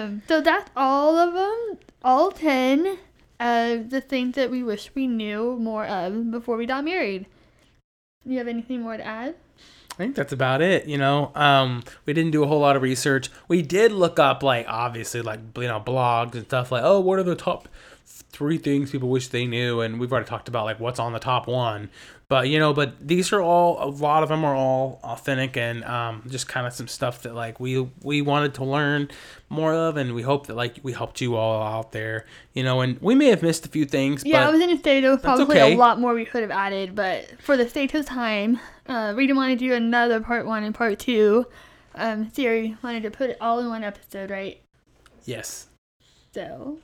Um, 0.00 0.22
so 0.28 0.40
that's 0.40 0.70
all 0.76 1.16
of 1.16 1.34
them, 1.34 1.78
all 2.02 2.30
10 2.30 2.98
of 3.38 3.90
the 3.90 4.00
things 4.00 4.34
that 4.36 4.50
we 4.50 4.62
wish 4.62 4.90
we 4.94 5.06
knew 5.06 5.56
more 5.56 5.86
of 5.86 6.30
before 6.30 6.56
we 6.56 6.66
got 6.66 6.84
married. 6.84 7.26
Do 8.24 8.32
you 8.32 8.38
have 8.38 8.48
anything 8.48 8.82
more 8.82 8.96
to 8.96 9.04
add? 9.04 9.34
I 9.92 9.94
think 9.94 10.14
that's 10.14 10.32
about 10.32 10.62
it. 10.62 10.86
You 10.86 10.98
know, 10.98 11.32
um, 11.34 11.82
we 12.06 12.12
didn't 12.12 12.30
do 12.30 12.42
a 12.42 12.46
whole 12.46 12.60
lot 12.60 12.76
of 12.76 12.82
research. 12.82 13.30
We 13.48 13.62
did 13.62 13.92
look 13.92 14.18
up, 14.18 14.42
like, 14.42 14.66
obviously, 14.68 15.20
like, 15.20 15.40
you 15.56 15.68
know, 15.68 15.80
blogs 15.80 16.34
and 16.34 16.44
stuff 16.44 16.72
like, 16.72 16.82
oh, 16.84 17.00
what 17.00 17.18
are 17.18 17.22
the 17.22 17.34
top 17.34 17.68
three 18.32 18.58
things 18.58 18.90
people 18.90 19.08
wish 19.08 19.28
they 19.28 19.46
knew? 19.46 19.80
And 19.80 20.00
we've 20.00 20.10
already 20.10 20.28
talked 20.28 20.48
about, 20.48 20.64
like, 20.64 20.80
what's 20.80 20.98
on 20.98 21.12
the 21.12 21.18
top 21.18 21.46
one. 21.46 21.90
But, 22.28 22.48
you 22.48 22.60
know, 22.60 22.72
but 22.72 22.94
these 23.00 23.32
are 23.32 23.40
all, 23.40 23.82
a 23.82 23.90
lot 23.90 24.22
of 24.22 24.28
them 24.28 24.44
are 24.44 24.54
all 24.54 25.00
authentic 25.02 25.56
and 25.56 25.84
um, 25.84 26.22
just 26.28 26.46
kind 26.46 26.64
of 26.66 26.72
some 26.72 26.86
stuff 26.86 27.22
that, 27.22 27.34
like, 27.34 27.58
we, 27.58 27.88
we 28.02 28.22
wanted 28.22 28.54
to 28.54 28.64
learn 28.64 29.08
more 29.48 29.74
of. 29.74 29.96
And 29.96 30.14
we 30.14 30.22
hope 30.22 30.46
that, 30.46 30.54
like, 30.54 30.78
we 30.82 30.92
helped 30.92 31.20
you 31.20 31.36
all 31.36 31.60
out 31.60 31.92
there, 31.92 32.26
you 32.54 32.62
know, 32.62 32.80
and 32.80 33.00
we 33.00 33.14
may 33.14 33.26
have 33.26 33.42
missed 33.42 33.66
a 33.66 33.68
few 33.68 33.84
things. 33.84 34.24
Yeah, 34.24 34.46
I 34.46 34.50
was 34.50 34.60
to 34.60 34.78
say 34.78 35.00
there 35.00 35.10
was 35.10 35.20
probably 35.20 35.60
okay. 35.60 35.74
a 35.74 35.76
lot 35.76 35.98
more 35.98 36.14
we 36.14 36.24
could 36.24 36.42
have 36.42 36.52
added, 36.52 36.94
but 36.94 37.26
for 37.40 37.56
the 37.56 37.68
sake 37.68 37.94
of 37.94 38.06
time, 38.06 38.60
uh, 38.86 39.12
we 39.16 39.26
didn't 39.26 39.36
want 39.36 39.58
to 39.58 39.66
do 39.66 39.74
another 39.74 40.20
part 40.20 40.46
one 40.46 40.62
and 40.62 40.74
part 40.74 40.98
two. 41.00 41.46
Um, 41.96 42.30
Siri 42.32 42.76
wanted 42.84 43.02
to 43.02 43.10
put 43.10 43.30
it 43.30 43.38
all 43.40 43.58
in 43.58 43.68
one 43.68 43.82
episode, 43.82 44.30
right? 44.30 44.60
yes. 45.24 45.66
So 46.32 46.78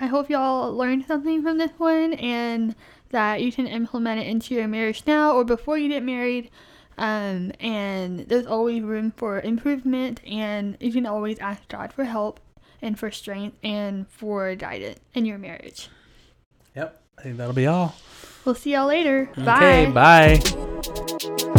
I 0.00 0.06
hope 0.06 0.30
y'all 0.30 0.72
learned 0.72 1.06
something 1.06 1.42
from 1.42 1.58
this 1.58 1.72
one 1.76 2.14
and 2.14 2.74
that 3.10 3.42
you 3.42 3.50
can 3.50 3.66
implement 3.66 4.20
it 4.20 4.26
into 4.26 4.54
your 4.54 4.68
marriage 4.68 5.02
now 5.06 5.32
or 5.32 5.44
before 5.44 5.78
you 5.78 5.88
get 5.88 6.02
married. 6.02 6.50
Um, 6.96 7.52
and 7.60 8.20
there's 8.28 8.46
always 8.46 8.82
room 8.82 9.12
for 9.16 9.40
improvement, 9.40 10.20
and 10.26 10.76
you 10.80 10.92
can 10.92 11.06
always 11.06 11.38
ask 11.38 11.68
God 11.68 11.92
for 11.92 12.04
help 12.04 12.40
and 12.82 12.98
for 12.98 13.12
strength 13.12 13.56
and 13.62 14.08
for 14.08 14.52
guidance 14.56 14.98
in 15.14 15.24
your 15.24 15.38
marriage. 15.38 15.88
Yep, 16.74 17.00
I 17.16 17.22
think 17.22 17.36
that'll 17.36 17.54
be 17.54 17.68
all. 17.68 17.94
We'll 18.44 18.56
see 18.56 18.72
y'all 18.72 18.88
later. 18.88 19.30
Okay, 19.38 19.88
bye. 19.92 20.40
Bye. 20.40 21.58